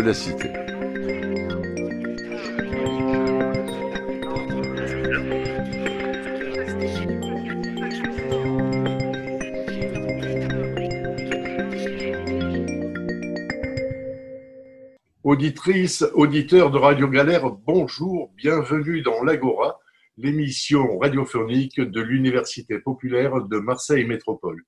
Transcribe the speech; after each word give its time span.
la 0.00 0.14
cité. 0.14 0.50
Auditrices, 15.22 16.04
auditeurs 16.14 16.70
de 16.70 16.78
Radio 16.78 17.08
Galère, 17.08 17.50
bonjour, 17.50 18.32
bienvenue 18.36 19.02
dans 19.02 19.22
l'Agora, 19.22 19.80
l'émission 20.18 20.98
radiophonique 20.98 21.80
de 21.80 22.00
l'Université 22.00 22.78
populaire 22.78 23.42
de 23.42 23.58
Marseille 23.58 24.04
Métropole. 24.04 24.62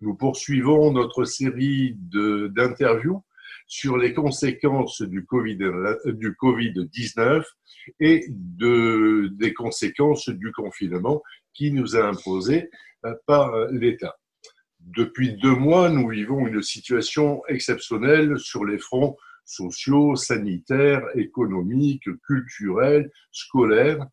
Nous 0.00 0.14
poursuivons 0.14 0.92
notre 0.92 1.24
série 1.24 1.96
d'interviews 1.98 3.22
sur 3.70 3.96
les 3.96 4.12
conséquences 4.12 5.00
du 5.00 5.22
Covid-19 5.22 7.44
et 8.00 8.26
de, 8.28 9.28
des 9.34 9.54
conséquences 9.54 10.28
du 10.28 10.50
confinement 10.50 11.22
qui 11.54 11.70
nous 11.70 11.96
a 11.96 12.04
imposé 12.04 12.68
euh, 13.06 13.14
par 13.26 13.54
l'État. 13.70 14.16
Depuis 14.80 15.34
deux 15.34 15.54
mois, 15.54 15.88
nous 15.88 16.08
vivons 16.08 16.48
une 16.48 16.62
situation 16.62 17.42
exceptionnelle 17.46 18.40
sur 18.40 18.64
les 18.64 18.78
fronts 18.78 19.16
sociaux, 19.44 20.16
sanitaires, 20.16 21.04
économiques, 21.14 22.08
culturels, 22.26 23.08
scolaires. 23.30 24.04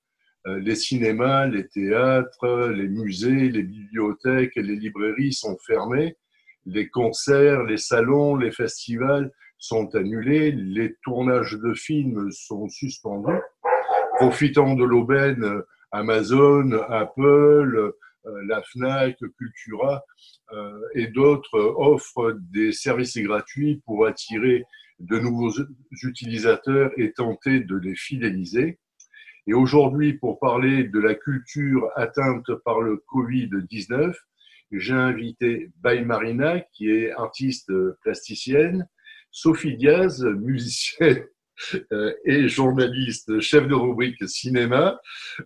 Euh, 0.45 0.59
les 0.59 0.75
cinémas, 0.75 1.47
les 1.47 1.67
théâtres, 1.67 2.69
les 2.75 2.88
musées, 2.88 3.50
les 3.50 3.63
bibliothèques 3.63 4.55
et 4.55 4.61
les 4.61 4.75
librairies 4.75 5.33
sont 5.33 5.58
fermés. 5.66 6.16
Les 6.67 6.89
concerts, 6.89 7.63
les 7.63 7.78
salons, 7.78 8.35
les 8.35 8.52
festivals 8.52 9.31
sont 9.58 9.95
annulés, 9.95 10.52
les 10.52 10.95
tournages 11.03 11.58
de 11.58 11.73
films 11.73 12.31
sont 12.31 12.67
suspendus. 12.69 13.41
Profitant 14.17 14.75
de 14.75 14.83
l'aubaine, 14.83 15.61
Amazon, 15.91 16.72
Apple, 16.89 17.94
euh, 18.25 18.44
la 18.47 18.61
FNAC, 18.61 19.17
Cultura 19.38 20.03
euh, 20.53 20.80
et 20.95 21.08
d'autres 21.08 21.59
offrent 21.78 22.38
des 22.52 22.72
services 22.72 23.17
gratuits 23.17 23.81
pour 23.85 24.05
attirer 24.05 24.63
de 25.00 25.19
nouveaux 25.19 25.53
utilisateurs 26.03 26.91
et 26.97 27.13
tenter 27.13 27.59
de 27.59 27.78
les 27.78 27.95
fidéliser. 27.95 28.80
Et 29.45 29.53
aujourd'hui, 29.53 30.13
pour 30.13 30.39
parler 30.39 30.83
de 30.83 31.00
la 31.00 31.16
culture 31.16 31.89
atteinte 31.95 32.53
par 32.66 32.81
le 32.81 33.02
Covid-19, 33.13 34.13
j'ai 34.72 34.94
invité 34.94 35.72
Bay 35.78 36.03
Marina, 36.03 36.59
qui 36.73 36.89
est 36.89 37.11
artiste 37.11 37.72
plasticienne, 38.01 38.88
Sophie 39.40 39.78
Diaz, 39.78 40.24
musicienne 40.24 41.28
euh, 41.92 42.12
et 42.25 42.48
journaliste, 42.48 43.40
chef 43.40 43.68
de 43.68 43.75
rubrique 43.75 44.28
cinéma, 44.28 45.00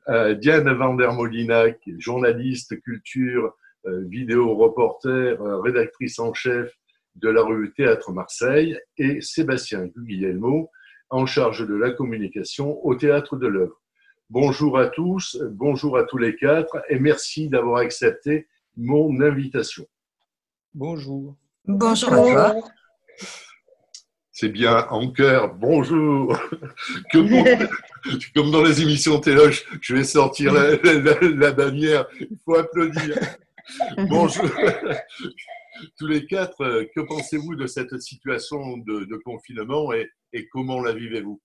euh, 0.08 0.34
Diane 0.34 0.72
Van 0.76 0.94
der 0.94 1.12
Molina, 1.12 1.66
journaliste 1.98 2.80
culture, 2.84 3.54
euh, 3.88 4.06
vidéo 4.08 4.56
reporter, 4.56 5.38
rédactrice 5.62 6.20
en 6.20 6.34
chef 6.34 6.74
de 7.16 7.28
la 7.28 7.44
revue 7.44 7.74
Théâtre 7.74 8.14
Marseille, 8.14 8.80
et 8.98 9.20
Sébastien 9.20 9.88
Guglielmo, 9.88 10.72
en 11.10 11.26
charge 11.26 11.68
de 11.68 11.76
la 11.76 11.92
communication 11.92 12.80
au 12.86 12.96
Théâtre 12.96 13.36
de 13.36 13.48
l'œuvre. 13.48 13.82
Bonjour 14.30 14.80
à 14.80 14.88
tous, 14.88 15.38
bonjour 15.52 15.98
à 15.98 16.06
tous 16.06 16.18
les 16.18 16.38
quatre, 16.38 16.82
et 16.88 16.98
merci 16.98 17.50
d'avoir 17.50 17.82
accepté 17.82 18.48
mon 18.78 19.20
invitation. 19.20 19.86
Bonjour. 20.74 21.36
Bonjour 21.66 22.14
à 22.14 22.52
toi 22.52 22.72
c'est 24.42 24.50
bien 24.50 24.88
en 24.90 25.12
cœur, 25.12 25.54
bonjour. 25.54 26.36
comme 27.14 28.50
dans 28.50 28.64
les 28.64 28.82
émissions 28.82 29.20
télé, 29.20 29.52
je 29.80 29.94
vais 29.94 30.04
sortir 30.04 30.52
la, 30.52 31.52
bannière, 31.52 32.08
il 32.20 32.40
faut 32.44 32.56
applaudir. 32.56 33.20
Bonjour. 34.10 34.50
Tous 35.98 36.08
les 36.08 36.26
quatre, 36.26 36.88
que 36.96 37.02
pensez-vous 37.02 37.56
de 37.56 37.68
cette 37.68 38.02
situation 38.02 38.78
de, 38.78 39.16
confinement 39.18 39.94
et, 39.94 40.10
comment 40.52 40.82
la 40.82 40.94
vivez-vous? 40.94 41.40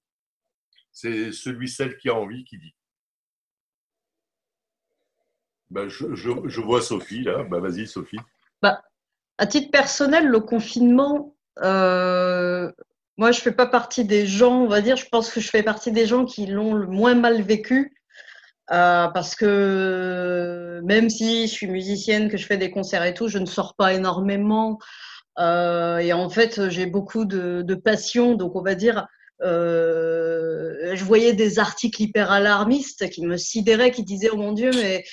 C'est 0.91 1.33
celui, 1.33 1.69
celle 1.69 1.99
qui 1.99 2.09
a 2.09 2.15
envie 2.15 2.45
qui 2.45 2.57
dit. 2.57 2.75
Ben, 5.69 5.89
je, 5.89 6.61
vois 6.61 6.81
Sophie 6.81 7.25
là. 7.25 7.45
Ben, 7.45 7.61
vas-y, 7.61 7.87
Sophie. 7.87 8.19
Bah, 8.63 8.83
à 9.37 9.47
titre 9.47 9.71
personnel, 9.71 10.27
le 10.27 10.41
confinement, 10.41 11.36
euh, 11.63 12.71
moi, 13.17 13.33
je 13.33 13.41
fais 13.41 13.53
pas 13.53 13.67
partie 13.67 14.05
des 14.05 14.27
gens, 14.27 14.63
on 14.63 14.69
va 14.69 14.81
dire, 14.81 14.97
je 14.97 15.07
pense 15.07 15.31
que 15.31 15.41
je 15.41 15.49
fais 15.49 15.63
partie 15.63 15.93
des 15.93 16.07
gens 16.07 16.25
qui 16.25 16.47
l'ont 16.47 16.75
le 16.75 16.87
moins 16.87 17.15
mal 17.15 17.43
vécu. 17.43 17.95
Euh, 18.73 19.07
parce 19.09 19.37
que 19.37 20.81
même 20.85 21.09
si 21.09 21.47
je 21.47 21.53
suis 21.53 21.69
musicienne, 21.69 22.29
que 22.29 22.37
je 22.37 22.47
fais 22.47 22.57
des 22.57 22.71
concerts 22.71 23.05
et 23.05 23.15
tout, 23.15 23.29
je 23.29 23.39
ne 23.39 23.47
sors 23.47 23.77
pas 23.77 23.95
énormément. 23.95 24.79
Euh, 25.39 25.99
et 25.99 26.13
en 26.13 26.29
fait, 26.29 26.69
j'ai 26.69 26.87
beaucoup 26.87 27.25
de, 27.25 27.63
de, 27.63 27.75
passion. 27.75 28.35
Donc, 28.35 28.57
on 28.57 28.63
va 28.63 28.75
dire, 28.75 29.07
je 29.41 31.05
voyais 31.05 31.33
des 31.33 31.59
articles 31.59 32.03
hyper 32.03 32.33
alarmistes 32.33 33.09
qui 33.11 33.25
me 33.25 33.37
sidéraient, 33.37 33.93
qui 33.93 34.03
disaient, 34.03 34.31
oh 34.33 34.37
mon 34.37 34.53
Dieu, 34.53 34.71
mais 34.75 35.05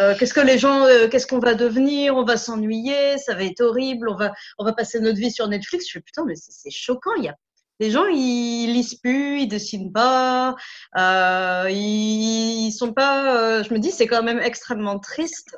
euh, 0.00 0.14
qu'est-ce 0.18 0.32
que 0.32 0.40
les 0.40 0.58
gens, 0.58 0.86
euh, 0.86 1.08
qu'est-ce 1.08 1.26
qu'on 1.26 1.38
va 1.38 1.54
devenir? 1.54 2.16
On 2.16 2.24
va 2.24 2.36
s'ennuyer, 2.36 3.18
ça 3.18 3.34
va 3.34 3.44
être 3.44 3.60
horrible, 3.60 4.08
on 4.08 4.16
va, 4.16 4.32
on 4.58 4.64
va 4.64 4.72
passer 4.72 4.98
notre 4.98 5.18
vie 5.18 5.30
sur 5.30 5.46
Netflix. 5.46 5.86
Je 5.88 5.92
fais 5.92 6.00
putain, 6.00 6.24
mais 6.26 6.34
c'est 6.36 6.70
choquant. 6.70 7.14
Il 7.18 7.24
y 7.24 7.28
a 7.28 7.36
les 7.80 7.90
gens, 7.90 8.04
ils 8.06 8.72
lisent 8.72 8.96
plus, 8.96 9.40
ils 9.40 9.48
dessinent 9.48 9.92
pas, 9.92 10.54
euh, 10.98 11.66
ils, 11.70 12.70
sont 12.72 12.92
pas. 12.92 13.62
je 13.62 13.72
me 13.72 13.78
dis, 13.78 13.90
c'est 13.90 14.06
quand 14.06 14.22
même 14.22 14.38
extrêmement 14.38 14.98
triste 14.98 15.56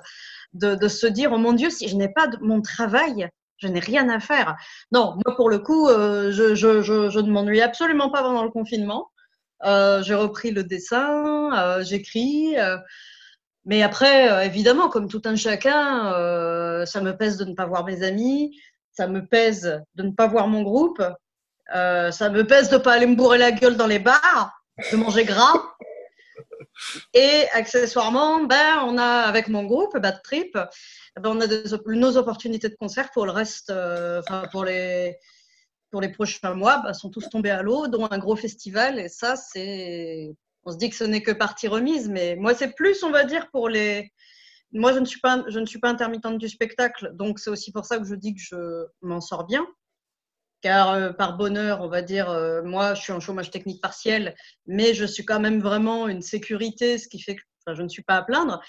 de, 0.52 0.86
se 0.86 1.08
dire, 1.08 1.32
oh 1.32 1.38
mon 1.38 1.52
Dieu, 1.52 1.68
si 1.68 1.88
je 1.88 1.96
n'ai 1.96 2.08
pas 2.08 2.28
mon 2.40 2.62
travail, 2.62 3.28
je 3.56 3.66
n'ai 3.66 3.80
rien 3.80 4.08
à 4.08 4.20
faire. 4.20 4.54
Non, 4.92 5.16
moi 5.26 5.34
pour 5.34 5.50
le 5.50 5.58
coup, 5.58 5.88
je, 5.88 6.54
je, 6.54 6.80
je, 6.80 7.10
je, 7.10 7.18
ne 7.18 7.30
m'ennuie 7.30 7.60
absolument 7.60 8.08
pas 8.08 8.22
pendant 8.22 8.44
le 8.44 8.50
confinement. 8.50 9.10
j'ai 9.64 10.14
repris 10.14 10.52
le 10.52 10.62
dessin, 10.62 11.82
j'écris. 11.82 12.54
Mais 13.64 13.82
après, 13.82 14.30
euh, 14.30 14.44
évidemment, 14.44 14.88
comme 14.88 15.08
tout 15.08 15.22
un 15.24 15.36
chacun, 15.36 16.12
euh, 16.14 16.84
ça 16.84 17.00
me 17.00 17.16
pèse 17.16 17.36
de 17.36 17.44
ne 17.44 17.54
pas 17.54 17.66
voir 17.66 17.84
mes 17.84 18.02
amis, 18.02 18.58
ça 18.90 19.06
me 19.06 19.24
pèse 19.24 19.82
de 19.94 20.02
ne 20.02 20.10
pas 20.10 20.26
voir 20.26 20.48
mon 20.48 20.62
groupe, 20.62 21.02
euh, 21.74 22.10
ça 22.10 22.28
me 22.28 22.44
pèse 22.46 22.70
de 22.70 22.76
ne 22.76 22.80
pas 22.80 22.94
aller 22.94 23.06
me 23.06 23.14
bourrer 23.14 23.38
la 23.38 23.52
gueule 23.52 23.76
dans 23.76 23.86
les 23.86 24.00
bars, 24.00 24.52
de 24.90 24.96
manger 24.96 25.24
gras. 25.24 25.54
Et 27.14 27.46
accessoirement, 27.52 28.44
ben, 28.44 28.80
on 28.84 28.98
a 28.98 29.04
avec 29.04 29.48
mon 29.48 29.64
groupe 29.64 29.96
Bad 29.96 30.20
Trip, 30.22 30.52
ben, 30.54 31.30
on 31.30 31.40
a 31.40 31.46
nos 31.86 32.16
opportunités 32.16 32.68
de 32.68 32.74
concert 32.74 33.10
pour 33.12 33.26
le 33.26 33.32
reste, 33.32 33.70
enfin 33.70 34.48
pour 34.50 34.64
les 34.64 35.16
pour 35.92 36.00
les 36.00 36.08
prochains 36.08 36.54
mois, 36.54 36.78
ben, 36.78 36.94
sont 36.94 37.10
tous 37.10 37.28
tombés 37.28 37.50
à 37.50 37.62
l'eau, 37.62 37.86
dont 37.86 38.08
un 38.10 38.18
gros 38.18 38.34
festival. 38.34 38.98
Et 38.98 39.08
ça, 39.08 39.36
c'est 39.36 40.34
on 40.64 40.72
se 40.72 40.76
dit 40.76 40.90
que 40.90 40.96
ce 40.96 41.04
n'est 41.04 41.22
que 41.22 41.32
partie 41.32 41.68
remise, 41.68 42.08
mais 42.08 42.36
moi, 42.36 42.54
c'est 42.54 42.72
plus, 42.72 43.02
on 43.02 43.10
va 43.10 43.24
dire, 43.24 43.50
pour 43.50 43.68
les. 43.68 44.12
Moi, 44.72 44.92
je 44.92 45.00
ne 45.00 45.04
suis 45.04 45.20
pas, 45.20 45.44
je 45.48 45.58
ne 45.58 45.66
suis 45.66 45.80
pas 45.80 45.90
intermittente 45.90 46.38
du 46.38 46.48
spectacle, 46.48 47.10
donc 47.14 47.38
c'est 47.38 47.50
aussi 47.50 47.72
pour 47.72 47.84
ça 47.84 47.98
que 47.98 48.04
je 48.04 48.14
dis 48.14 48.34
que 48.34 48.40
je 48.40 48.86
m'en 49.02 49.20
sors 49.20 49.44
bien. 49.44 49.66
Car 50.62 50.92
euh, 50.92 51.12
par 51.12 51.36
bonheur, 51.36 51.80
on 51.82 51.88
va 51.88 52.02
dire, 52.02 52.30
euh, 52.30 52.62
moi, 52.62 52.94
je 52.94 53.02
suis 53.02 53.12
en 53.12 53.20
chômage 53.20 53.50
technique 53.50 53.82
partiel, 53.82 54.34
mais 54.66 54.94
je 54.94 55.04
suis 55.04 55.24
quand 55.24 55.40
même 55.40 55.60
vraiment 55.60 56.08
une 56.08 56.22
sécurité, 56.22 56.98
ce 56.98 57.08
qui 57.08 57.20
fait 57.20 57.36
que 57.36 57.42
je 57.74 57.82
ne 57.82 57.88
suis 57.88 58.02
pas 58.02 58.16
à 58.16 58.22
plaindre. 58.22 58.60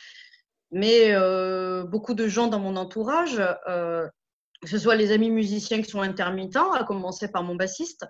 Mais 0.72 1.13
euh, 1.13 1.84
beaucoup 1.84 2.16
de 2.16 2.28
gens 2.28 2.48
dans 2.48 2.60
mon 2.60 2.75
entourage, 2.75 3.38
que 3.38 4.69
ce 4.69 4.80
soit 4.80 4.95
les 4.95 5.12
amis 5.12 5.30
musiciens 5.30 5.81
qui 5.84 5.90
sont 5.90 6.01
intermittents, 6.01 6.74
à 6.74 6.84
commencer 6.84 7.31
par 7.31 7.44
mon 7.44 7.56
bassiste, 7.56 8.07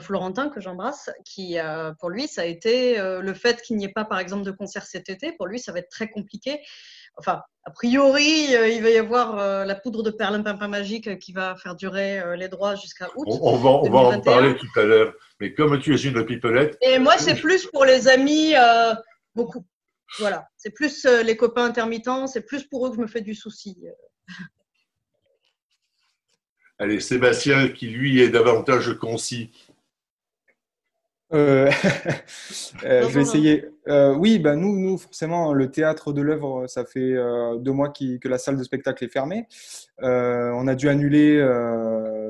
Florentin, 0.00 0.48
que 0.48 0.60
j'embrasse, 0.60 1.10
qui, 1.24 1.56
pour 1.98 2.10
lui, 2.10 2.28
ça 2.28 2.42
a 2.42 2.44
été 2.44 2.96
le 2.98 3.34
fait 3.34 3.60
qu'il 3.62 3.76
n'y 3.76 3.84
ait 3.84 3.92
pas, 3.92 4.04
par 4.04 4.18
exemple, 4.18 4.44
de 4.44 4.50
concert 4.50 4.84
cet 4.84 5.08
été. 5.08 5.32
Pour 5.32 5.46
lui, 5.46 5.58
ça 5.58 5.72
va 5.72 5.78
être 5.80 5.90
très 5.90 6.08
compliqué. 6.08 6.60
Enfin, 7.16 7.42
a 7.64 7.70
priori, 7.70 8.46
il 8.48 8.82
va 8.82 8.90
y 8.90 8.96
avoir 8.96 9.66
la 9.66 9.74
poudre 9.74 10.02
de 10.02 10.10
perlimpinpin 10.10 10.68
magique 10.68 11.18
qui 11.18 11.32
va 11.32 11.56
faire 11.56 11.74
durer 11.74 12.22
les 12.36 12.48
droits 12.48 12.74
jusqu'à 12.74 13.08
août. 13.14 13.26
On, 13.28 13.56
va, 13.56 13.70
on 13.70 13.90
va, 13.90 13.98
en 14.16 14.20
parler 14.20 14.56
tout 14.56 14.80
à 14.80 14.84
l'heure. 14.84 15.14
Mais 15.40 15.52
comme 15.52 15.78
tu 15.78 15.94
es 15.94 15.98
une 15.98 16.24
pipelette. 16.24 16.78
Et 16.80 16.98
moi, 16.98 17.18
c'est 17.18 17.40
plus 17.40 17.66
pour 17.66 17.84
les 17.84 18.08
amis, 18.08 18.54
beaucoup. 19.34 19.64
Voilà, 20.18 20.46
c'est 20.56 20.70
plus 20.70 21.06
les 21.06 21.36
copains 21.36 21.64
intermittents, 21.64 22.26
c'est 22.26 22.42
plus 22.42 22.64
pour 22.64 22.86
eux 22.86 22.90
que 22.90 22.96
je 22.96 23.00
me 23.00 23.06
fais 23.06 23.22
du 23.22 23.34
souci. 23.34 23.78
Allez, 26.78 27.00
Sébastien, 27.00 27.68
qui 27.68 27.86
lui 27.86 28.20
est 28.20 28.28
davantage 28.28 28.94
concis. 28.98 29.52
Euh, 31.32 31.70
euh, 32.84 33.08
je 33.08 33.14
vais 33.14 33.22
essayer. 33.22 33.64
Euh, 33.88 34.14
oui, 34.14 34.38
ben 34.38 34.56
nous, 34.56 34.78
nous, 34.78 34.98
forcément, 34.98 35.52
le 35.52 35.70
théâtre 35.70 36.12
de 36.12 36.20
l'œuvre, 36.20 36.66
ça 36.66 36.84
fait 36.84 37.14
deux 37.58 37.72
mois 37.72 37.90
que 37.90 38.28
la 38.28 38.38
salle 38.38 38.56
de 38.56 38.62
spectacle 38.62 39.04
est 39.04 39.12
fermée. 39.12 39.46
on 40.00 40.66
a 40.66 40.74
dû 40.74 40.88
annuler 40.88 41.40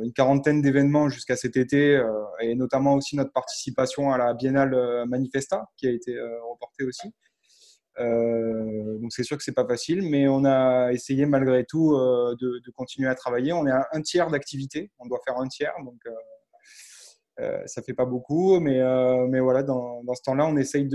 une 0.03 0.13
quarantaine 0.13 0.63
d'événements 0.63 1.09
jusqu'à 1.09 1.37
cet 1.37 1.57
été, 1.57 2.03
et 2.41 2.55
notamment 2.55 2.95
aussi 2.95 3.17
notre 3.17 3.33
participation 3.33 4.13
à 4.13 4.19
la 4.19 4.35
Biennale 4.35 5.05
Manifesta, 5.07 5.65
qui 5.77 5.87
a 5.89 5.91
été 5.91 6.17
reportée 6.49 6.85
aussi. 6.85 7.13
donc 7.99 9.13
c'est 9.13 9.25
sûr 9.25 9.37
que 9.37 9.43
c'est 9.43 9.53
pas 9.53 9.67
facile, 9.67 10.03
mais 10.03 10.29
on 10.29 10.45
a 10.45 10.91
essayé 10.93 11.27
malgré 11.27 11.65
tout 11.65 11.93
de, 11.93 12.61
de, 12.65 12.71
continuer 12.71 13.09
à 13.09 13.15
travailler. 13.15 13.53
On 13.53 13.67
est 13.67 13.73
à 13.73 13.89
un 13.93 14.01
tiers 14.01 14.31
d'activité, 14.31 14.91
on 14.99 15.07
doit 15.07 15.21
faire 15.25 15.39
un 15.39 15.49
tiers, 15.49 15.75
donc 15.85 16.01
euh, 17.41 17.63
ça 17.67 17.83
fait 17.83 17.95
pas 17.95 18.05
beaucoup, 18.05 18.61
mais, 18.61 18.81
euh, 18.81 19.27
mais 19.27 19.41
voilà, 19.41 19.63
dans, 19.63 20.05
dans 20.05 20.15
ce 20.15 20.23
temps-là, 20.23 20.47
on 20.47 20.57
essaye 20.57 20.87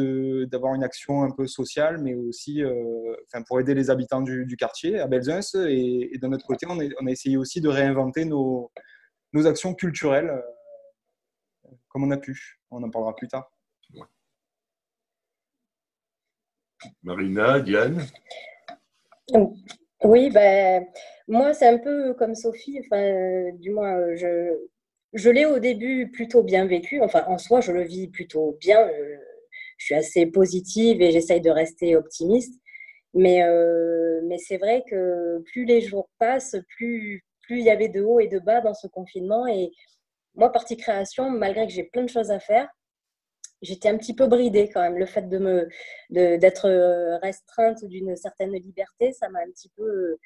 d'avoir 0.47 0.75
une 0.75 0.83
action 0.83 1.23
un 1.23 1.31
peu 1.31 1.47
sociale, 1.47 1.97
mais 1.99 2.13
aussi 2.13 2.63
euh, 2.63 3.15
enfin, 3.25 3.43
pour 3.43 3.59
aider 3.59 3.73
les 3.73 3.89
habitants 3.89 4.21
du, 4.21 4.45
du 4.45 4.55
quartier 4.55 4.99
à 4.99 5.07
Belzunce. 5.07 5.55
Et, 5.55 6.09
et, 6.13 6.17
de 6.19 6.27
notre 6.27 6.45
côté, 6.45 6.67
on, 6.69 6.77
on, 6.77 7.07
a 7.07 7.11
essayé 7.11 7.37
aussi 7.37 7.59
de 7.59 7.69
réinventer 7.69 8.25
nos, 8.25 8.71
nos 9.33 9.47
actions 9.47 9.73
culturelles 9.73 10.43
comme 11.89 12.03
on 12.03 12.11
a 12.11 12.17
pu. 12.17 12.59
On 12.69 12.83
en 12.83 12.89
parlera 12.89 13.15
plus 13.15 13.27
tard. 13.27 13.51
Marina, 17.01 17.59
Diane? 17.59 18.05
Oui, 20.03 20.29
ben, 20.29 20.85
moi, 21.27 21.53
c'est 21.53 21.67
un 21.67 21.79
peu 21.79 22.13
comme 22.13 22.35
Sophie. 22.35 22.79
Enfin, 22.85 23.51
du 23.55 23.71
moins, 23.71 24.15
je, 24.15 24.53
je 25.17 25.29
l'ai 25.29 25.45
au 25.45 25.59
début 25.59 26.11
plutôt 26.11 26.43
bien 26.43 26.65
vécu. 26.65 27.01
Enfin, 27.01 27.25
en 27.27 27.37
soi, 27.37 27.61
je 27.61 27.71
le 27.71 27.83
vis 27.83 28.07
plutôt 28.07 28.57
bien. 28.59 28.87
Euh, 28.87 29.17
je 29.77 29.85
suis 29.85 29.95
assez 29.95 30.25
positive 30.27 31.01
et 31.01 31.11
j'essaye 31.11 31.41
de 31.41 31.49
rester 31.49 31.95
optimiste. 31.95 32.53
Mais, 33.13 33.43
euh, 33.43 34.21
mais 34.25 34.37
c'est 34.37 34.57
vrai 34.57 34.83
que 34.89 35.39
plus 35.51 35.65
les 35.65 35.81
jours 35.81 36.09
passent, 36.19 36.55
plus, 36.77 37.23
plus 37.41 37.59
il 37.59 37.65
y 37.65 37.69
avait 37.69 37.89
de 37.89 38.01
hauts 38.01 38.19
et 38.19 38.27
de 38.27 38.39
bas 38.39 38.61
dans 38.61 38.73
ce 38.73 38.87
confinement. 38.87 39.47
Et 39.47 39.71
moi, 40.35 40.51
partie 40.51 40.77
création, 40.77 41.29
malgré 41.31 41.65
que 41.67 41.73
j'ai 41.73 41.85
plein 41.85 42.03
de 42.03 42.09
choses 42.09 42.31
à 42.31 42.39
faire, 42.39 42.69
j'étais 43.63 43.89
un 43.89 43.97
petit 43.97 44.13
peu 44.15 44.27
bridée 44.27 44.69
quand 44.69 44.81
même. 44.81 44.97
Le 44.97 45.05
fait 45.07 45.27
de 45.29 45.37
me 45.39 45.67
d'être 46.11 47.19
restreinte 47.21 47.83
d'une 47.85 48.15
certaine 48.15 48.53
liberté, 48.53 49.13
ça 49.13 49.29
m'a 49.29 49.39
un 49.39 49.49
petit 49.51 49.71
peu 49.75 50.17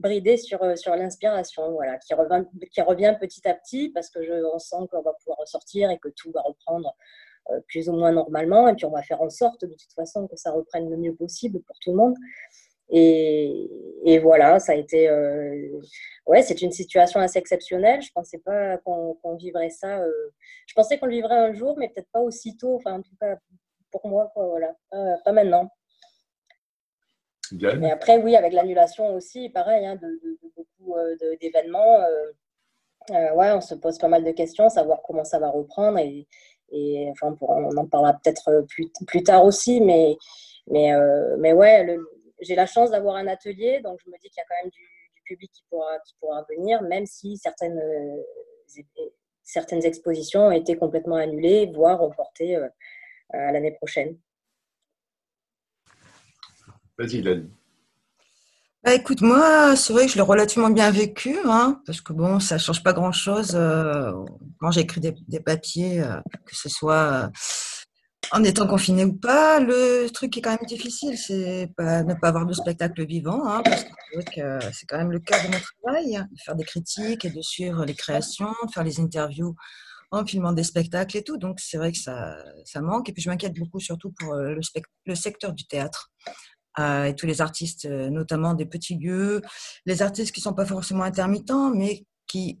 bridé 0.00 0.36
sur, 0.36 0.62
euh, 0.62 0.76
sur 0.76 0.94
l'inspiration, 0.96 1.72
voilà, 1.72 1.98
qui 1.98 2.14
revient, 2.14 2.44
qui 2.72 2.80
revient 2.80 3.14
petit 3.20 3.46
à 3.46 3.54
petit 3.54 3.90
parce 3.90 4.10
que 4.10 4.22
je, 4.22 4.32
on 4.52 4.58
sent 4.58 4.88
qu'on 4.90 5.02
va 5.02 5.12
pouvoir 5.12 5.38
ressortir 5.38 5.90
et 5.90 5.98
que 5.98 6.08
tout 6.08 6.32
va 6.32 6.42
reprendre 6.42 6.96
euh, 7.50 7.60
plus 7.68 7.88
ou 7.88 7.92
moins 7.92 8.12
normalement. 8.12 8.68
Et 8.68 8.74
puis 8.74 8.86
on 8.86 8.90
va 8.90 9.02
faire 9.02 9.20
en 9.22 9.30
sorte 9.30 9.64
de 9.64 9.74
toute 9.74 9.92
façon 9.94 10.26
que 10.26 10.36
ça 10.36 10.50
reprenne 10.50 10.88
le 10.90 10.96
mieux 10.96 11.14
possible 11.14 11.60
pour 11.62 11.76
tout 11.80 11.90
le 11.90 11.96
monde. 11.96 12.14
Et, 12.92 14.18
voilà, 14.20 14.58
ça 14.58 14.72
a 14.72 14.74
été. 14.74 15.08
Euh, 15.08 15.80
ouais, 16.26 16.42
c'est 16.42 16.60
une 16.60 16.72
situation 16.72 17.20
assez 17.20 17.38
exceptionnelle. 17.38 18.02
Je 18.02 18.10
pensais 18.12 18.38
pas 18.38 18.78
qu'on 18.78 19.36
vivrait 19.36 19.70
ça. 19.70 20.02
je 20.66 20.74
pensais 20.74 20.98
qu'on 20.98 21.06
le 21.06 21.12
vivrait 21.12 21.36
un 21.36 21.52
jour, 21.52 21.76
mais 21.78 21.88
peut-être 21.88 22.10
pas 22.12 22.20
aussitôt. 22.20 22.74
Enfin, 22.74 22.94
en 22.94 23.02
tout 23.02 23.14
cas, 23.20 23.36
pour 23.92 24.08
moi, 24.08 24.32
quoi, 24.34 24.48
voilà. 24.48 24.74
pas 25.24 25.30
maintenant. 25.30 25.70
Mais 27.52 27.90
après, 27.90 28.18
oui, 28.18 28.36
avec 28.36 28.52
l'annulation 28.52 29.14
aussi, 29.14 29.48
pareil, 29.48 29.86
hein, 29.86 29.96
de, 29.96 30.38
beaucoup 30.56 30.96
euh, 30.96 31.16
d'événements. 31.40 32.00
Euh, 32.00 32.32
euh, 33.10 33.34
ouais, 33.34 33.50
on 33.52 33.60
se 33.60 33.74
pose 33.74 33.98
pas 33.98 34.08
mal 34.08 34.24
de 34.24 34.30
questions, 34.30 34.68
savoir 34.68 35.00
comment 35.02 35.24
ça 35.24 35.38
va 35.38 35.48
reprendre. 35.50 35.98
Et, 35.98 36.26
et 36.70 37.08
enfin, 37.10 37.36
on 37.40 37.76
en 37.76 37.86
parlera 37.86 38.14
peut-être 38.14 38.64
plus, 38.68 38.90
plus, 39.06 39.22
tard 39.22 39.44
aussi. 39.44 39.80
Mais, 39.80 40.16
mais, 40.68 40.92
mais 41.38 41.52
ouais, 41.52 41.96
j'ai 42.40 42.54
la 42.54 42.66
chance 42.66 42.90
d'avoir 42.90 43.16
un 43.16 43.26
atelier, 43.26 43.80
donc 43.80 43.98
je 44.04 44.10
me 44.10 44.16
dis 44.18 44.28
qu'il 44.28 44.38
y 44.38 44.40
a 44.40 44.44
quand 44.48 44.62
même 44.62 44.70
du, 44.70 44.80
du, 44.80 45.22
public 45.24 45.50
qui 45.52 45.62
pourra, 45.68 45.98
qui 46.00 46.14
pourra 46.20 46.46
venir, 46.48 46.82
même 46.82 47.06
si 47.06 47.36
certaines, 47.36 47.80
certaines 49.42 49.84
expositions 49.84 50.46
ont 50.46 50.52
été 50.52 50.76
complètement 50.76 51.16
annulées, 51.16 51.70
voire 51.74 52.00
reportées 52.00 52.56
à 53.30 53.52
l'année 53.52 53.72
prochaine. 53.72 54.16
Vas-y, 57.00 57.22
bah, 58.82 58.94
écoute, 58.94 59.22
moi, 59.22 59.74
c'est 59.74 59.92
vrai 59.92 60.04
que 60.04 60.12
je 60.12 60.16
l'ai 60.16 60.22
relativement 60.22 60.68
bien 60.68 60.90
vécu, 60.90 61.36
hein, 61.46 61.82
parce 61.86 62.00
que 62.02 62.12
bon, 62.12 62.40
ça 62.40 62.58
change 62.58 62.82
pas 62.82 62.92
grand-chose 62.92 63.52
euh, 63.54 64.12
quand 64.58 64.70
j'écris 64.70 65.00
des, 65.00 65.14
des, 65.28 65.40
papiers, 65.40 66.02
euh, 66.02 66.20
que 66.46 66.56
ce 66.56 66.68
soit 66.68 66.94
euh, 66.94 67.28
en 68.32 68.44
étant 68.44 68.66
confiné 68.66 69.04
ou 69.04 69.14
pas. 69.14 69.60
Le 69.60 70.08
truc 70.08 70.30
qui 70.30 70.38
est 70.40 70.42
quand 70.42 70.50
même 70.50 70.66
difficile, 70.66 71.16
c'est 71.16 71.70
ne 71.78 72.14
pas 72.14 72.28
avoir 72.28 72.46
de 72.46 72.52
spectacle 72.54 73.04
vivant, 73.06 73.46
hein, 73.46 73.62
parce 73.64 73.84
que 73.84 74.58
c'est 74.72 74.86
quand 74.86 74.98
même 74.98 75.12
le 75.12 75.20
cas 75.20 75.42
de 75.42 75.52
mon 75.52 75.60
travail, 75.82 76.16
hein, 76.16 76.26
de 76.30 76.40
faire 76.42 76.56
des 76.56 76.64
critiques 76.64 77.24
et 77.24 77.30
de 77.30 77.40
suivre 77.42 77.84
les 77.84 77.94
créations, 77.94 78.52
de 78.66 78.70
faire 78.72 78.84
les 78.84 79.00
interviews 79.00 79.54
en 80.10 80.24
filmant 80.26 80.52
des 80.52 80.64
spectacles 80.64 81.18
et 81.18 81.22
tout. 81.22 81.36
Donc 81.36 81.60
c'est 81.60 81.76
vrai 81.76 81.92
que 81.92 81.98
ça, 81.98 82.36
ça 82.64 82.80
manque. 82.80 83.08
Et 83.08 83.12
puis 83.12 83.22
je 83.22 83.28
m'inquiète 83.28 83.58
beaucoup 83.58 83.80
surtout 83.80 84.12
pour 84.18 84.34
le, 84.34 84.60
secteur 85.14 85.52
du 85.52 85.66
théâtre 85.66 86.10
et 86.78 87.14
tous 87.14 87.26
les 87.26 87.40
artistes, 87.40 87.84
euh, 87.84 88.10
notamment 88.10 88.54
des 88.54 88.66
petits 88.66 88.96
lieux, 88.96 89.42
les 89.86 90.02
artistes 90.02 90.32
qui 90.32 90.40
sont 90.40 90.54
pas 90.54 90.66
forcément 90.66 91.02
intermittents, 91.02 91.70
mais 91.70 92.06
qui 92.26 92.60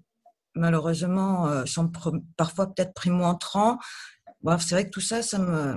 malheureusement 0.54 1.46
euh, 1.46 1.64
sont 1.64 1.90
parfois 2.36 2.66
peut-être 2.66 2.92
primo-entrants. 2.92 3.78
Bref, 4.42 4.62
c'est 4.66 4.74
vrai 4.74 4.84
que 4.84 4.90
tout 4.90 5.00
ça, 5.00 5.22
ça 5.22 5.38
me 5.38 5.76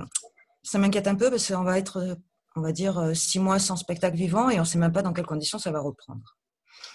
ça 0.62 0.78
m'inquiète 0.78 1.06
un 1.06 1.14
peu 1.14 1.30
parce 1.30 1.46
qu'on 1.46 1.62
va 1.62 1.78
être, 1.78 2.16
on 2.56 2.62
va 2.62 2.72
dire, 2.72 3.10
six 3.14 3.38
mois 3.38 3.58
sans 3.58 3.76
spectacle 3.76 4.16
vivant 4.16 4.48
et 4.48 4.56
on 4.56 4.62
ne 4.62 4.66
sait 4.66 4.78
même 4.78 4.92
pas 4.92 5.02
dans 5.02 5.12
quelles 5.12 5.26
conditions 5.26 5.58
ça 5.58 5.70
va 5.70 5.80
reprendre. 5.80 6.22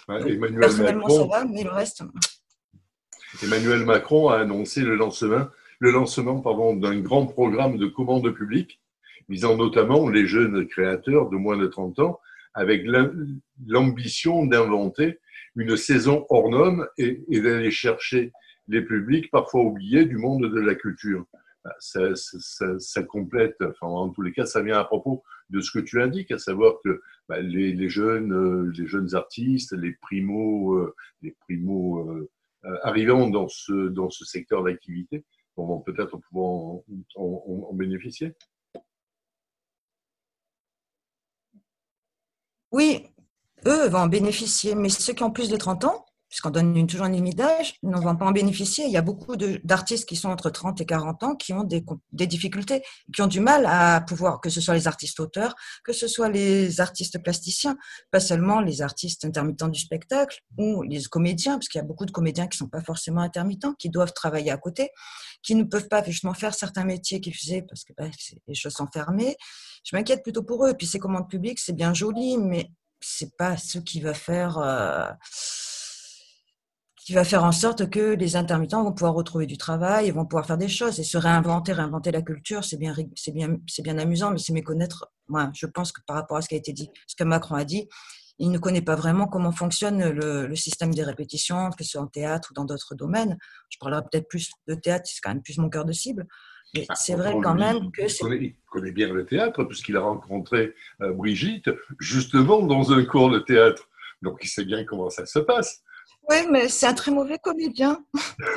personnellement, 0.08 1.06
Macron, 1.06 1.30
ça 1.30 1.38
va, 1.38 1.44
mais 1.44 1.62
le 1.62 1.70
reste. 1.70 2.02
Emmanuel 3.42 3.84
Macron 3.84 4.28
a 4.28 4.38
annoncé 4.38 4.80
le 4.80 4.96
lancement, 4.96 5.46
le 5.78 5.92
lancement 5.92 6.42
d'un 6.74 7.00
grand 7.00 7.26
programme 7.26 7.78
de 7.78 7.86
commande 7.86 8.28
publique 8.34 8.80
visant 9.30 9.56
notamment 9.56 10.08
les 10.08 10.26
jeunes 10.26 10.66
créateurs 10.66 11.30
de 11.30 11.36
moins 11.36 11.56
de 11.56 11.68
30 11.68 12.00
ans, 12.00 12.20
avec 12.52 12.84
l'ambition 13.66 14.44
d'inventer 14.44 15.20
une 15.54 15.76
saison 15.76 16.26
hors 16.28 16.50
norme 16.50 16.88
et, 16.98 17.22
d'aller 17.40 17.70
chercher 17.70 18.32
les 18.66 18.82
publics 18.82 19.30
parfois 19.30 19.62
oubliés 19.62 20.04
du 20.04 20.16
monde 20.16 20.52
de 20.52 20.60
la 20.60 20.74
culture. 20.74 21.24
Bah, 21.64 21.74
ça, 21.78 22.14
ça, 22.14 23.02
complète, 23.04 23.56
enfin, 23.60 23.86
en 23.86 24.08
tous 24.08 24.22
les 24.22 24.32
cas, 24.32 24.46
ça 24.46 24.62
vient 24.62 24.78
à 24.78 24.84
propos 24.84 25.22
de 25.50 25.60
ce 25.60 25.70
que 25.70 25.78
tu 25.78 26.00
indiques, 26.02 26.32
à 26.32 26.38
savoir 26.38 26.74
que 26.84 27.00
bah, 27.28 27.40
les, 27.40 27.88
jeunes, 27.88 28.32
euh, 28.32 28.72
les 28.76 28.86
jeunes 28.86 29.14
artistes, 29.14 29.72
les 29.72 29.92
primos, 29.92 30.74
euh, 30.74 30.94
les 31.22 31.36
primos 31.40 32.08
euh, 32.08 32.28
arrivant 32.82 33.28
dans 33.28 33.48
ce, 33.48 33.88
dans 33.88 34.10
ce 34.10 34.24
secteur 34.24 34.64
d'activité 34.64 35.24
vont 35.56 35.80
peut-être 35.80 36.16
pouvoir 36.16 36.80
en 37.16 37.74
bénéficier. 37.74 38.34
Oui, 42.72 43.06
eux 43.66 43.88
vont 43.88 44.00
en 44.00 44.06
bénéficier, 44.06 44.74
mais 44.74 44.88
ceux 44.88 45.12
qui 45.12 45.22
ont 45.22 45.30
plus 45.30 45.48
de 45.48 45.56
30 45.56 45.84
ans, 45.84 46.06
puisqu'on 46.30 46.50
donne 46.50 46.76
une, 46.76 46.86
toujours 46.86 47.06
une 47.06 47.14
limite 47.14 47.36
d'âge, 47.36 47.74
ne 47.82 47.96
vont 47.96 48.16
pas 48.16 48.24
en 48.24 48.30
bénéficier. 48.30 48.86
Il 48.86 48.92
y 48.92 48.96
a 48.96 49.02
beaucoup 49.02 49.36
d'artistes 49.36 50.08
qui 50.08 50.14
sont 50.14 50.30
entre 50.30 50.48
30 50.48 50.80
et 50.80 50.86
40 50.86 51.22
ans 51.24 51.34
qui 51.34 51.52
ont 51.52 51.64
des, 51.64 51.84
des, 52.12 52.28
difficultés, 52.28 52.82
qui 53.12 53.20
ont 53.20 53.26
du 53.26 53.40
mal 53.40 53.66
à 53.66 54.00
pouvoir, 54.00 54.40
que 54.40 54.48
ce 54.48 54.60
soit 54.60 54.74
les 54.74 54.86
artistes 54.86 55.18
auteurs, 55.18 55.56
que 55.84 55.92
ce 55.92 56.06
soit 56.06 56.28
les 56.28 56.80
artistes 56.80 57.20
plasticiens, 57.20 57.76
pas 58.12 58.20
seulement 58.20 58.60
les 58.60 58.80
artistes 58.80 59.24
intermittents 59.24 59.68
du 59.68 59.80
spectacle 59.80 60.38
ou 60.56 60.82
les 60.82 61.02
comédiens, 61.04 61.54
parce 61.54 61.68
qu'il 61.68 61.80
y 61.80 61.84
a 61.84 61.86
beaucoup 61.86 62.06
de 62.06 62.12
comédiens 62.12 62.46
qui 62.46 62.56
ne 62.56 62.66
sont 62.66 62.70
pas 62.70 62.80
forcément 62.80 63.22
intermittents, 63.22 63.74
qui 63.74 63.90
doivent 63.90 64.12
travailler 64.12 64.52
à 64.52 64.56
côté, 64.56 64.90
qui 65.42 65.56
ne 65.56 65.64
peuvent 65.64 65.88
pas 65.88 66.04
justement 66.04 66.34
faire 66.34 66.54
certains 66.54 66.84
métiers 66.84 67.20
qu'ils 67.20 67.34
faisaient 67.34 67.62
parce 67.62 67.82
que 67.82 67.92
bah, 67.98 68.06
les 68.46 68.54
choses 68.54 68.74
sont 68.74 68.86
fermées. 68.92 69.36
Je 69.82 69.96
m'inquiète 69.96 70.22
plutôt 70.22 70.44
pour 70.44 70.64
eux. 70.64 70.70
Et 70.70 70.74
puis 70.74 70.86
ces 70.86 71.00
commandes 71.00 71.28
publiques, 71.28 71.58
c'est 71.58 71.72
bien 71.72 71.92
joli, 71.92 72.38
mais 72.38 72.70
c'est 73.00 73.36
pas 73.36 73.56
ce 73.56 73.78
qui 73.78 74.00
va 74.00 74.14
faire. 74.14 74.58
Euh 74.58 75.10
qui 77.10 77.14
va 77.14 77.24
faire 77.24 77.42
en 77.42 77.50
sorte 77.50 77.90
que 77.90 78.14
les 78.14 78.36
intermittents 78.36 78.84
vont 78.84 78.92
pouvoir 78.92 79.14
retrouver 79.14 79.44
du 79.44 79.58
travail, 79.58 80.06
et 80.06 80.12
vont 80.12 80.26
pouvoir 80.26 80.46
faire 80.46 80.56
des 80.56 80.68
choses 80.68 81.00
et 81.00 81.02
se 81.02 81.18
réinventer, 81.18 81.72
réinventer 81.72 82.12
la 82.12 82.22
culture. 82.22 82.62
C'est 82.62 82.76
bien, 82.76 82.94
c'est 83.16 83.32
bien, 83.32 83.56
c'est 83.66 83.82
bien 83.82 83.98
amusant, 83.98 84.30
mais 84.30 84.38
c'est 84.38 84.52
méconnaître. 84.52 85.10
Moi, 85.26 85.50
je 85.52 85.66
pense 85.66 85.90
que 85.90 86.00
par 86.06 86.14
rapport 86.14 86.36
à 86.36 86.40
ce 86.40 86.48
qui 86.48 86.54
a 86.54 86.58
été 86.58 86.72
dit, 86.72 86.88
ce 87.08 87.16
que 87.16 87.24
Macron 87.24 87.56
a 87.56 87.64
dit, 87.64 87.88
il 88.38 88.52
ne 88.52 88.58
connaît 88.58 88.80
pas 88.80 88.94
vraiment 88.94 89.26
comment 89.26 89.50
fonctionne 89.50 90.08
le, 90.08 90.54
système 90.54 90.94
des 90.94 91.02
répétitions, 91.02 91.70
que 91.70 91.82
ce 91.82 91.90
soit 91.90 92.00
en 92.00 92.06
théâtre 92.06 92.52
ou 92.52 92.54
dans 92.54 92.64
d'autres 92.64 92.94
domaines. 92.94 93.36
Je 93.70 93.78
parlerai 93.80 94.02
peut-être 94.02 94.28
plus 94.28 94.48
de 94.68 94.76
théâtre, 94.76 95.10
c'est 95.12 95.20
quand 95.20 95.30
même 95.30 95.42
plus 95.42 95.58
mon 95.58 95.68
cœur 95.68 95.84
de 95.84 95.92
cible. 95.92 96.28
Mais 96.76 96.86
ah, 96.88 96.94
c'est 96.94 97.16
vrai 97.16 97.34
quand 97.42 97.56
même 97.56 97.90
que 97.90 98.06
c'est. 98.06 98.24
Il 98.24 98.54
connaît 98.70 98.92
bien 98.92 99.12
le 99.12 99.26
théâtre, 99.26 99.64
puisqu'il 99.64 99.96
a 99.96 100.00
rencontré 100.00 100.76
euh, 101.02 101.12
Brigitte 101.12 101.70
justement 101.98 102.62
dans 102.62 102.92
un 102.92 103.04
cours 103.04 103.30
de 103.30 103.40
théâtre. 103.40 103.88
Donc 104.22 104.38
il 104.44 104.48
sait 104.48 104.64
bien 104.64 104.84
comment 104.84 105.10
ça 105.10 105.26
se 105.26 105.40
passe. 105.40 105.82
Oui, 106.28 106.36
mais 106.50 106.68
c'est 106.68 106.86
un 106.86 106.94
très 106.94 107.10
mauvais 107.10 107.38
comédien. 107.38 108.04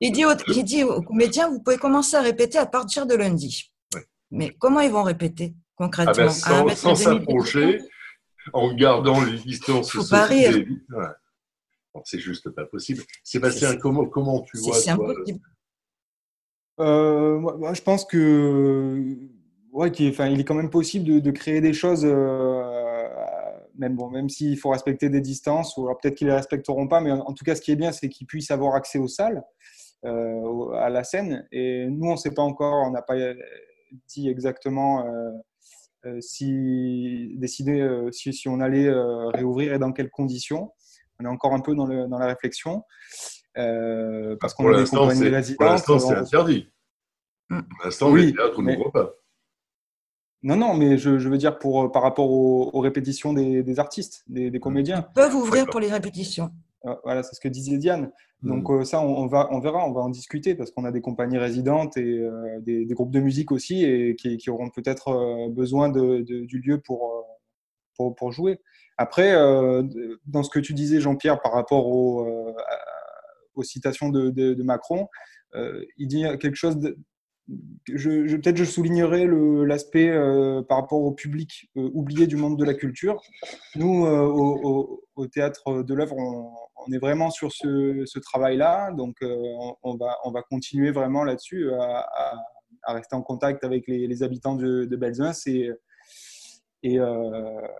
il, 0.00 0.12
dit 0.12 0.24
il 0.48 0.64
dit 0.64 0.82
aux 0.82 1.02
comédiens, 1.02 1.48
vous 1.48 1.60
pouvez 1.60 1.76
commencer 1.76 2.16
à 2.16 2.22
répéter 2.22 2.58
à 2.58 2.66
partir 2.66 3.06
de 3.06 3.14
lundi. 3.14 3.72
Mais 4.30 4.54
comment 4.58 4.80
ils 4.80 4.90
vont 4.90 5.02
répéter 5.02 5.54
concrètement? 5.76 6.32
Ah 6.44 6.64
ben, 6.64 6.74
Sans 6.74 6.94
s'approcher, 6.94 7.80
en 8.52 8.72
gardant 8.74 9.20
les 9.24 9.38
distances 9.38 9.92
Faut 9.92 10.04
pas 10.04 10.24
rire. 10.24 10.64
c'est 12.04 12.18
juste 12.18 12.50
pas 12.50 12.64
possible. 12.64 13.02
Sébastien, 13.22 13.76
comment, 13.76 14.06
comment 14.06 14.42
tu 14.42 14.58
vois 14.58 14.74
C'est 14.74 14.90
impossible. 14.90 15.40
Euh, 16.80 17.38
moi, 17.38 17.74
je 17.74 17.82
pense 17.82 18.04
que 18.06 19.14
ouais, 19.72 19.88
est, 19.88 20.18
il 20.32 20.40
est 20.40 20.44
quand 20.44 20.54
même 20.54 20.70
possible 20.70 21.20
de, 21.20 21.30
créer 21.30 21.60
des 21.60 21.72
choses, 21.72 22.04
euh, 22.04 22.69
même, 23.80 23.96
bon, 23.96 24.10
même 24.10 24.28
s'il 24.28 24.56
faut 24.58 24.70
respecter 24.70 25.08
des 25.08 25.20
distances, 25.20 25.76
ou 25.76 25.86
peut-être 26.00 26.14
qu'ils 26.14 26.28
ne 26.28 26.32
les 26.32 26.36
respecteront 26.36 26.86
pas, 26.86 27.00
mais 27.00 27.10
en, 27.10 27.32
tout 27.32 27.44
cas, 27.44 27.56
ce 27.56 27.60
qui 27.60 27.72
est 27.72 27.76
bien, 27.76 27.90
c'est 27.90 28.08
qu'ils 28.08 28.26
puissent 28.26 28.52
avoir 28.52 28.76
accès 28.76 28.98
aux 28.98 29.08
salles, 29.08 29.42
euh, 30.04 30.70
à 30.74 30.88
la 30.88 31.02
scène. 31.02 31.46
Et 31.50 31.86
nous, 31.88 32.08
on 32.08 32.12
ne 32.12 32.16
sait 32.16 32.32
pas 32.32 32.42
encore, 32.42 32.86
on 32.86 32.92
n'a 32.92 33.02
pas 33.02 33.16
dit 34.06 34.28
exactement 34.28 35.04
euh, 36.06 36.18
si 36.22 37.32
décider 37.34 37.80
euh, 37.80 38.10
si, 38.10 38.32
si, 38.32 38.48
on 38.48 38.60
allait 38.60 38.86
euh, 38.86 39.28
réouvrir 39.28 39.74
et 39.74 39.78
dans 39.78 39.92
quelles 39.92 40.08
conditions. 40.08 40.72
On 41.18 41.24
est 41.26 41.28
encore 41.28 41.52
un 41.52 41.60
peu 41.60 41.74
dans, 41.74 41.84
le, 41.84 42.08
dans 42.08 42.18
la 42.18 42.26
réflexion. 42.26 42.82
parce 43.54 44.54
qu'on 44.54 44.72
a 44.72 44.82
des 44.82 44.88
compagnies 44.88 45.28
résidentes. 45.28 45.58
Pour 45.58 45.66
l'instant, 45.66 45.98
c'est 45.98 46.14
interdit. 46.14 46.70
Pour 47.48 47.84
l'instant, 47.84 48.10
oui, 48.10 48.26
les 48.26 48.32
théâtres 48.32 48.62
n'ouvrent 48.62 48.90
pas. 48.90 49.12
Non, 50.42 50.56
non, 50.56 50.74
mais 50.74 50.96
je, 50.96 51.18
je, 51.18 51.28
veux 51.28 51.38
dire 51.38 51.58
pour, 51.58 51.92
par 51.92 52.02
rapport 52.02 52.30
aux, 52.30 52.80
répétitions 52.80 53.32
des, 53.32 53.62
des 53.62 53.78
artistes, 53.78 54.24
des, 54.26 54.50
des, 54.50 54.60
comédiens. 54.60 55.06
Ils 55.10 55.14
peuvent 55.14 55.34
ouvrir 55.34 55.66
pour 55.66 55.80
les 55.80 55.90
répétitions. 55.90 56.50
Voilà, 57.04 57.22
c'est 57.22 57.34
ce 57.34 57.40
que 57.40 57.48
disait 57.48 57.76
Diane. 57.76 58.10
Donc 58.42 58.70
hmm. 58.70 58.72
euh, 58.72 58.84
ça, 58.84 59.00
on, 59.02 59.26
va, 59.26 59.48
on 59.50 59.60
verra, 59.60 59.86
on 59.86 59.92
va 59.92 60.00
en 60.00 60.08
discuter 60.08 60.54
parce 60.54 60.70
qu'on 60.70 60.84
a 60.84 60.92
des 60.92 61.02
compagnies 61.02 61.38
résidentes 61.38 61.96
et 61.96 62.20
euh, 62.20 62.58
des, 62.60 62.86
groupes 62.86 63.10
de 63.10 63.20
musique 63.20 63.52
aussi 63.52 63.84
et 63.84 64.16
qui, 64.16 64.48
auront 64.48 64.70
peut-être 64.70 65.08
euh, 65.08 65.48
besoin 65.50 65.90
de, 65.90 66.22
du 66.22 66.58
lieu 66.60 66.80
pour, 66.80 67.26
pour, 68.16 68.32
jouer. 68.32 68.58
Après, 68.96 69.32
dans 70.26 70.42
ce 70.42 70.48
que 70.50 70.58
tu 70.58 70.72
disais, 70.72 71.00
Jean-Pierre, 71.00 71.40
par 71.42 71.52
rapport 71.52 71.86
aux, 71.86 72.54
aux 73.54 73.62
citations 73.62 74.08
de, 74.08 74.30
de 74.30 74.62
Macron, 74.62 75.06
il 75.54 76.06
dit 76.06 76.24
quelque 76.40 76.54
chose 76.54 76.78
peut-être 77.86 78.56
je 78.56 78.64
soulignerai 78.64 79.26
l'aspect 79.66 80.08
euh, 80.08 80.62
par 80.62 80.78
rapport 80.78 81.00
au 81.00 81.12
public 81.12 81.70
euh, 81.76 81.90
oublié 81.92 82.26
du 82.26 82.36
monde 82.36 82.58
de 82.58 82.64
la 82.64 82.74
culture. 82.74 83.20
Nous, 83.76 84.06
euh, 84.06 84.26
au, 84.26 85.26
théâtre 85.32 85.82
de 85.82 85.94
l'œuvre, 85.94 86.16
on, 86.16 86.92
est 86.92 86.98
vraiment 86.98 87.30
sur 87.30 87.52
ce, 87.52 88.18
travail-là, 88.20 88.90
donc 88.92 89.18
on, 89.20 89.96
va, 89.96 90.16
on 90.24 90.30
va 90.30 90.42
continuer 90.42 90.92
vraiment 90.92 91.24
là-dessus 91.24 91.70
à, 91.74 92.94
rester 92.94 93.16
en 93.16 93.20
contact 93.20 93.62
avec 93.62 93.86
les, 93.86 94.22
habitants 94.22 94.54
de, 94.54 94.86
de 94.86 94.98
et, 96.82 96.98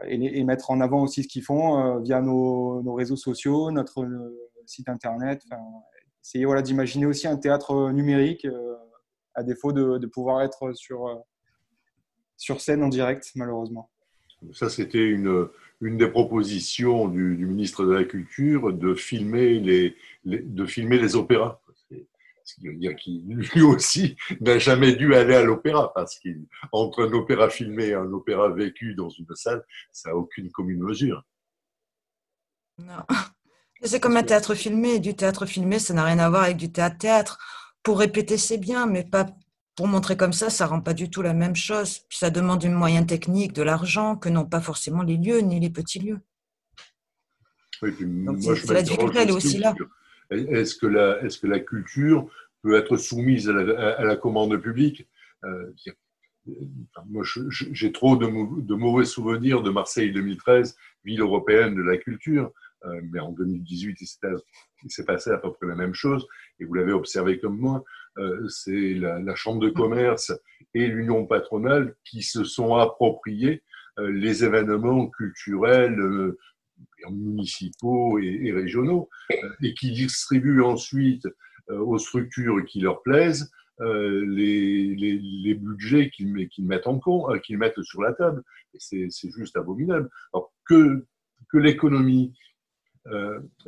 et, 0.07 0.45
mettre 0.45 0.71
en 0.71 0.83
avant 0.83 1.03
aussi 1.03 1.23
ce 1.23 1.29
qu'ils 1.29 1.43
font 1.43 1.99
via 2.01 2.21
nos, 2.21 2.83
nos, 2.83 2.93
réseaux 2.93 3.17
sociaux, 3.17 3.71
notre 3.71 4.07
site 4.67 4.91
internet. 4.91 5.43
essayer 6.23 6.45
voilà, 6.45 6.61
d'imaginer 6.61 7.07
aussi 7.07 7.27
un 7.27 7.39
théâtre 7.39 7.91
numérique 7.93 8.47
à 9.35 9.43
défaut 9.43 9.73
de, 9.73 10.07
pouvoir 10.07 10.43
être 10.43 10.73
sur, 10.73 11.07
euh, 11.07 11.17
sur 12.37 12.61
scène 12.61 12.83
en 12.83 12.89
direct, 12.89 13.31
malheureusement. 13.35 13.91
Ça, 14.53 14.71
c'était 14.71 15.05
une, 15.05 15.49
une 15.81 15.97
des 15.97 16.09
propositions 16.09 17.09
du, 17.09 17.37
ministre 17.47 17.85
de 17.85 17.93
la 17.93 18.05
Culture 18.05 18.73
de 18.73 18.95
filmer 18.95 19.61
les, 19.61 19.97
de 20.25 20.67
filmer 20.67 20.99
les 20.99 21.17
opéras. 21.17 21.61
Ce 22.43 22.55
qui 22.55 22.69
veut 22.69 22.75
dire 22.75 22.97
qu'il, 22.97 23.29
lui 23.29 23.63
aussi, 23.63 24.17
n'a 24.41 24.59
jamais 24.59 24.95
dû 24.95 25.15
aller 25.15 25.35
à 25.35 25.43
l'opéra, 25.43 25.93
parce 25.95 26.19
qu'entre 26.19 27.05
un 27.05 27.13
opéra 27.13 27.49
filmé 27.49 27.89
et 27.89 27.95
un 27.95 28.13
opéra 28.13 28.49
vécu 28.49 28.95
dans 28.95 29.09
une 29.09 29.27
salle, 29.35 29.65
ça 29.93 30.11
n'a 30.11 30.17
aucune 30.17 30.51
commune 30.51 30.83
mesure. 30.83 31.25
Non. 32.79 33.05
C'est 33.83 34.01
comme 34.01 34.17
un 34.17 34.23
théâtre 34.23 34.55
filmé. 34.55 34.99
Du 34.99 35.15
théâtre 35.15 35.47
filmé, 35.47 35.79
ça 35.79 35.95
n'a 35.95 36.05
rien 36.05 36.19
à 36.19 36.29
voir 36.29 36.45
avec 36.45 36.59
du 36.59 36.71
théâtre-théâtre 36.71 37.39
pour 37.83 37.99
répéter, 37.99 38.37
c'est 38.37 38.59
bien, 38.59 38.87
mais 38.87 39.05
pas 39.05 39.27
pour 39.77 39.89
montrer 39.89 40.17
comme 40.17 40.33
ça, 40.33 40.51
ça 40.51 40.67
rend 40.67 40.81
pas 40.81 40.93
du 40.93 41.09
tout 41.09 41.23
la 41.23 41.33
même 41.33 41.57
chose. 41.57 42.03
ça 42.11 42.31
demande 42.31 42.63
une 42.65 42.75
moyen 42.75 43.05
technique, 43.05 43.53
de 43.53 43.63
l'argent, 43.63 44.17
que 44.17 44.29
n'ont 44.29 44.45
pas 44.45 44.61
forcément 44.61 45.03
les 45.03 45.17
lieux 45.17 45.39
ni 45.39 45.59
les 45.59 45.71
petits 45.71 46.01
lieux. 46.01 46.21
Oui, 47.83 47.95
la 48.69 48.83
difficulté, 48.83 49.21
elle 49.21 49.31
est 49.31 49.33
aussi 49.33 49.59
là. 49.59 49.75
Est-ce 50.31 50.77
que, 50.77 50.87
la, 50.87 51.23
est 51.23 51.41
que 51.41 51.47
la 51.47 51.61
culture 51.61 52.29
peut 52.63 52.75
être 52.75 52.97
soumise 52.99 53.49
à 53.49 54.05
la, 54.05 54.17
commande 54.17 54.55
publique? 54.59 55.09
Euh, 55.45 55.73
Moi, 57.07 57.25
j'ai 57.49 57.91
trop 57.91 58.17
de, 58.17 58.27
de, 58.61 58.75
mauvais 58.75 59.07
souvenirs 59.07 59.63
de 59.63 59.71
Marseille 59.71 60.13
2013, 60.13 60.77
ville 61.05 61.21
européenne 61.21 61.75
de 61.75 61.83
la 61.83 61.97
culture, 61.97 62.53
euh, 62.85 63.01
mais 63.11 63.21
en 63.21 63.33
2018, 63.33 63.97
il 64.85 64.91
s'est 64.91 65.05
passé 65.05 65.31
à 65.31 65.39
peu 65.39 65.53
près 65.53 65.67
la 65.67 65.75
même 65.75 65.95
chose, 65.95 66.27
et 66.59 66.65
vous 66.65 66.75
l'avez 66.75 66.93
observé 66.93 67.39
comme 67.39 67.59
moi, 67.59 67.85
euh, 68.19 68.47
c'est 68.49 68.95
la, 68.95 69.35
Chambre 69.35 69.61
de 69.61 69.71
commerce 69.71 70.33
et 70.75 70.87
l'Union 70.87 71.27
patronale 71.27 71.95
qui 72.05 72.23
se 72.23 72.45
sont 72.45 72.75
appropriés 72.75 73.63
euh, 73.99 74.11
les 74.11 74.45
événements 74.45 75.09
culturels 75.09 75.99
municipaux 77.11 78.19
et, 78.19 78.53
régionaux, 78.53 79.09
et 79.63 79.75
qui 79.75 79.93
distribuent 79.93 80.63
ensuite 80.63 81.27
aux 81.69 81.99
structures 81.99 82.65
qui 82.65 82.81
leur 82.81 83.03
plaisent 83.03 83.51
les, 83.79 84.95
les, 84.97 85.55
budgets 85.55 86.11
qu'ils 86.11 86.49
mettent 86.61 86.87
en 86.87 86.99
compte, 86.99 87.41
qu'ils 87.43 87.59
mettent 87.59 87.83
sur 87.83 88.03
la 88.03 88.13
table. 88.13 88.43
C'est 88.79 89.31
juste 89.31 89.57
abominable. 89.57 90.09
Alors 90.33 90.53
que, 90.67 91.07
que 91.51 91.59
l'économie 91.59 92.33
euh, 92.33 92.50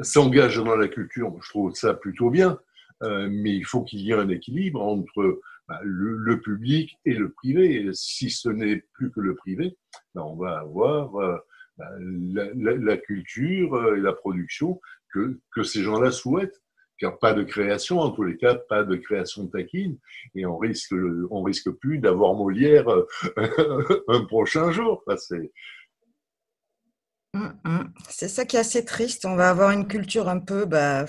s'engage 0.00 0.56
dans 0.56 0.76
la 0.76 0.88
culture, 0.88 1.32
je 1.42 1.48
trouve 1.48 1.74
ça 1.74 1.94
plutôt 1.94 2.30
bien, 2.30 2.58
euh, 3.02 3.28
mais 3.30 3.54
il 3.54 3.64
faut 3.64 3.82
qu'il 3.82 4.00
y 4.00 4.10
ait 4.10 4.14
un 4.14 4.28
équilibre 4.28 4.82
entre 4.82 5.40
bah, 5.68 5.80
le, 5.82 6.40
public 6.40 6.98
et 7.04 7.14
le 7.14 7.30
privé. 7.30 7.90
si 7.92 8.30
ce 8.30 8.48
n'est 8.48 8.84
plus 8.94 9.10
que 9.10 9.20
le 9.20 9.34
privé, 9.34 9.76
bah, 10.14 10.24
on 10.24 10.36
va 10.36 10.58
avoir 10.58 11.16
euh, 11.16 11.36
bah, 11.78 11.90
la, 12.54 12.96
culture 12.96 13.96
et 13.96 14.00
la 14.00 14.12
production 14.12 14.80
que, 15.12 15.38
que 15.54 15.62
ces 15.62 15.82
gens-là 15.82 16.10
souhaitent. 16.10 16.62
Car 16.98 17.18
pas 17.18 17.32
de 17.32 17.42
création, 17.42 17.98
en 17.98 18.10
tous 18.12 18.22
les 18.22 18.36
cas, 18.36 18.54
pas 18.54 18.84
de 18.84 18.94
création 18.94 19.48
taquine, 19.48 19.98
et 20.36 20.46
on 20.46 20.56
risque, 20.56 20.94
on 21.30 21.42
risque 21.42 21.68
plus 21.70 21.98
d'avoir 21.98 22.34
Molière 22.34 22.86
un 24.08 24.24
prochain 24.26 24.70
jour. 24.70 25.02
mmh. 25.08 25.48
C'est 28.08 28.28
ça 28.28 28.44
qui 28.44 28.56
est 28.56 28.60
assez 28.60 28.84
triste. 28.84 29.24
On 29.24 29.36
va 29.36 29.50
avoir 29.50 29.70
une 29.70 29.86
culture 29.86 30.28
un 30.28 30.38
peu, 30.38 30.64
bah, 30.66 31.06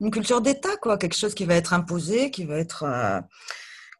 une 0.00 0.10
culture 0.10 0.40
d'État, 0.40 0.76
quoi, 0.80 0.98
quelque 0.98 1.16
chose 1.16 1.34
qui 1.34 1.44
va 1.44 1.54
être 1.54 1.72
imposé, 1.72 2.30
qui 2.30 2.44
va 2.44 2.56
être, 2.56 2.82
euh, 2.82 3.20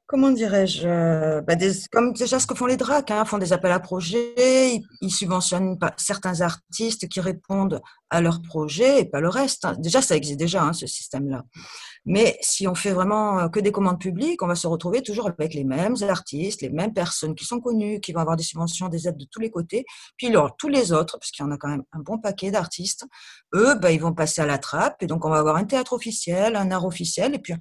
comment 0.06 0.30
dirais-je, 0.30 0.86
euh, 0.86 1.40
bah, 1.42 1.54
comme 1.92 2.12
déjà 2.12 2.40
ce 2.40 2.46
que 2.46 2.56
font 2.56 2.66
les 2.66 2.76
DRAC, 2.76 3.10
hein, 3.12 3.24
font 3.24 3.38
des 3.38 3.52
appels 3.52 3.72
à 3.72 3.78
projets, 3.78 4.82
ils, 5.00 5.10
subventionnent 5.10 5.78
certains 5.96 6.40
artistes 6.40 7.08
qui 7.08 7.20
répondent 7.20 7.80
à 8.12 8.20
leurs 8.20 8.42
projets 8.42 9.00
et 9.00 9.04
pas 9.06 9.20
le 9.20 9.28
reste. 9.30 9.64
Hein. 9.64 9.74
Déjà, 9.78 10.02
ça 10.02 10.14
existe 10.14 10.38
déjà, 10.38 10.62
hein, 10.62 10.74
ce 10.74 10.86
système-là. 10.86 11.44
Mais 12.04 12.36
si 12.42 12.68
on 12.68 12.74
fait 12.74 12.92
vraiment 12.92 13.38
euh, 13.38 13.48
que 13.48 13.58
des 13.58 13.72
commandes 13.72 13.98
publiques, 13.98 14.42
on 14.42 14.46
va 14.46 14.54
se 14.54 14.66
retrouver 14.66 15.02
toujours 15.02 15.28
avec 15.28 15.54
les 15.54 15.64
mêmes 15.64 15.96
artistes, 16.02 16.60
les 16.60 16.68
mêmes 16.68 16.92
personnes 16.92 17.34
qui 17.34 17.46
sont 17.46 17.58
connues, 17.58 18.00
qui 18.00 18.12
vont 18.12 18.20
avoir 18.20 18.36
des 18.36 18.42
subventions, 18.42 18.88
des 18.88 19.08
aides 19.08 19.16
de 19.16 19.24
tous 19.30 19.40
les 19.40 19.50
côtés. 19.50 19.86
Puis 20.18 20.26
alors, 20.26 20.54
tous 20.58 20.68
les 20.68 20.92
autres, 20.92 21.16
parce 21.18 21.30
qu'il 21.30 21.42
y 21.42 21.48
en 21.48 21.52
a 21.52 21.56
quand 21.56 21.68
même 21.68 21.84
un 21.92 22.00
bon 22.00 22.18
paquet 22.18 22.50
d'artistes, 22.50 23.06
eux, 23.54 23.74
bah, 23.76 23.90
ils 23.92 24.00
vont 24.00 24.12
passer 24.12 24.42
à 24.42 24.46
la 24.46 24.58
trappe. 24.58 25.02
Et 25.02 25.06
donc, 25.06 25.24
on 25.24 25.30
va 25.30 25.38
avoir 25.38 25.56
un 25.56 25.64
théâtre 25.64 25.94
officiel, 25.94 26.54
un 26.54 26.70
art 26.70 26.84
officiel, 26.84 27.34
et 27.34 27.38
puis, 27.38 27.54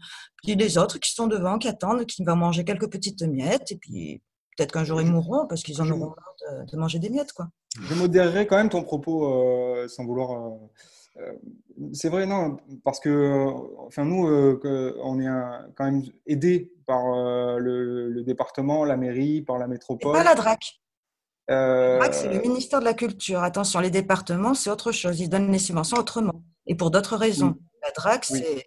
puis 0.44 0.56
les 0.56 0.78
autres 0.78 1.00
qui 1.00 1.14
sont 1.14 1.28
devant, 1.28 1.58
qui 1.58 1.70
attendent, 1.70 2.06
qui 2.06 2.26
vont 2.26 2.36
manger 2.36 2.66
quelques 2.66 2.92
petites 2.92 3.22
miettes. 3.22 3.72
Et 3.72 3.78
puis, 3.78 4.22
peut-être 4.56 4.72
qu'un 4.72 4.84
jour, 4.84 5.02
ils 5.02 5.08
mourront 5.08 5.48
parce 5.48 5.64
qu'ils 5.64 5.82
en 5.82 5.90
auront 5.90 6.14
marre 6.16 6.66
de, 6.72 6.78
manger 6.78 7.00
des 7.00 7.10
miettes. 7.10 7.34
Quoi. 7.34 7.50
Je 7.82 7.94
modérerai 7.96 8.48
quand 8.48 8.58
même 8.58 8.70
ton 8.70 8.84
propos 8.84 9.26
euh, 9.26 9.88
sans 9.88 10.06
vouloir. 10.06 10.58
Euh, 11.18 11.34
c'est 11.94 12.10
vrai, 12.10 12.26
non, 12.26 12.58
parce 12.84 13.00
que, 13.00 13.46
enfin, 13.86 14.06
nous, 14.06 14.26
on 14.28 15.20
est 15.20 15.28
quand 15.76 15.86
même 15.86 16.04
aidés 16.26 16.72
par 16.86 17.04
le, 17.60 18.24
département, 18.24 18.86
la 18.86 18.98
mairie, 18.98 19.42
par 19.42 19.58
la 19.58 19.68
métropole. 19.68 20.14
pas 20.14 20.24
la 20.24 20.36
DRAC. 20.36 20.80
La 21.48 21.98
DRAC, 21.98 22.14
c'est 22.14 22.34
le 22.34 22.40
ministère 22.40 22.80
de 22.80 22.86
la 22.86 22.94
Culture. 22.94 23.44
Attention, 23.44 23.80
les 23.80 23.90
départements, 23.90 24.54
c'est 24.54 24.70
autre 24.70 24.92
chose. 24.92 25.20
Ils 25.20 25.30
donnent 25.30 25.52
les 25.52 25.60
subventions 25.60 25.98
autrement 25.98 26.44
et 26.66 26.76
pour 26.76 26.92
d'autres 26.92 27.18
raisons. 27.18 27.56
La 27.84 27.92
DRAC, 27.92 28.26
c'est. 28.26 28.66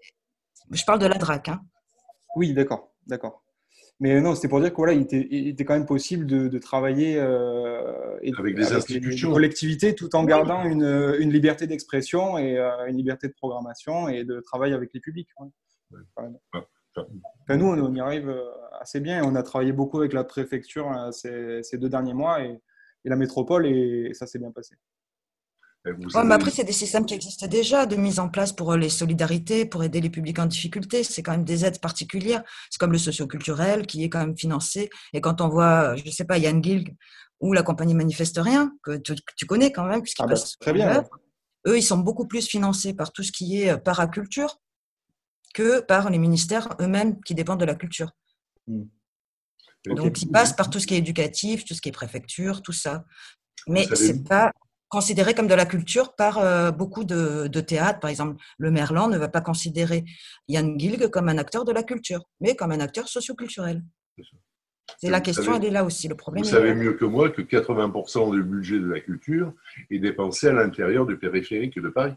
Je 0.71 0.85
parle 0.85 0.99
de 0.99 1.07
la 1.07 1.17
DRAC. 1.17 1.49
Hein. 1.49 1.61
Oui, 2.37 2.53
d'accord, 2.53 2.93
d'accord. 3.07 3.43
Mais 4.00 4.20
non, 4.20 4.34
c'était 4.34 4.48
pour 4.48 4.60
dire 4.60 4.74
qu'il 4.74 5.00
était, 5.00 5.28
il 5.30 5.48
était 5.48 5.64
quand 5.64 5.74
même 5.74 5.86
possible 5.86 6.26
de, 6.26 6.58
travailler 6.58 7.16
euh, 7.18 8.18
avec 8.38 8.56
des 8.56 8.72
institutions, 8.72 9.32
collectivités, 9.32 9.94
tout 9.94 10.14
en 10.16 10.24
gardant 10.24 10.64
une, 10.64 11.14
une, 11.20 11.30
liberté 11.30 11.66
d'expression 11.66 12.36
et 12.36 12.58
euh, 12.58 12.86
une 12.86 12.96
liberté 12.96 13.28
de 13.28 13.34
programmation 13.34 14.08
et 14.08 14.24
de 14.24 14.40
travail 14.40 14.72
avec 14.72 14.92
les 14.94 15.00
publics. 15.00 15.28
nous, 17.48 17.66
on, 17.66 17.94
y 17.94 18.00
arrive 18.00 18.28
euh, 18.28 18.42
assez 18.80 18.98
bien. 18.98 19.24
On 19.24 19.36
a 19.36 19.44
travaillé 19.44 19.72
beaucoup 19.72 20.00
avec 20.00 20.12
la 20.12 20.24
préfecture 20.24 20.90
ces, 21.12 21.62
ces, 21.62 21.78
deux 21.78 21.88
derniers 21.88 22.14
mois 22.14 22.42
et, 22.42 22.60
et 23.04 23.08
la 23.08 23.16
métropole 23.16 23.64
et 23.66 24.10
ça 24.12 24.26
s'est 24.26 24.40
bien 24.40 24.50
passé 24.50 24.74
mais 25.85 26.35
après, 26.35 26.50
c'est 26.50 26.64
des 26.64 26.73
systèmes 26.73 27.05
qui 27.05 27.14
existent 27.14 27.47
déjà, 27.47 27.85
de 27.85 27.97
mise 27.97 28.19
en 28.19 28.29
place 28.29 28.53
pour 28.53 28.73
euh, 28.73 28.76
les 28.76 28.88
solidarités, 28.88 29.67
pour 29.67 29.85
aider 29.85 30.00
les 30.00 30.09
publics 30.09 30.38
en 30.38 30.47
difficulté. 30.47 31.05
C'est 31.05 31.23
quand 31.23 31.33
même 31.33 31.45
des 31.45 31.64
aides 31.64 31.81
particulières. 31.81 32.43
C'est 32.71 32.79
comme 32.79 32.93
le 32.93 32.99
socioculturel 32.99 33.87
qui 33.87 34.03
est 34.05 34.09
quand 34.09 34.21
même 34.21 34.37
financé. 34.37 34.88
Et 35.12 35.21
quand 35.21 35.43
on 35.43 35.49
voit, 35.49 35.95
je 35.97 36.05
ne 36.05 36.11
sais 36.11 36.25
pas, 36.25 36.38
Yann 36.38 36.62
Gilg 36.64 36.97
ou 37.41 37.53
la 37.53 37.62
compagnie 37.62 37.95
Manifeste 37.95 38.38
Rien, 38.38 38.73
que 38.83 38.97
tu, 38.97 39.47
connais 39.47 39.73
quand 39.73 39.85
même, 39.85 40.00
puisqu'ils 40.00 40.23
ah 40.23 40.26
bah, 40.26 40.41
très 40.61 40.73
bien. 40.73 41.05
eux, 41.67 41.76
ils 41.76 41.83
sont 41.83 41.99
beaucoup 41.99 42.26
plus 42.26 42.47
financés 42.47 42.95
par 42.95 43.12
tout 43.12 43.23
ce 43.23 43.33
qui 43.33 43.61
est 43.61 43.71
euh, 43.71 43.76
paraculture 43.76 44.61
que 45.53 45.81
par 45.81 46.09
les 46.09 46.19
ministères 46.19 46.75
eux-mêmes 46.81 47.21
qui 47.23 47.35
dépendent 47.35 47.61
de 47.61 47.67
la 47.67 47.75
culture. 47.75 48.11
Hmm. 48.67 48.85
Donc, 49.87 50.23
ils 50.23 50.31
passent 50.31 50.55
par 50.55 50.71
tout 50.71 50.81
ce 50.81 50.87
qui 50.87 50.95
est 50.95 50.99
éducatif, 50.99 51.67
tout 51.67 51.75
ce 51.75 51.83
qui 51.83 51.91
est 51.91 51.93
préfecture, 51.93 52.62
tout 52.62 52.73
ça. 52.73 53.05
Mais 53.69 53.87
c'est 53.95 54.25
pas 54.25 54.50
considéré 54.88 55.35
comme 55.35 55.49
de 55.49 55.55
la 55.55 55.67
culture 55.67 56.14
par 56.14 56.38
euh, 56.38 56.71
beaucoup 56.71 57.05
de, 57.05 57.49
de 57.49 57.61
théâtres. 57.61 58.00
Par 58.00 58.11
exemple, 58.11 58.43
le 58.59 58.71
Merlan 58.71 59.09
ne 59.09 59.19
va 59.19 59.29
pas 59.29 59.41
considérer 59.41 60.05
Yann 60.49 60.79
Gilg 60.79 61.09
comme 61.09 61.29
un 61.29 61.38
acteur 61.38 61.64
de 61.64 61.73
la 61.73 61.83
culture, 61.83 62.25
mais 62.41 62.55
comme 62.55 62.73
un 62.73 62.81
acteur 62.81 63.09
socioculturel. 63.09 63.83
C'est 64.99 65.11
la 65.11 65.21
question, 65.21 65.57
elle 65.57 65.64
est 65.64 65.71
là 65.71 65.85
aussi. 65.85 66.09
Le 66.09 66.14
problème. 66.14 66.45
Vous 66.45 66.50
savez 66.50 66.75
mieux 66.75 66.93
que 66.95 67.05
moi 67.05 67.31
que 67.31 67.43
80% 67.43 68.33
du 68.33 68.43
budget 68.43 68.79
de 68.79 68.87
la 68.87 69.00
culture 69.00 69.53
est 69.91 69.99
dépensé 69.99 70.49
à 70.49 70.53
l'intérieur 70.53 71.07
du 71.07 71.17
périphérique 71.17 71.81
de 71.81 71.88
Paris. 71.88 72.14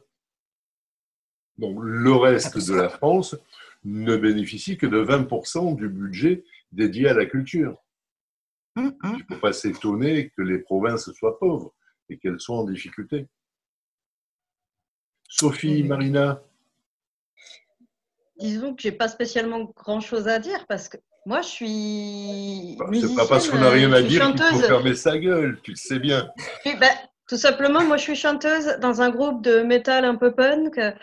Donc 1.57 1.77
le 1.81 2.11
reste 2.13 2.57
de 2.67 2.75
la 2.75 2.89
France 2.89 3.35
ne 3.83 4.15
bénéficie 4.17 4.77
que 4.77 4.85
de 4.85 5.03
20% 5.03 5.75
du 5.75 5.87
budget 5.87 6.43
dédié 6.71 7.09
à 7.09 7.13
la 7.13 7.25
culture. 7.25 7.77
Hum, 8.75 8.93
hum, 9.03 9.15
Il 9.17 9.25
ne 9.29 9.35
faut 9.35 9.41
pas 9.41 9.53
s'étonner 9.53 10.29
que 10.35 10.41
les 10.41 10.59
provinces 10.59 11.11
soient 11.13 11.39
pauvres 11.39 11.73
et 12.09 12.17
qu'elles 12.17 12.39
soient 12.39 12.57
en 12.57 12.63
difficulté. 12.63 13.27
Sophie, 15.29 15.83
Marina 15.83 16.41
Disons 18.39 18.75
que 18.75 18.81
je 18.83 18.89
n'ai 18.89 18.93
pas 18.93 19.07
spécialement 19.07 19.63
grand-chose 19.75 20.27
à 20.27 20.39
dire 20.39 20.65
parce 20.67 20.89
que 20.89 20.97
moi, 21.27 21.41
je 21.41 21.47
suis. 21.47 22.75
Bah, 22.79 22.85
c'est 22.93 23.15
pas 23.15 23.27
parce 23.27 23.49
qu'on 23.49 23.57
n'a 23.59 23.69
rien 23.69 23.91
à 23.91 24.01
dire 24.01 24.31
qu'il 24.31 24.41
faut 24.45 24.59
fermer 24.59 24.95
sa 24.95 25.17
gueule, 25.17 25.59
tu 25.61 25.71
le 25.71 25.75
sais 25.75 25.99
bien. 25.99 26.29
Bah, 26.79 26.87
tout 27.27 27.35
simplement, 27.35 27.83
moi, 27.83 27.97
je 27.97 28.03
suis 28.03 28.15
chanteuse 28.15 28.77
dans 28.79 29.01
un 29.01 29.09
groupe 29.09 29.43
de 29.43 29.59
métal 29.61 30.05
un 30.05 30.15
peu 30.15 30.33
punk 30.33 30.77
euh, 30.77 30.93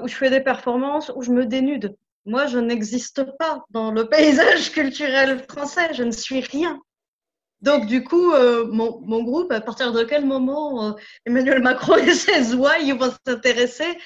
où 0.00 0.06
je 0.06 0.14
fais 0.14 0.30
des 0.30 0.40
performances, 0.40 1.10
où 1.16 1.22
je 1.22 1.32
me 1.32 1.44
dénude. 1.44 1.96
Moi, 2.24 2.46
je 2.46 2.58
n'existe 2.58 3.24
pas 3.38 3.64
dans 3.70 3.90
le 3.90 4.08
paysage 4.08 4.70
culturel 4.70 5.44
français. 5.48 5.92
Je 5.92 6.04
ne 6.04 6.12
suis 6.12 6.40
rien. 6.40 6.78
Donc, 7.60 7.86
du 7.86 8.04
coup, 8.04 8.32
euh, 8.32 8.66
mon, 8.70 9.00
mon, 9.00 9.22
groupe, 9.22 9.50
à 9.52 9.60
partir 9.60 9.92
de 9.92 10.04
quel 10.04 10.24
moment 10.24 10.88
euh, 10.88 10.92
Emmanuel 11.26 11.60
Macron 11.62 11.96
et 11.96 12.14
ses 12.14 12.54
ouailles 12.54 12.92
vont 12.92 13.12
s'intéresser 13.26 13.98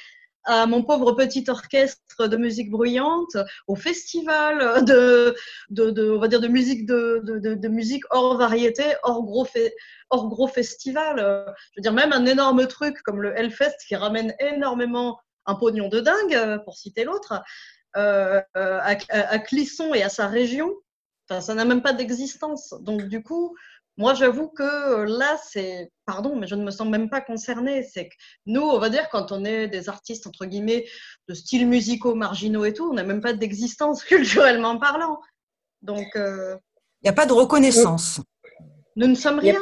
à 0.45 0.67
mon 0.67 0.83
pauvre 0.83 1.13
petit 1.13 1.45
orchestre 1.49 2.27
de 2.27 2.37
musique 2.37 2.69
bruyante, 2.71 3.37
au 3.69 3.77
festival 3.77 4.85
de, 4.85 5.37
de, 5.71 5.91
de 5.91 6.11
on 6.11 6.19
va 6.19 6.27
dire 6.27 6.41
de 6.41 6.49
musique 6.49 6.85
de, 6.85 7.23
de, 7.25 7.69
musique 7.69 8.03
hors 8.11 8.37
variété, 8.37 8.83
hors 9.05 9.23
gros, 9.23 9.47
hors 10.11 10.29
gros 10.29 10.49
festival. 10.49 11.19
Je 11.19 11.73
veux 11.77 11.83
dire, 11.83 11.93
même 11.93 12.13
un 12.13 12.27
énorme 12.27 12.67
truc 12.67 13.01
comme 13.05 13.23
le 13.23 13.39
Hellfest 13.39 13.77
qui 13.87 13.95
ramène 13.95 14.35
énormément 14.41 15.21
un 15.47 15.55
pognon 15.55 15.89
de 15.89 16.01
dingue, 16.01 16.61
pour 16.65 16.77
citer 16.77 17.05
l'autre, 17.05 17.41
euh, 17.97 18.41
à, 18.55 18.97
à, 19.11 19.39
Clisson 19.39 19.93
et 19.93 20.03
à 20.03 20.09
sa 20.09 20.27
région 20.27 20.71
ça 21.41 21.55
n'a 21.55 21.65
même 21.65 21.83
pas 21.83 21.93
d'existence. 21.93 22.75
Donc, 22.81 23.03
du 23.05 23.23
coup, 23.23 23.57
moi, 23.99 24.15
j'avoue 24.15 24.49
que 24.49 24.63
euh, 24.63 25.05
là, 25.07 25.37
c'est, 25.51 25.93
pardon, 26.07 26.37
mais 26.37 26.47
je 26.47 26.55
ne 26.55 26.65
me 26.65 26.71
sens 26.71 26.89
même 26.89 27.11
pas 27.11 27.21
concernée. 27.21 27.83
C'est 27.83 28.09
que 28.09 28.15
nous, 28.47 28.63
on 28.63 28.79
va 28.79 28.89
dire, 28.89 29.09
quand 29.11 29.33
on 29.33 29.45
est 29.45 29.69
des 29.69 29.89
artistes, 29.89 30.27
entre 30.27 30.47
guillemets, 30.47 30.87
de 31.29 31.35
styles 31.35 31.69
musicaux 31.69 32.15
marginaux 32.15 32.65
et 32.65 32.73
tout, 32.73 32.89
on 32.91 32.95
n'a 32.95 33.05
même 33.05 33.21
pas 33.21 33.35
d'existence 33.35 34.03
culturellement 34.05 34.79
parlant. 34.79 35.21
Donc. 35.83 36.09
Euh, 36.17 36.57
Il 37.03 37.07
n'y 37.07 37.11
a 37.11 37.15
pas 37.15 37.27
de 37.27 37.33
reconnaissance. 37.33 38.21
Nous 38.97 39.07
ne 39.07 39.15
sommes 39.15 39.41
rien. 39.41 39.61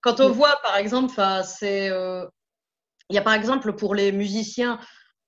Quand 0.00 0.20
on 0.20 0.30
voit, 0.30 0.58
par 0.62 0.76
exemple, 0.76 1.14
c'est. 1.44 1.90
Euh, 1.90 2.26
il 3.10 3.14
y 3.14 3.18
a 3.18 3.22
par 3.22 3.32
exemple 3.32 3.72
pour 3.72 3.94
les 3.94 4.12
musiciens, 4.12 4.78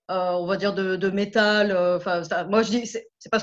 on 0.08 0.44
va 0.44 0.56
dire 0.58 0.74
de, 0.74 1.08
métal, 1.08 1.74
enfin, 1.96 2.20
moi 2.46 2.62
je 2.62 2.70
dis, 2.70 2.86
c'est 2.86 3.30
pas 3.30 3.38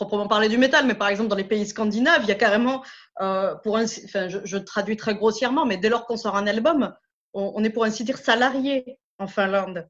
proprement 0.00 0.28
parler 0.28 0.48
du 0.48 0.56
métal, 0.56 0.86
mais 0.86 0.94
par 0.94 1.08
exemple 1.08 1.28
dans 1.28 1.36
les 1.36 1.44
pays 1.44 1.66
scandinaves, 1.66 2.22
il 2.22 2.28
y 2.28 2.32
a 2.32 2.36
carrément, 2.36 2.82
euh, 3.20 3.54
pour 3.56 3.76
enfin, 3.76 4.28
je, 4.28 4.56
traduis 4.56 4.96
très 4.96 5.14
grossièrement, 5.14 5.66
mais 5.66 5.76
dès 5.76 5.90
lors 5.90 6.06
qu'on 6.06 6.16
sort 6.16 6.36
un 6.36 6.46
album, 6.46 6.94
on, 7.34 7.62
est 7.62 7.70
pour 7.70 7.84
ainsi 7.84 8.02
dire 8.02 8.16
salarié 8.16 8.98
en 9.18 9.26
Finlande. 9.26 9.86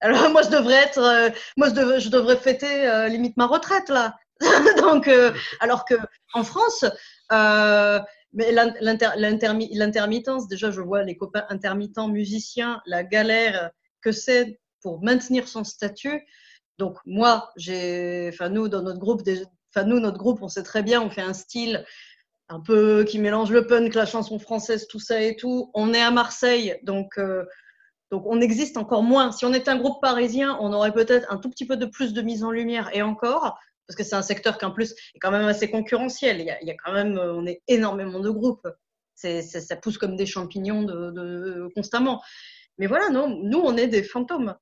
Alors 0.00 0.30
moi 0.30 0.40
je 0.40 0.48
devrais 0.48 0.82
être, 0.82 0.98
euh, 0.98 1.28
moi 1.58 1.68
je, 1.68 2.08
devrais 2.08 2.38
fêter 2.38 2.88
euh, 2.88 3.08
limite 3.08 3.36
ma 3.36 3.46
retraite 3.46 3.90
là. 3.90 4.16
Donc 4.78 5.10
alors 5.60 5.84
que 5.84 5.96
en 6.32 6.42
France, 6.42 6.86
mais 8.32 8.50
l'intermittence, 8.52 10.48
déjà 10.48 10.70
je 10.70 10.80
vois 10.80 11.02
les 11.02 11.18
copains 11.18 11.44
intermittents 11.50 12.08
musiciens, 12.08 12.80
la 12.86 13.04
galère 13.04 13.70
que 14.00 14.10
c'est 14.10 14.58
pour 14.80 15.04
maintenir 15.04 15.48
son 15.48 15.64
statut. 15.64 16.26
Donc 16.80 16.96
moi, 17.04 17.52
j'ai, 17.56 18.30
enfin 18.32 18.48
nous 18.48 18.68
dans 18.68 18.80
notre 18.80 18.98
groupe, 18.98 19.20
enfin 19.68 19.86
nous 19.86 20.00
notre 20.00 20.16
groupe, 20.16 20.40
on 20.40 20.48
sait 20.48 20.62
très 20.62 20.82
bien, 20.82 21.02
on 21.02 21.10
fait 21.10 21.20
un 21.20 21.34
style 21.34 21.84
un 22.48 22.58
peu 22.58 23.04
qui 23.04 23.18
mélange 23.18 23.50
le 23.50 23.66
punk, 23.66 23.94
la 23.94 24.06
chanson 24.06 24.38
française, 24.38 24.88
tout 24.88 24.98
ça 24.98 25.20
et 25.22 25.36
tout. 25.36 25.70
On 25.74 25.92
est 25.92 26.00
à 26.00 26.10
Marseille, 26.10 26.80
donc 26.82 27.18
euh, 27.18 27.44
donc 28.10 28.24
on 28.26 28.40
existe 28.40 28.78
encore 28.78 29.02
moins. 29.02 29.30
Si 29.30 29.44
on 29.44 29.52
était 29.52 29.70
un 29.70 29.76
groupe 29.76 30.00
parisien, 30.00 30.56
on 30.58 30.72
aurait 30.72 30.94
peut-être 30.94 31.30
un 31.30 31.36
tout 31.36 31.50
petit 31.50 31.66
peu 31.66 31.76
de 31.76 31.84
plus 31.84 32.14
de 32.14 32.22
mise 32.22 32.42
en 32.42 32.50
lumière 32.50 32.88
et 32.94 33.02
encore, 33.02 33.58
parce 33.86 33.94
que 33.94 34.02
c'est 34.02 34.16
un 34.16 34.22
secteur 34.22 34.56
qui 34.56 34.64
en 34.64 34.72
plus 34.72 34.92
est 35.14 35.18
quand 35.20 35.30
même 35.30 35.48
assez 35.48 35.70
concurrentiel. 35.70 36.40
Il 36.40 36.46
y 36.46 36.70
a, 36.70 36.76
quand 36.82 36.92
même, 36.92 37.18
on 37.18 37.44
est 37.44 37.60
énormément 37.68 38.20
de 38.20 38.30
groupes. 38.30 38.66
Ça 39.14 39.76
pousse 39.76 39.98
comme 39.98 40.16
des 40.16 40.24
champignons 40.24 40.86
constamment. 41.76 42.22
Mais 42.78 42.86
voilà, 42.86 43.10
non, 43.10 43.28
nous 43.28 43.58
on 43.58 43.76
est 43.76 43.88
des 43.88 44.02
fantômes. 44.02 44.54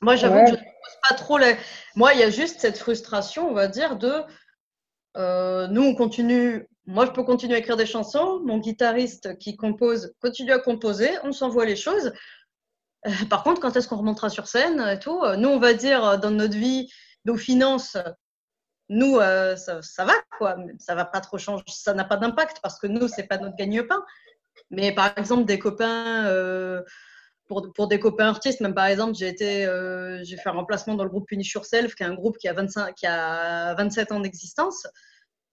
Moi, 0.00 0.16
j'avoue 0.16 0.40
que 0.44 0.46
je 0.46 0.52
ne 0.52 0.56
pose 0.56 0.98
pas 1.08 1.14
trop 1.14 1.38
les. 1.38 1.56
Moi, 1.94 2.14
il 2.14 2.20
y 2.20 2.22
a 2.22 2.30
juste 2.30 2.60
cette 2.60 2.78
frustration, 2.78 3.48
on 3.48 3.54
va 3.54 3.68
dire, 3.68 3.96
de. 3.96 4.22
Euh, 5.16 5.66
nous, 5.68 5.82
on 5.82 5.94
continue. 5.94 6.68
Moi, 6.86 7.06
je 7.06 7.10
peux 7.10 7.22
continuer 7.22 7.54
à 7.54 7.58
écrire 7.58 7.76
des 7.76 7.86
chansons. 7.86 8.40
Mon 8.44 8.58
guitariste 8.58 9.38
qui 9.38 9.56
compose 9.56 10.14
continue 10.20 10.52
à 10.52 10.58
composer. 10.58 11.10
On 11.24 11.32
s'envoie 11.32 11.64
les 11.64 11.76
choses. 11.76 12.12
Euh, 13.06 13.10
par 13.28 13.42
contre, 13.42 13.60
quand 13.60 13.76
est-ce 13.76 13.88
qu'on 13.88 13.98
remontera 13.98 14.28
sur 14.28 14.46
scène 14.46 14.80
et 14.80 14.98
tout 14.98 15.20
Nous, 15.36 15.48
on 15.48 15.58
va 15.58 15.74
dire 15.74 16.18
dans 16.18 16.30
notre 16.30 16.56
vie, 16.56 16.90
nos 17.24 17.36
finances, 17.36 17.96
nous, 18.88 19.18
euh, 19.18 19.56
ça, 19.56 19.82
ça, 19.82 20.04
va 20.04 20.14
quoi. 20.38 20.56
Ça 20.78 20.94
va 20.94 21.04
pas 21.04 21.20
trop 21.20 21.38
changer. 21.38 21.64
Ça 21.68 21.94
n'a 21.94 22.04
pas 22.04 22.16
d'impact 22.16 22.58
parce 22.62 22.78
que 22.78 22.86
nous, 22.86 23.08
c'est 23.08 23.24
pas 23.24 23.38
notre 23.38 23.56
gagne-pain. 23.56 24.04
Mais 24.70 24.92
par 24.92 25.16
exemple, 25.16 25.44
des 25.44 25.58
copains 25.58 26.26
pour, 27.74 27.88
des 27.88 27.98
copains 27.98 28.28
artistes, 28.28 28.60
même 28.60 28.74
par 28.74 28.86
exemple, 28.86 29.14
j'ai 29.14 29.28
été, 29.28 29.66
euh, 29.66 30.22
j'ai 30.22 30.36
fait 30.36 30.48
un 30.48 30.52
remplacement 30.52 30.94
dans 30.94 31.02
le 31.02 31.10
groupe 31.10 31.26
Punish 31.26 31.52
Yourself, 31.54 31.94
qui 31.94 32.04
est 32.04 32.06
un 32.06 32.14
groupe 32.14 32.38
qui 32.38 32.48
a, 32.48 32.52
25, 32.52 32.94
qui 32.94 33.06
a 33.06 33.74
27 33.74 34.12
ans 34.12 34.20
d'existence. 34.20 34.86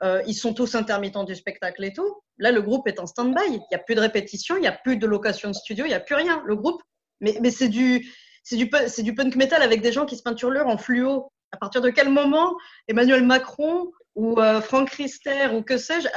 Euh, 0.04 0.22
ils 0.28 0.36
sont 0.36 0.54
tous 0.54 0.76
intermittents 0.76 1.24
du 1.24 1.34
spectacle 1.34 1.84
et 1.84 1.92
tout. 1.92 2.22
Là, 2.38 2.52
le 2.52 2.62
groupe 2.62 2.88
est 2.88 3.00
en 3.00 3.08
stand-by. 3.08 3.42
Il 3.48 3.62
n'y 3.72 3.76
a 3.76 3.80
plus 3.80 3.96
de 3.96 4.00
répétition, 4.00 4.56
il 4.56 4.62
n'y 4.62 4.68
a 4.68 4.72
plus 4.72 4.98
de 4.98 5.08
location 5.08 5.50
de 5.50 5.56
studio, 5.56 5.86
il 5.86 5.90
n'y 5.90 5.96
a 5.96 6.00
plus 6.00 6.16
rien. 6.16 6.44
Le 6.46 6.56
groupe, 6.56 6.82
mais, 7.20 7.50
c'est 7.50 7.70
du, 7.70 8.08
c'est 8.44 8.58
du, 8.58 8.70
c'est 8.88 9.04
du 9.04 9.16
punk 9.16 9.36
metal 9.36 9.64
avec 9.64 9.82
des 9.82 9.92
gens 9.92 10.06
qui 10.06 10.18
se 10.18 10.22
peinturent 10.22 10.68
en 10.68 10.78
fluo. 10.78 11.32
À 11.52 11.58
partir 11.58 11.82
de 11.82 11.90
quel 11.90 12.10
moment 12.10 12.56
Emmanuel 12.88 13.26
Macron 13.26 13.92
ou 14.16 14.40
euh, 14.40 14.62
Franck 14.62 14.92
Rister 14.92 15.48
ou 15.54 15.64
que 15.64 15.78
sais-je 15.78 16.08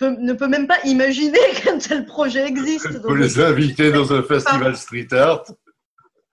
ne 0.00 0.32
peut 0.32 0.48
même 0.48 0.66
pas 0.66 0.78
imaginer 0.84 1.38
qu'un 1.62 1.78
tel 1.78 2.06
projet 2.06 2.46
existe. 2.46 2.88
On 3.04 3.08
peut 3.08 3.16
les 3.16 3.40
inviter 3.40 3.92
dans 3.92 4.12
un 4.12 4.22
festival 4.22 4.76
street 4.76 5.08
art. 5.12 5.44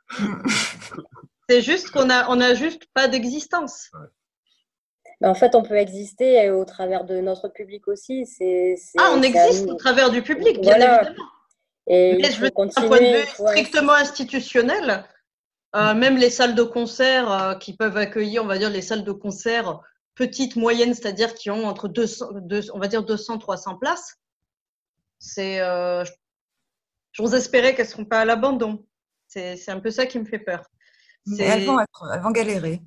C'est 1.50 1.62
juste 1.62 1.92
qu'on 1.92 2.10
a, 2.10 2.30
on 2.30 2.40
a 2.40 2.54
juste 2.54 2.86
pas 2.94 3.08
d'existence. 3.08 3.92
en 5.22 5.36
fait, 5.36 5.56
on 5.56 5.64
peut 5.64 5.76
exister 5.76 6.50
au 6.52 6.64
travers 6.64 7.04
de 7.04 7.20
notre 7.20 7.50
public 7.50 7.88
aussi. 7.88 8.26
C'est, 8.26 8.76
ah, 8.98 9.12
on 9.14 9.22
existe 9.22 9.70
au 9.70 9.76
travers 9.76 10.10
du 10.10 10.22
public, 10.22 10.62
bien 10.62 10.76
évidemment. 10.76 11.10
Et 11.88 12.18
Mais 12.22 12.32
je 12.32 12.40
veux 12.40 12.50
d'un 12.50 12.88
point 12.88 13.00
de 13.00 13.22
vue 13.22 13.28
strictement 13.28 13.94
institutionnel, 13.94 15.04
euh, 15.76 15.94
même 15.94 16.16
les 16.16 16.30
salles 16.30 16.56
de 16.56 16.64
concert 16.64 17.32
euh, 17.32 17.56
qui 17.56 17.76
peuvent 17.76 17.98
accueillir, 17.98 18.44
on 18.44 18.48
va 18.48 18.58
dire, 18.58 18.70
les 18.70 18.82
salles 18.82 19.04
de 19.04 19.12
concert 19.12 19.82
petites, 20.16 20.56
moyennes, 20.56 20.94
c'est-à-dire 20.94 21.34
qui 21.34 21.50
ont 21.50 21.66
entre 21.66 21.88
200, 21.88 22.30
on 22.74 22.80
va 22.80 22.88
dire 22.88 23.04
200, 23.04 23.38
300 23.40 23.78
places, 23.78 24.16
c'est, 25.20 25.62
euh, 25.62 26.04
j'ose 27.12 27.34
espérer 27.34 27.76
qu'elles 27.76 27.86
ne 27.86 27.92
seront 27.92 28.06
pas 28.06 28.22
à 28.22 28.26
l'abandon. 28.26 28.86
C'est 29.28 29.70
un 29.70 29.80
peu 29.80 29.90
ça 29.90 30.06
qui 30.06 30.20
me 30.20 30.26
fait 30.26 30.40
peur. 30.40 30.70
Elles 31.40 31.66
vont, 31.66 31.80
être, 31.80 32.12
elles 32.14 32.22
vont 32.22 32.32
galérer. 32.32 32.82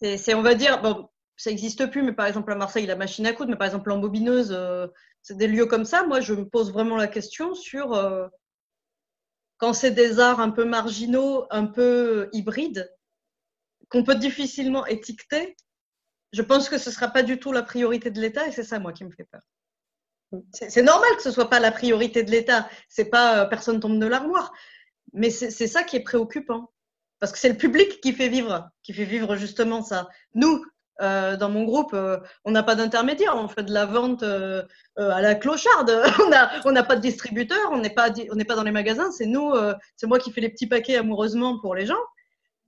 C'est, 0.00 0.34
on 0.34 0.42
va 0.42 0.54
dire, 0.54 0.80
bon, 0.80 1.08
ça 1.36 1.50
n'existe 1.50 1.90
plus, 1.90 2.02
mais 2.02 2.12
par 2.12 2.26
exemple 2.26 2.52
à 2.52 2.56
Marseille, 2.56 2.86
la 2.86 2.96
machine 2.96 3.26
à 3.26 3.32
coudre, 3.32 3.50
mais 3.50 3.56
par 3.56 3.66
exemple 3.66 3.90
en 3.90 3.98
bobineuse, 3.98 4.52
euh, 4.52 4.86
c'est 5.22 5.36
des 5.36 5.48
lieux 5.48 5.66
comme 5.66 5.84
ça. 5.84 6.04
Moi, 6.06 6.20
je 6.20 6.34
me 6.34 6.48
pose 6.48 6.72
vraiment 6.72 6.96
la 6.96 7.08
question 7.08 7.54
sur 7.54 7.94
euh, 7.94 8.28
quand 9.58 9.72
c'est 9.72 9.90
des 9.90 10.20
arts 10.20 10.40
un 10.40 10.50
peu 10.50 10.64
marginaux, 10.64 11.46
un 11.50 11.66
peu 11.66 12.28
hybrides, 12.32 12.94
qu'on 13.88 14.04
peut 14.04 14.14
difficilement 14.14 14.86
étiqueter, 14.86 15.56
je 16.32 16.42
pense 16.42 16.68
que 16.68 16.78
ce 16.78 16.90
ne 16.90 16.94
sera 16.94 17.08
pas 17.08 17.22
du 17.22 17.38
tout 17.38 17.52
la 17.52 17.62
priorité 17.62 18.10
de 18.10 18.20
l'État 18.20 18.46
et 18.46 18.52
c'est 18.52 18.64
ça, 18.64 18.78
moi, 18.78 18.92
qui 18.92 19.04
me 19.04 19.10
fait 19.10 19.24
peur. 19.24 19.42
C'est 20.52 20.82
normal 20.82 21.08
que 21.16 21.22
ce 21.22 21.28
ne 21.28 21.34
soit 21.34 21.48
pas 21.48 21.60
la 21.60 21.70
priorité 21.70 22.22
de 22.22 22.30
l'État. 22.30 22.68
C'est 22.88 23.10
pas 23.10 23.42
euh, 23.42 23.44
personne 23.46 23.80
tombe 23.80 23.98
de 23.98 24.06
l'armoire. 24.06 24.52
Mais 25.12 25.30
c'est 25.30 25.66
ça 25.66 25.84
qui 25.84 25.96
est 25.96 26.02
préoccupant. 26.02 26.72
Parce 27.20 27.32
que 27.32 27.38
c'est 27.38 27.48
le 27.48 27.56
public 27.56 28.00
qui 28.00 28.12
fait 28.12 28.28
vivre, 28.28 28.68
qui 28.82 28.92
fait 28.92 29.04
vivre 29.04 29.36
justement 29.36 29.82
ça. 29.82 30.08
Nous, 30.34 30.62
euh, 31.00 31.36
dans 31.36 31.48
mon 31.48 31.64
groupe, 31.64 31.94
euh, 31.94 32.18
on 32.44 32.50
n'a 32.50 32.62
pas 32.62 32.74
d'intermédiaire, 32.74 33.34
on 33.36 33.48
fait 33.48 33.62
de 33.62 33.72
la 33.72 33.86
vente 33.86 34.22
à 34.22 34.66
la 34.96 35.34
clocharde. 35.36 35.90
on 36.26 36.28
n'a 36.28 36.50
on 36.64 36.74
pas 36.84 36.96
de 36.96 37.00
distributeur, 37.00 37.70
on 37.70 37.78
n'est 37.78 37.94
pas, 37.94 38.10
pas 38.10 38.56
dans 38.56 38.64
les 38.64 38.72
magasins. 38.72 39.10
C'est 39.12 39.26
nous, 39.26 39.54
c'est 39.96 40.06
moi 40.06 40.18
qui 40.18 40.32
fais 40.32 40.40
les 40.40 40.50
petits 40.50 40.66
paquets 40.66 40.96
amoureusement 40.96 41.58
pour 41.60 41.74
les 41.74 41.86
gens. 41.86 42.02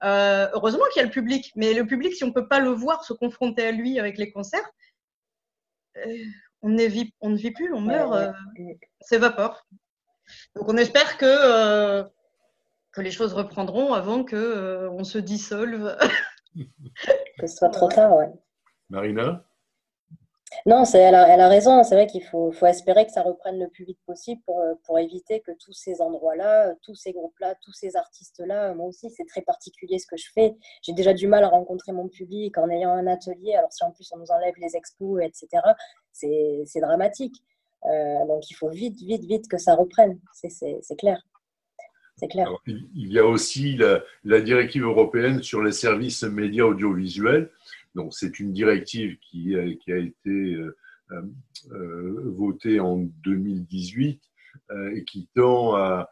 Euh, 0.05 0.49
heureusement 0.53 0.85
qu'il 0.93 1.01
y 1.01 1.03
a 1.03 1.07
le 1.07 1.13
public, 1.13 1.53
mais 1.57 1.75
le 1.75 1.87
public, 1.87 2.15
si 2.15 2.25
on 2.25 2.29
ne 2.29 2.33
peut 2.33 2.47
pas 2.47 2.61
le 2.61 2.71
voir 2.71 3.05
se 3.05 3.13
confronter 3.13 3.67
à 3.67 3.73
lui 3.73 3.99
avec 3.99 4.17
les 4.19 4.31
concerts, 4.31 4.69
euh, 5.97 6.25
on, 6.63 6.77
vit, 6.77 7.13
on, 7.21 7.31
ne 7.31 7.37
vit 7.37 7.51
plus, 7.51 7.73
on 7.73 7.81
meurt, 7.81 8.13
euh, 8.13 8.33
s'évapore. 9.01 9.67
Donc 10.55 10.69
on 10.69 10.77
espère 10.77 11.17
que, 11.19 12.03
que 12.93 13.01
les 13.01 13.11
choses 13.11 13.33
reprendront 13.33 13.93
avant 13.93 14.25
qu'on 14.25 14.39
on 14.39 15.05
se 15.05 15.19
dissolve. 15.19 15.97
que 17.39 17.47
ce 17.47 17.57
soit 17.57 17.71
trop 17.71 17.89
tard, 17.89 18.15
ouais. 18.15 18.31
Marina? 18.91 19.48
Non, 20.67 20.85
elle 20.95 21.15
a, 21.15 21.29
elle 21.29 21.41
a 21.41 21.49
raison. 21.49 21.83
C'est 21.83 21.95
vrai 21.95 22.07
qu'il 22.07 22.23
faut, 22.25 22.53
espérer 22.67 23.07
que 23.07 23.13
ça 23.13 23.23
reprenne 23.23 23.59
le 23.59 23.69
plus 23.69 23.85
vite 23.85 23.99
possible 24.07 24.41
pour, 24.45 24.61
euh, 24.61 24.75
pour 24.85 24.99
éviter 24.99 25.41
que 25.41 25.53
tous 25.53 25.73
ces 25.73 26.01
endroits-là, 26.01 26.75
tous 26.83 26.95
ces 26.95 27.13
groupes-là, 27.13 27.55
tous 27.63 27.73
ces 27.73 27.97
artistes-là, 27.97 28.75
moi 28.75 28.87
aussi, 28.87 29.11
c'est 29.11 29.25
très 29.25 29.43
particulier 29.43 29.99
ce 29.99 30.07
que 30.07 30.17
je 30.17 30.27
fais. 30.35 30.57
J'ai 30.83 30.93
déjà 30.93 31.15
du 31.15 31.27
mal 31.27 31.45
à 31.45 31.49
rencontrer 31.49 31.93
mon 31.93 32.09
public 32.09 32.57
en 32.59 32.69
ayant 32.71 32.91
un 32.91 33.07
atelier. 33.07 33.55
Alors, 33.55 33.73
si 33.73 33.85
en 33.85 33.93
plus 33.93 34.11
on 34.13 34.19
nous 34.19 34.31
enlève 34.31 34.55
les 34.59 34.77
expos, 34.77 35.23
etc., 35.23 35.63
c'est 36.13 36.81
dramatique. 36.81 37.37
Euh, 37.87 38.27
donc, 38.27 38.51
il 38.51 38.55
faut 38.55 38.71
vite, 38.71 38.99
vite, 39.01 39.25
vite 39.25 39.49
que 39.49 39.59
ça 39.59 39.75
reprenne. 39.75 40.19
C'est 40.33 40.97
clair. 40.97 41.23
Clair. 42.27 42.51
il 42.67 43.13
y 43.13 43.19
a 43.21 43.25
aussi 43.25 43.77
la, 43.77 44.03
la 44.25 44.41
directive 44.41 44.83
européenne 44.83 45.41
sur 45.41 45.63
les 45.63 45.71
services 45.71 46.25
médias 46.25 46.65
audiovisuels 46.65 47.49
donc, 47.95 48.15
c'est 48.15 48.39
une 48.39 48.53
directive 48.53 49.19
qui, 49.19 49.57
a, 49.57 49.75
qui 49.75 49.93
a 49.93 49.99
été 49.99 50.31
euh, 50.31 50.77
euh, 51.73 52.23
votée 52.27 52.81
en 52.81 52.99
2018 52.99 54.21
euh, 54.71 54.95
et 54.95 55.05
qui 55.05 55.29
tend 55.35 55.75
à, 55.75 56.09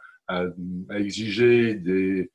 exiger 0.90 1.74
des, 1.76 2.32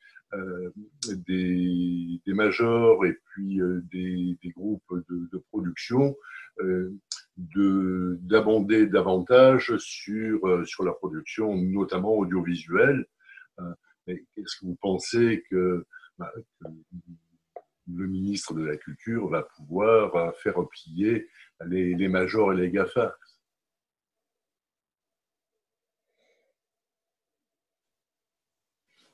des, 1.28 2.22
des, 2.26 2.34
majors 2.34 3.06
et 3.06 3.18
puis 3.26 3.60
des, 3.92 4.38
des 4.42 4.50
groupes 4.52 4.94
de, 5.10 5.28
de 5.30 5.38
production 5.50 6.16
d'abonder 7.36 8.88
davantage 8.88 9.76
sur, 9.76 10.66
sur 10.66 10.86
la 10.86 10.94
production, 10.94 11.58
notamment 11.58 12.14
audiovisuelle. 12.14 13.06
Est-ce 14.08 14.56
que 14.62 14.68
vous 14.68 14.78
pensez 14.80 15.44
que, 15.50 15.86
bah, 16.18 16.32
que 16.62 16.68
le 17.96 18.08
ministre 18.08 18.54
de 18.54 18.64
la 18.64 18.78
Culture 18.78 19.28
va 19.30 19.44
pouvoir 19.58 20.16
euh, 20.16 20.32
faire 20.44 20.56
plier 20.70 21.28
les, 21.68 22.08
majors 22.08 22.54
et 22.54 22.58
les 22.58 22.70
GAFA. 22.70 23.16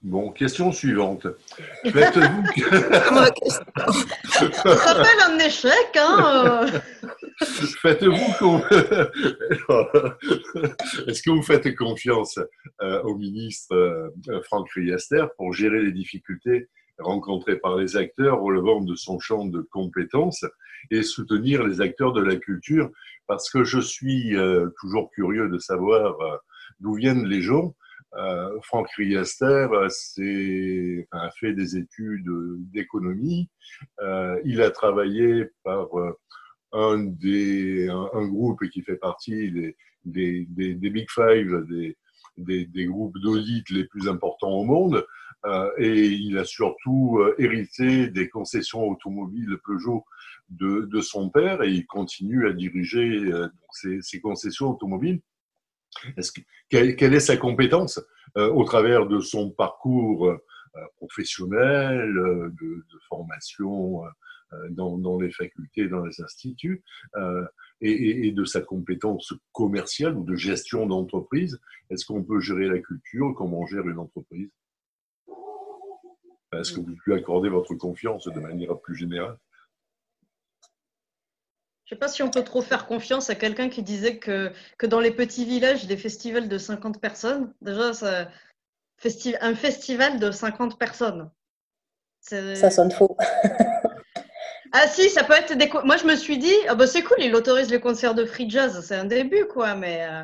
Bon, 0.03 0.31
question 0.31 0.71
suivante. 0.71 1.25
Faites-vous 1.83 2.43
Ça 4.29 4.77
s'appelle 4.77 5.19
un 5.25 5.39
échec, 5.39 5.97
hein 5.97 6.65
Faites-vous 7.81 8.15
Est-ce 11.07 11.21
que 11.21 11.31
vous 11.31 11.41
faites 11.41 11.75
confiance 11.75 12.39
euh, 12.81 13.01
au 13.03 13.17
ministre 13.17 13.75
euh, 13.75 14.09
Franck 14.43 14.71
Riester 14.71 15.25
pour 15.35 15.51
gérer 15.51 15.81
les 15.81 15.91
difficultés 15.91 16.69
rencontré 16.99 17.57
par 17.57 17.75
les 17.75 17.97
acteurs 17.97 18.41
relevant 18.41 18.81
de 18.81 18.95
son 18.95 19.19
champ 19.19 19.45
de 19.45 19.61
compétences 19.61 20.45
et 20.91 21.03
soutenir 21.03 21.63
les 21.63 21.81
acteurs 21.81 22.13
de 22.13 22.21
la 22.21 22.35
culture 22.35 22.89
parce 23.27 23.49
que 23.49 23.63
je 23.63 23.79
suis 23.79 24.35
euh, 24.35 24.69
toujours 24.79 25.11
curieux 25.11 25.49
de 25.49 25.59
savoir 25.59 26.19
euh, 26.21 26.37
d'où 26.79 26.95
viennent 26.95 27.25
les 27.25 27.41
gens. 27.41 27.75
Euh, 28.15 28.49
Franck 28.63 28.89
Riester 28.91 29.67
a 31.11 31.29
fait 31.31 31.53
des 31.53 31.77
études 31.77 32.29
d'économie. 32.71 33.49
il 34.45 34.61
a 34.61 34.71
travaillé 34.71 35.49
par 35.63 35.89
un, 36.71 36.97
des, 36.99 37.89
un, 37.89 38.27
groupe 38.27 38.65
qui 38.69 38.81
fait 38.81 38.95
partie 38.95 39.51
des, 39.51 39.75
des, 40.05 40.47
des, 40.49 40.73
des 40.73 40.89
Big 40.89 41.07
Five, 41.09 41.65
des, 41.69 41.97
des, 42.37 42.65
des 42.65 42.85
groupes 42.85 43.17
d'audit 43.19 43.69
les 43.69 43.85
plus 43.85 44.07
importants 44.07 44.51
au 44.51 44.63
monde. 44.63 45.05
Euh, 45.47 45.71
et 45.77 46.07
il 46.07 46.37
a 46.37 46.43
surtout 46.43 47.19
euh, 47.19 47.35
hérité 47.37 48.07
des 48.07 48.27
concessions 48.27 48.83
automobiles 48.89 49.57
Peugeot 49.63 50.05
de, 50.49 51.01
son 51.01 51.29
père 51.29 51.61
et 51.63 51.71
il 51.71 51.85
continue 51.85 52.47
à 52.47 52.53
diriger 52.53 53.31
euh, 53.31 53.47
ces, 53.71 54.01
ces, 54.01 54.19
concessions 54.19 54.71
automobiles. 54.71 55.21
Quelle, 56.69 57.13
est 57.13 57.19
sa 57.19 57.37
compétence 57.37 57.99
au 58.35 58.63
travers 58.65 59.07
de 59.07 59.19
son 59.19 59.49
parcours 59.49 60.31
professionnel, 60.97 62.13
de, 62.13 62.85
formation 63.07 64.03
dans, 64.69 65.19
les 65.19 65.31
facultés, 65.31 65.87
dans 65.87 66.05
les 66.05 66.21
instituts, 66.21 66.83
et, 67.81 68.27
et, 68.27 68.31
de 68.31 68.45
sa 68.45 68.61
compétence 68.61 69.33
commerciale 69.53 70.15
ou 70.17 70.23
de 70.23 70.35
gestion 70.35 70.85
d'entreprise? 70.85 71.59
Est-ce 71.89 72.05
qu'on 72.05 72.23
peut 72.23 72.41
gérer 72.41 72.67
la 72.67 72.79
culture? 72.79 73.33
Comment 73.35 73.61
on 73.61 73.65
gère 73.65 73.87
une 73.87 73.97
entreprise? 73.97 74.51
Est-ce 76.53 76.71
que 76.71 76.79
vous 76.79 76.95
pouvez 77.03 77.17
accorder 77.17 77.49
votre 77.49 77.75
confiance 77.75 78.27
de 78.27 78.39
manière 78.39 78.77
plus 78.79 78.95
générale? 78.95 79.37
Je 81.85 81.93
ne 81.93 81.97
sais 81.97 81.99
pas 81.99 82.07
si 82.09 82.21
on 82.21 82.29
peut 82.29 82.43
trop 82.43 82.61
faire 82.61 82.85
confiance 82.85 83.29
à 83.29 83.35
quelqu'un 83.35 83.69
qui 83.69 83.81
disait 83.81 84.17
que, 84.17 84.51
que 84.77 84.85
dans 84.85 84.99
les 84.99 85.11
petits 85.11 85.45
villages, 85.45 85.87
des 85.87 85.95
festivals 85.95 86.49
de 86.49 86.57
50 86.57 86.99
personnes, 86.99 87.53
déjà, 87.61 87.93
ça, 87.93 88.27
un 89.41 89.55
festival 89.55 90.19
de 90.19 90.31
50 90.31 90.77
personnes. 90.77 91.31
Ça 92.19 92.71
sonne 92.71 92.91
faux. 92.91 93.15
ah 94.73 94.87
si, 94.87 95.09
ça 95.09 95.23
peut 95.23 95.33
être 95.33 95.57
des... 95.57 95.69
Moi, 95.85 95.95
je 95.95 96.05
me 96.05 96.15
suis 96.15 96.37
dit, 96.37 96.55
ah 96.67 96.75
bah, 96.75 96.87
c'est 96.87 97.03
cool, 97.03 97.17
il 97.19 97.33
autorise 97.35 97.69
les 97.69 97.79
concerts 97.79 98.15
de 98.15 98.25
free 98.25 98.49
jazz, 98.49 98.85
c'est 98.85 98.95
un 98.95 99.05
début, 99.05 99.45
quoi, 99.45 99.75
mais... 99.75 100.05
Euh, 100.09 100.23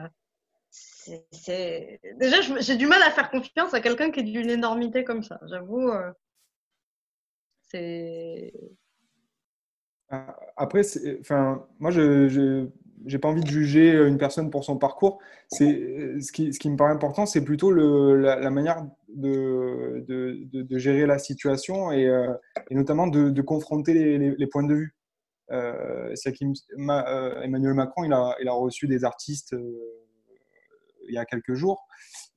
Déjà, 1.08 2.42
j'ai 2.60 2.76
du 2.76 2.88
mal 2.88 3.02
à 3.04 3.12
faire 3.12 3.30
confiance 3.30 3.74
à 3.74 3.82
quelqu'un 3.82 4.12
qui 4.12 4.22
est 4.22 4.24
d'une 4.24 4.50
énormité 4.50 5.04
comme 5.04 5.24
ça. 5.24 5.40
J'avoue, 5.48 5.90
euh, 5.90 6.12
c'est. 7.62 8.54
Ah, 10.10 10.36
après, 10.58 10.82
enfin, 11.20 11.66
moi, 11.80 11.92
je 11.92 12.68
n'ai 13.04 13.18
pas 13.18 13.30
envie 13.30 13.44
de 13.44 13.50
juger 13.50 13.92
une 14.08 14.18
personne 14.18 14.50
pour 14.50 14.64
son 14.64 14.78
parcours. 14.78 15.20
Ce 15.52 16.32
qui, 16.32 16.54
ce 16.54 16.60
qui 16.60 16.70
me 16.70 16.78
paraît 16.78 16.94
important, 16.94 17.26
c'est 17.26 17.44
plutôt 17.44 17.72
le, 17.72 18.18
la, 18.18 18.50
manière 18.50 18.86
de, 19.10 20.04
de, 20.08 20.62
de, 20.62 20.78
gérer 20.78 21.06
la 21.06 21.20
situation 21.20 21.92
et, 21.92 22.08
euh, 22.08 22.34
et 22.70 22.76
notamment 22.76 23.08
de, 23.08 23.42
confronter 23.42 24.18
les, 24.18 24.48
points 24.48 24.64
de 24.64 24.74
vue. 24.74 24.96
Emmanuel 25.50 27.74
Macron, 27.74 28.04
il 28.04 28.14
a, 28.14 28.36
il 28.42 28.48
a 28.48 28.54
reçu 28.54 28.88
des 28.88 29.04
artistes 29.04 29.56
il 31.08 31.16
y 31.16 31.18
a 31.18 31.26
quelques 31.26 31.54
jours. 31.54 31.86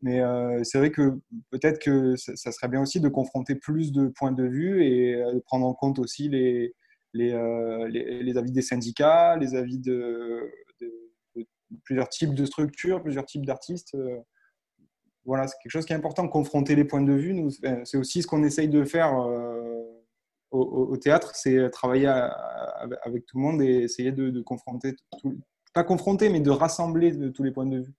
Mais 0.02 0.20
c'est 0.62 0.79
vrai 0.79 0.90
que 0.90 1.18
peut-être 1.50 1.79
que 1.79 2.16
ça, 2.16 2.52
serait 2.52 2.68
bien 2.68 2.83
aussi 2.83 3.00
de 3.00 3.09
confronter 3.09 3.55
plus 3.55 3.92
de 3.92 4.09
points 4.09 4.33
de 4.33 4.44
vue 4.44 4.85
et 4.85 5.16
de 5.16 5.40
prendre 5.40 5.66
en 5.66 5.74
compte 5.74 5.98
aussi 5.98 6.29
les, 6.29 6.74
les, 7.12 8.37
avis 8.37 8.52
des 8.52 8.62
syndicats, 8.62 9.37
les 9.37 9.55
avis 9.55 9.79
de, 9.79 10.50
plusieurs 11.85 12.09
types 12.09 12.35
de 12.35 12.44
structures, 12.44 13.02
plusieurs 13.02 13.26
types 13.26 13.46
d'artistes. 13.46 13.96
Voilà, 15.24 15.48
c'est 15.48 15.57
quelque 15.62 15.72
chose 15.72 15.87
qui 15.87 15.92
est 15.92 15.96
important, 15.96 16.29
confronter 16.29 16.76
les 16.76 16.85
points 16.85 17.02
de 17.02 17.12
vue. 17.12 17.50
C'est 17.85 17.96
aussi 17.96 18.22
ce 18.22 18.26
qu'on 18.26 18.44
essaye 18.44 18.68
de 18.68 18.85
faire 18.85 19.12
au, 20.50 20.96
théâtre, 20.96 21.33
c'est 21.35 21.70
travailler 21.70 22.07
avec 22.07 23.26
tout 23.26 23.38
le 23.38 23.42
monde 23.42 23.62
et 23.62 23.83
essayer 23.83 24.12
de, 24.12 24.40
confronter, 24.42 24.94
pas 25.74 25.85
confronter, 25.85 26.29
mais 26.29 26.40
de 26.40 26.50
rassembler 26.50 27.33
tous 27.33 27.42
les 27.42 27.50
points 27.50 27.66
de 27.66 27.79
vue. 27.79 27.94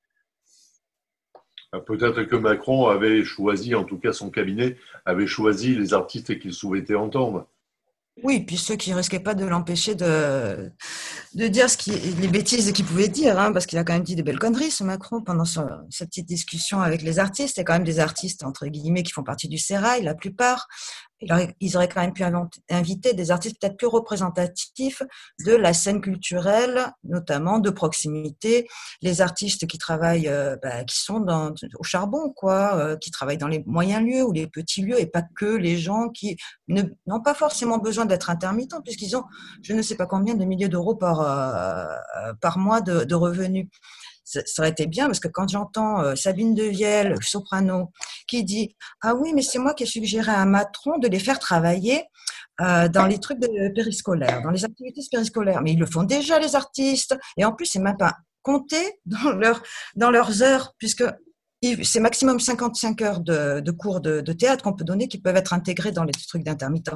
Ah, 1.77 1.81
peut-être 1.85 2.23
que 2.23 2.35
Macron 2.35 2.87
avait 2.87 3.23
choisi, 3.23 3.75
en 3.75 3.83
tout 3.83 3.97
cas 3.97 4.13
son 4.13 4.29
cabinet, 4.29 4.77
avait 5.05 5.27
choisi 5.27 5.75
les 5.75 5.93
artistes 5.93 6.39
qu'il 6.39 6.53
souhaitait 6.53 6.95
entendre. 6.95 7.47
Oui, 8.23 8.39
puis 8.39 8.57
ceux 8.57 8.75
qui 8.75 8.89
ne 8.89 8.95
risquaient 8.95 9.19
pas 9.19 9.35
de 9.35 9.45
l'empêcher 9.45 9.93
de, 9.93 10.71
dire 11.35 11.67
les 12.19 12.27
bêtises 12.27 12.71
qu'il 12.71 12.83
pouvait 12.83 13.09
dire, 13.09 13.37
hein, 13.39 13.51
parce 13.51 13.67
qu'il 13.67 13.77
a 13.77 13.83
quand 13.83 13.93
même 13.93 14.01
dit 14.01 14.15
des 14.15 14.23
belles 14.23 14.39
conneries, 14.39 14.71
ce 14.71 14.83
Macron, 14.83 15.21
pendant 15.21 15.45
cette 15.45 16.09
petite 16.09 16.25
discussion 16.25 16.81
avec 16.81 17.03
les 17.03 17.19
artistes. 17.19 17.59
A 17.59 17.63
quand 17.63 17.73
même 17.73 17.83
des 17.83 17.99
artistes, 17.99 18.43
entre 18.43 18.65
guillemets, 18.65 19.03
qui 19.03 19.11
font 19.11 19.23
partie 19.23 19.47
du 19.47 19.59
Sérail, 19.59 20.01
la 20.01 20.15
plupart 20.15 20.67
ils 21.21 21.75
auraient 21.75 21.88
quand 21.88 22.01
même 22.01 22.13
pu 22.13 22.23
inviter 22.69 23.13
des 23.13 23.32
artistes 23.32 23.58
peut-être 23.60 23.77
plus 23.77 23.88
représentatifs 23.88 25.01
de 25.45 25.53
la 25.53 25.73
scène 25.73 25.99
culturelle, 25.99 26.93
notamment 27.03 27.60
de 27.60 27.69
proximité, 27.69 28.67
les 29.01 29.21
artistes 29.21 29.65
qui 29.65 29.77
travaillent, 29.77 30.27
euh, 30.27 30.58
bah, 30.62 30.84
qui 30.84 30.97
sont 30.97 31.19
dans, 31.19 31.53
au 31.80 31.84
charbon, 31.84 32.32
quoi, 32.36 32.75
euh, 32.75 32.97
qui 32.97 33.10
travaillent 33.10 33.38
dans 33.38 33.47
les 33.47 33.63
moyens 33.65 34.06
lieux 34.06 34.23
ou 34.23 34.32
les 34.32 34.47
petits 34.47 34.82
lieux, 34.84 34.99
et 34.99 35.08
pas 35.08 35.23
que 35.36 35.45
les 35.45 35.77
gens 35.77 36.10
qui 36.10 36.38
n'ont 36.67 37.21
pas 37.23 37.34
forcément 37.34 37.80
besoin 37.80 38.06
d'être 38.06 38.30
intermittents, 38.30 38.82
puisqu'ils 38.82 39.15
ont, 39.17 39.23
je 39.63 39.73
ne 39.73 39.82
sais 39.82 39.95
pas 39.95 40.06
combien 40.06 40.36
de 40.36 40.45
milliers 40.45 40.69
d'euros 40.69 40.95
par 40.95 41.21
euh, 41.21 42.34
par 42.41 42.58
mois 42.58 42.82
de, 42.82 43.03
de 43.03 43.15
revenus 43.15 43.67
ça, 44.27 44.41
aurait 44.59 44.69
été 44.69 44.87
bien 44.87 45.05
parce 45.05 45.19
que 45.19 45.29
quand 45.29 45.47
j'entends 45.47 46.01
euh, 46.01 46.15
Sabine 46.15 46.53
Devielle, 46.53 47.15
soprano, 47.21 47.91
qui 48.27 48.43
dit 48.43 48.75
ah 49.01 49.15
oui 49.15 49.31
mais 49.33 49.41
c'est 49.41 49.59
moi 49.59 49.73
qui 49.73 49.83
ai 49.83 49.85
suggéré 49.85 50.31
à 50.31 50.45
Matron 50.45 50.97
de 50.97 51.07
les 51.07 51.19
faire 51.19 51.39
travailler 51.39 52.03
euh, 52.61 52.89
dans 52.89 53.05
les 53.05 53.19
trucs 53.19 53.39
de 53.39 53.73
périscolaires, 53.73 54.41
dans 54.41 54.51
les 54.51 54.65
activités 54.65 55.01
périscolaires, 55.09 55.61
mais 55.61 55.73
ils 55.73 55.79
le 55.79 55.85
font 55.85 56.03
déjà 56.03 56.39
les 56.39 56.55
artistes 56.55 57.17
et 57.37 57.45
en 57.45 57.53
plus 57.53 57.65
c'est 57.65 57.79
même 57.79 57.97
pas 57.97 58.17
compté 58.41 58.99
dans 59.05 59.31
leur 59.31 59.63
dans 59.95 60.11
leurs 60.11 60.43
heures 60.43 60.73
puisque 60.77 61.05
c'est 61.83 61.99
maximum 61.99 62.39
55 62.39 63.01
heures 63.01 63.19
de, 63.19 63.61
de 63.61 63.71
cours 63.71 63.99
de, 63.99 64.21
de 64.21 64.33
théâtre 64.33 64.63
qu'on 64.63 64.73
peut 64.73 64.83
donner 64.83 65.07
qui 65.07 65.19
peuvent 65.19 65.35
être 65.37 65.53
intégrés 65.53 65.91
dans 65.91 66.03
les 66.03 66.11
trucs 66.11 66.43
d'intermittent. 66.43 66.91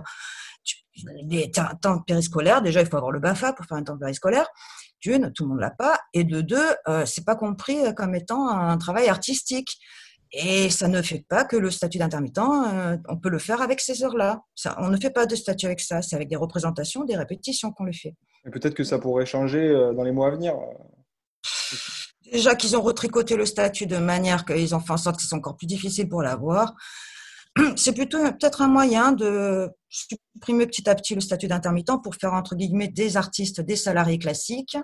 Les 1.24 1.52
temps 1.52 2.00
périscolaires, 2.06 2.62
déjà, 2.62 2.82
il 2.82 2.88
faut 2.88 2.98
avoir 2.98 3.12
le 3.12 3.20
BAFA 3.20 3.54
pour 3.54 3.66
faire 3.66 3.78
un 3.78 3.84
temps 3.84 3.98
périscolaire 3.98 4.48
d'une, 5.02 5.32
tout 5.34 5.44
le 5.44 5.50
monde 5.50 5.60
l'a 5.60 5.72
pas, 5.72 6.00
et 6.14 6.24
de 6.24 6.42
deux, 6.42 6.70
euh, 6.88 7.06
c'est 7.06 7.26
pas 7.26 7.36
compris 7.36 7.78
comme 7.96 8.14
étant 8.16 8.50
un 8.50 8.78
travail 8.78 9.08
artistique. 9.08 9.80
Et 10.34 10.70
ça 10.70 10.88
ne 10.88 11.02
fait 11.02 11.26
pas 11.28 11.44
que 11.44 11.58
le 11.58 11.70
statut 11.70 11.98
d'intermittent, 11.98 12.38
euh, 12.38 12.98
on 13.10 13.18
peut 13.18 13.30
le 13.30 13.38
faire 13.40 13.62
avec 13.62 13.82
ces 13.82 14.04
heures-là. 14.04 14.42
on 14.78 14.88
ne 14.88 14.98
fait 14.98 15.10
pas 15.10 15.26
de 15.26 15.36
statut 15.36 15.66
avec 15.66 15.82
ça, 15.82 16.02
c'est 16.02 16.16
avec 16.16 16.30
des 16.30 16.38
représentations, 16.38 17.04
des 17.04 17.18
répétitions 17.18 17.72
qu'on 17.72 17.84
le 17.84 17.92
fait. 17.92 18.16
Peut-être 18.50 18.74
que 18.74 18.86
ça 18.86 18.98
pourrait 18.98 19.26
changer 19.26 19.60
euh, 19.60 19.94
dans 19.94 20.04
les 20.04 20.14
mois 20.14 20.28
à 20.28 20.32
venir. 20.32 20.56
Déjà 22.32 22.56
qu'ils 22.56 22.78
ont 22.78 22.82
retricoté 22.82 23.36
le 23.36 23.46
statut 23.46 23.88
de 23.88 23.98
manière 23.98 24.46
qu'ils 24.46 24.74
ont 24.74 24.80
fait 24.80 24.94
en 24.94 24.98
sorte 24.98 25.18
que 25.18 25.24
c'est 25.24 25.36
encore 25.36 25.58
plus 25.58 25.68
difficile 25.68 26.08
pour 26.08 26.22
l'avoir 26.22 26.76
c'est 27.76 27.94
plutôt 27.94 28.20
peut-être 28.20 28.62
un 28.62 28.68
moyen 28.68 29.12
de 29.12 29.70
supprimer 29.90 30.68
petit 30.68 30.90
à 30.90 30.96
petit 30.96 31.16
le 31.16 31.22
statut 31.22 31.48
d'intermittent 31.48 32.02
pour 32.04 32.16
faire 32.16 32.34
entre 32.34 32.56
guillemets 32.56 32.88
des 32.88 33.18
artistes, 33.18 33.62
des 33.62 33.76
salariés 33.76 34.20
classiques 34.20 34.78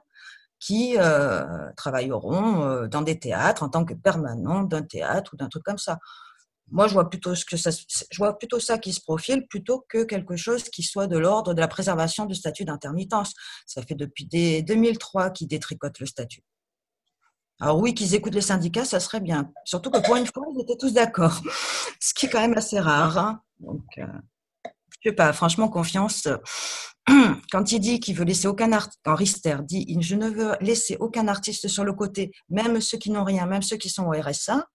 qui 0.60 0.96
euh, 0.98 1.46
travailleront 1.76 2.64
euh, 2.64 2.88
dans 2.88 3.02
des 3.02 3.20
théâtres 3.20 3.64
en 3.64 3.70
tant 3.70 3.86
que 3.86 3.94
permanents 3.94 4.64
d'un 4.64 4.82
théâtre 4.82 5.34
ou 5.34 5.38
d'un 5.38 5.50
truc 5.50 5.64
comme 5.64 5.78
ça. 5.78 6.00
Moi, 6.70 6.88
je 6.88 6.94
vois 6.94 7.10
plutôt 7.10 7.34
ce 7.34 7.46
ça, 7.56 7.70
je 7.72 8.18
vois 8.18 8.38
plutôt 8.38 8.60
ça 8.60 8.78
qui 8.78 8.92
se 8.92 9.00
profile 9.00 9.48
plutôt 9.48 9.86
que 9.88 10.04
quelque 10.04 10.36
chose 10.36 10.64
qui 10.64 10.84
soit 10.84 11.08
de 11.08 11.18
l'ordre 11.18 11.54
de 11.54 11.62
la 11.62 11.68
préservation 11.70 12.26
du 12.26 12.36
statut 12.36 12.66
d'intermittence. 12.66 13.34
Ça 13.66 13.82
fait 13.84 13.96
depuis 13.96 14.26
2003 14.26 15.30
qu'ils 15.30 15.48
détricotent 15.48 16.00
le 16.00 16.06
statut. 16.08 16.44
Alors 17.60 17.80
oui, 17.80 17.94
qu'ils 17.94 18.14
écoutent 18.14 18.36
les 18.36 18.42
syndicats, 18.42 18.86
ça 18.86 19.00
serait 19.00 19.20
bien. 19.20 19.52
Surtout 19.66 19.90
que 19.90 20.00
pour 20.00 20.16
une 20.16 20.28
fois, 20.28 20.46
ils 20.54 20.62
étaient 20.62 20.78
tous 20.78 20.94
d'accord, 20.94 21.42
ce 22.00 22.14
qui 22.14 22.28
est 22.28 22.30
quand 22.30 22.42
même 22.42 22.58
assez 22.58 22.80
rare. 22.80 23.18
Hein. 23.18 23.42
Donc, 23.60 23.84
euh, 23.98 24.06
je 25.02 25.10
sais 25.10 25.16
pas, 25.16 25.34
franchement, 25.34 25.68
confiance. 25.68 26.28
Quand 27.52 27.72
il 27.72 27.80
dit 27.80 28.00
qu'il 28.00 28.16
veut 28.16 28.26
laisser 28.26 28.48
aucun 28.48 28.74
artiste, 28.74 29.00
quand 29.04 29.16
Rister 29.16 29.58
dit 29.64 29.98
je 30.02 30.16
ne 30.16 30.30
veux 30.30 30.58
laisser 30.60 30.98
aucun 31.00 31.30
artiste 31.30 31.70
sur 31.70 31.86
le 31.86 31.94
côté, 31.94 32.32
même 32.50 32.82
ceux 32.82 32.98
qui 32.98 33.12
n'ont 33.12 33.24
rien, 33.24 33.46
même 33.46 33.62
ceux 33.62 33.78
qui 33.78 33.90
sont 33.90 34.04
au 34.04 34.12
RSA. 34.12 34.68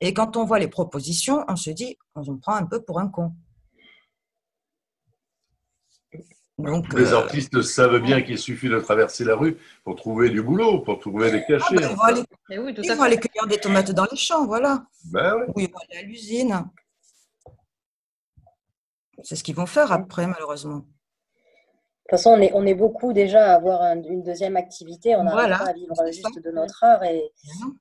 Et 0.00 0.14
quand 0.14 0.38
on 0.38 0.44
voit 0.44 0.58
les 0.58 0.68
propositions, 0.68 1.44
on 1.48 1.56
se 1.56 1.70
dit, 1.70 1.98
on 2.14 2.38
prend 2.38 2.54
un 2.54 2.64
peu 2.64 2.82
pour 2.82 2.98
un 2.98 3.08
con. 3.08 3.34
Les 6.58 7.12
euh, 7.12 7.16
artistes 7.16 7.60
savent 7.62 7.98
bien 8.00 8.22
qu'il 8.22 8.38
suffit 8.38 8.68
de 8.68 8.80
traverser 8.80 9.24
la 9.24 9.36
rue 9.36 9.58
pour 9.84 9.94
trouver 9.94 10.30
du 10.30 10.42
boulot, 10.42 10.80
pour 10.80 10.98
trouver 10.98 11.30
des 11.30 11.44
cachets. 11.44 11.64
Ah 11.68 11.74
ben, 11.74 11.90
ils 11.90 11.96
vont 11.96 12.02
aller, 12.02 12.22
oui, 12.58 12.74
cueillir 12.74 13.46
des 13.46 13.58
tomates 13.58 13.90
dans 13.92 14.06
les 14.10 14.16
champs, 14.16 14.46
voilà. 14.46 14.86
Ben 15.12 15.34
Ou 15.54 15.60
ils 15.60 15.70
vont 15.70 15.78
aller 15.90 15.98
à 15.98 16.02
l'usine. 16.02 16.64
C'est 19.22 19.36
ce 19.36 19.44
qu'ils 19.44 19.54
vont 19.54 19.66
faire 19.66 19.92
après, 19.92 20.26
malheureusement. 20.26 20.76
De 20.78 22.10
toute 22.10 22.20
façon, 22.20 22.30
on 22.30 22.40
est, 22.40 22.52
on 22.54 22.64
est 22.64 22.74
beaucoup 22.74 23.12
déjà 23.12 23.52
à 23.52 23.56
avoir 23.56 23.82
une 23.82 24.22
deuxième 24.22 24.56
activité. 24.56 25.16
On 25.16 25.24
n'arrive 25.24 25.58
pas 25.58 25.70
à 25.70 25.72
vivre 25.72 25.94
juste 26.06 26.42
de 26.42 26.50
notre 26.52 26.84
art. 26.84 27.02
Et, 27.02 27.32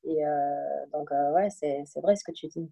et 0.03 0.25
euh, 0.25 0.85
donc, 0.91 1.11
euh, 1.11 1.31
ouais, 1.33 1.49
c'est 1.51 2.01
vrai 2.01 2.15
ce 2.15 2.23
que 2.23 2.31
tu 2.31 2.47
dis 2.47 2.69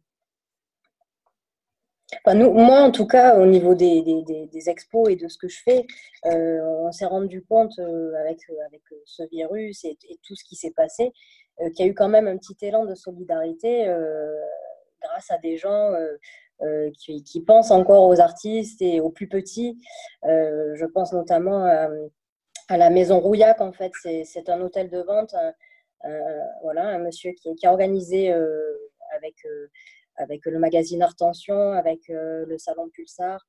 moi, 2.25 2.81
en 2.81 2.91
tout 2.91 3.07
cas, 3.07 3.37
au 3.37 3.45
niveau 3.45 3.75
des, 3.75 4.01
des, 4.01 4.69
expos 4.69 5.09
et 5.09 5.15
de 5.15 5.27
ce 5.27 5.37
que 5.37 5.47
je 5.47 5.61
fais, 5.63 5.85
euh, 6.25 6.61
on 6.81 6.91
s'est 6.91 7.05
rendu 7.05 7.43
compte 7.43 7.77
euh, 7.79 8.13
avec, 8.21 8.39
avec 8.67 8.81
ce 9.05 9.23
virus 9.29 9.83
et, 9.85 9.97
tout 10.23 10.35
ce 10.35 10.43
qui 10.43 10.55
s'est 10.55 10.71
passé 10.71 11.11
euh, 11.61 11.69
qu'il 11.69 11.85
y 11.85 11.89
a 11.89 11.91
eu 11.91 11.93
quand 11.93 12.09
même 12.09 12.27
un 12.27 12.37
petit 12.37 12.57
élan 12.61 12.85
de 12.85 12.95
solidarité 12.95 13.85
grâce 15.01 15.31
à 15.31 15.37
des 15.37 15.57
gens 15.57 15.93
qui, 16.97 17.23
qui, 17.23 17.41
pensent 17.41 17.71
encore 17.71 18.05
aux 18.07 18.19
artistes 18.21 18.81
et 18.81 19.01
aux 19.01 19.09
plus 19.09 19.27
petits. 19.27 19.77
je 20.23 20.85
pense 20.85 21.13
notamment 21.13 21.65
à, 21.65 22.77
la 22.77 22.89
Maison 22.89 23.19
Rouillac, 23.19 23.59
en 23.61 23.73
fait, 23.73 23.91
c'est 24.23 24.49
un 24.49 24.61
hôtel 24.61 24.89
de 24.89 24.99
vente. 24.99 25.35
voilà, 26.61 26.87
un 26.87 26.99
monsieur 26.99 27.31
qui 27.33 27.65
a 27.65 27.71
organisé 27.71 28.31
avec 28.31 29.35
avec 30.15 30.45
le 30.45 30.59
magazine 30.59 31.05
Tension, 31.17 31.71
avec 31.71 32.09
euh, 32.09 32.45
le 32.45 32.57
salon 32.57 32.89
Pulsart 32.89 33.45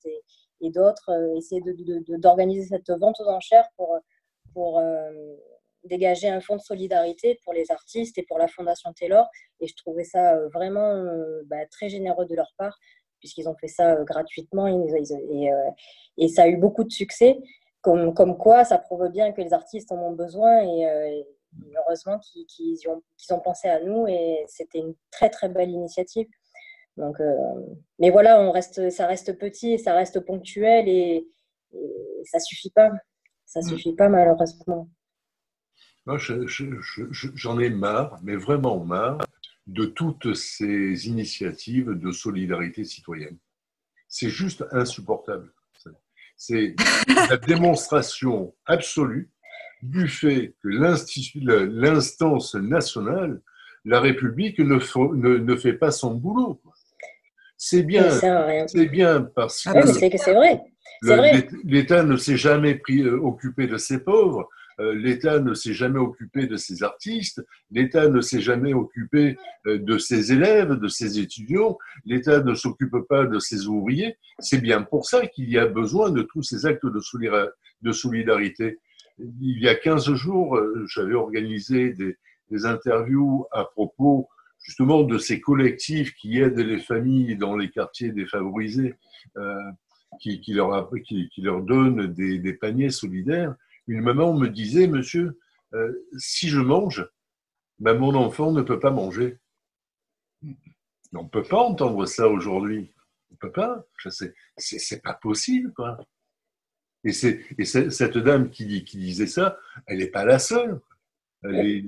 et, 0.61 0.71
d'autres, 0.71 1.11
euh, 1.11 1.37
essayer 1.37 1.63
d'organiser 2.09 2.69
cette 2.69 2.91
vente 2.99 3.21
aux 3.21 3.29
enchères 3.29 3.69
pour, 3.77 3.99
pour 4.55 4.79
euh, 4.79 5.11
dégager 5.85 6.29
un 6.29 6.41
fonds 6.41 6.57
de 6.57 6.63
solidarité 6.63 7.39
pour 7.45 7.53
les 7.53 7.71
artistes 7.71 8.17
et 8.19 8.23
pour 8.23 8.39
la 8.39 8.49
Fondation 8.49 8.93
Taylor. 8.93 9.29
Et 9.61 9.67
je 9.67 9.75
trouvais 9.77 10.05
ça 10.05 10.39
vraiment 10.55 11.05
bah, 11.47 11.67
très 11.71 11.89
généreux 11.89 12.25
de 12.25 12.35
leur 12.35 12.53
part, 12.57 12.79
puisqu'ils 13.19 13.49
ont 13.49 13.57
fait 13.57 13.69
ça 13.69 13.97
gratuitement 14.05 14.67
et, 14.67 15.03
et, 16.17 16.29
ça 16.29 16.45
a 16.45 16.49
eu 16.49 16.57
beaucoup 16.57 16.85
de 16.85 16.93
succès. 16.93 17.39
Comme, 17.83 18.15
comme, 18.15 18.39
quoi, 18.39 18.65
ça 18.65 18.79
prouve 18.79 19.11
bien 19.11 19.33
que 19.33 19.43
les 19.43 19.53
artistes 19.53 19.93
en 19.93 19.99
ont 19.99 20.13
besoin 20.13 20.63
et, 20.63 21.27
heureusement 21.77 22.19
qu'ils 22.49 22.89
ont, 22.89 23.03
ont, 23.31 23.41
pensé 23.41 23.69
à 23.69 23.81
nous 23.81 24.07
et 24.09 24.45
c'était 24.49 24.79
une 24.79 24.95
très 25.11 25.29
très 25.29 25.51
belle 25.51 25.71
initiative. 25.71 26.27
Donc, 26.97 27.21
euh, 27.21 27.35
mais 27.99 28.11
voilà, 28.11 28.41
on 28.41 28.53
reste, 28.53 28.91
ça 28.91 29.07
reste 29.07 29.39
petit, 29.39 29.79
ça 29.79 29.95
reste 29.95 30.25
ponctuel 30.25 30.89
et, 30.89 31.27
ça 32.25 32.39
suffit 32.39 32.71
pas. 32.71 32.91
Ça 33.45 33.61
mm. 33.61 33.65
suffit 33.65 33.95
pas 33.95 34.09
malheureusement. 34.09 34.89
J'en 36.07 37.59
ai 37.59 37.71
marre, 37.71 38.21
mais 38.23 38.37
vraiment 38.37 38.79
marre, 38.85 39.19
de 39.67 39.87
toutes 39.87 40.35
ces 40.35 41.09
initiatives 41.09 41.91
de 41.91 42.13
solidarité 42.13 42.85
citoyenne. 42.85 43.39
C'est 44.09 44.29
juste 44.29 44.65
insupportable. 44.71 45.53
C'est 46.37 46.75
la 47.31 47.37
démonstration 47.37 48.55
absolue 48.67 49.31
du 49.83 50.09
fait 50.09 50.55
que 50.63 50.69
l'instance 50.69 52.55
nationale, 52.55 53.41
la 53.85 54.01
République, 54.01 54.59
ne, 54.59 54.77
ne, 55.15 55.39
ne 55.39 55.57
fait 55.57 55.75
pas 55.75 55.91
son 55.91 56.15
boulot. 56.15 56.61
C'est 57.57 57.83
bien, 57.83 58.11
c'est 58.67 58.87
bien 58.87 59.23
parce 59.35 59.67
ah 59.67 59.81
que. 59.81 59.87
c'est 59.87 60.35
vrai. 60.35 60.61
L'État 61.65 62.03
ne 62.03 62.17
s'est 62.17 62.37
jamais 62.37 62.77
pris, 62.77 63.03
euh, 63.03 63.19
occupé 63.19 63.67
de 63.67 63.77
ses 63.77 64.03
pauvres. 64.03 64.49
Euh, 64.81 64.93
L'État 64.95 65.39
ne 65.39 65.55
s'est 65.55 65.73
jamais 65.73 66.01
occupé 66.01 66.49
de 66.49 66.57
ses 66.57 66.83
artistes, 66.83 67.41
l'État 67.71 68.09
ne 68.09 68.21
s'est 68.21 68.41
jamais 68.41 68.75
occupé 68.75 69.37
euh, 69.67 69.79
de 69.79 69.99
ses 69.99 70.33
élèves, 70.33 70.73
de 70.73 70.89
ses 70.89 71.21
étudiants, 71.21 71.79
l'État 72.05 72.43
ne 72.43 72.55
s'occupe 72.55 72.97
pas 73.09 73.25
de 73.25 73.39
ses 73.39 73.69
ouvriers. 73.69 74.17
C'est 74.41 74.61
bien 74.61 74.83
pour 74.83 75.07
ça 75.07 75.27
qu'il 75.29 75.49
y 75.49 75.59
a 75.59 75.67
besoin 75.67 76.11
de 76.11 76.23
tous 76.23 76.43
ces 76.43 76.67
actes 76.67 76.87
de 76.87 77.93
solidarité. 77.93 78.81
Il 79.19 79.63
y 79.63 79.69
a 79.69 79.77
15 79.77 80.13
jours, 80.15 80.61
j'avais 80.89 81.15
organisé 81.15 81.93
des, 81.93 82.17
interviews 82.67 83.47
à 83.51 83.65
propos 83.65 84.29
justement 84.65 85.03
de 85.03 85.19
ces 85.19 85.41
collectifs 85.41 86.15
qui 86.15 86.41
aident 86.41 86.59
les 86.59 86.81
familles 86.81 87.37
dans 87.37 87.57
les 87.57 87.71
quartiers 87.71 88.11
défavorisés, 88.11 88.97
qui, 90.21 90.41
leur, 90.49 90.91
qui, 91.07 91.31
leur 91.39 91.63
donnent 91.63 92.07
des 92.07 92.53
paniers 92.55 92.91
solidaires 92.91 93.55
une 93.87 94.01
maman 94.01 94.35
me 94.35 94.49
disait, 94.49 94.87
monsieur, 94.87 95.39
euh, 95.75 95.93
si 96.17 96.49
je 96.49 96.61
mange, 96.61 97.07
ben, 97.79 97.99
mon 97.99 98.15
enfant 98.15 98.53
ne 98.53 98.63
peut 98.63 98.81
pas 98.81 98.91
manger. 98.91 99.39
On 101.13 101.25
ne 101.25 101.29
peut 101.29 101.43
pas 101.43 101.61
entendre 101.61 102.07
ça 102.07 102.29
aujourd'hui. 102.29 102.93
On 103.31 103.35
ne 103.35 103.39
peut 103.39 103.53
pas. 103.53 103.85
C'est 104.57 105.03
pas 105.03 105.15
possible. 105.15 105.73
Quoi. 105.73 105.99
Et, 107.05 107.13
et 107.59 107.65
cette 107.65 108.19
dame 108.19 108.51
qui, 108.51 108.85
qui, 108.85 108.99
disait 108.99 109.27
ça, 109.27 109.59
elle 109.87 109.99
n'est 109.99 110.09
pas 110.09 110.25
la 110.25 110.39
seule. 110.39 110.81
Les, 111.45 111.85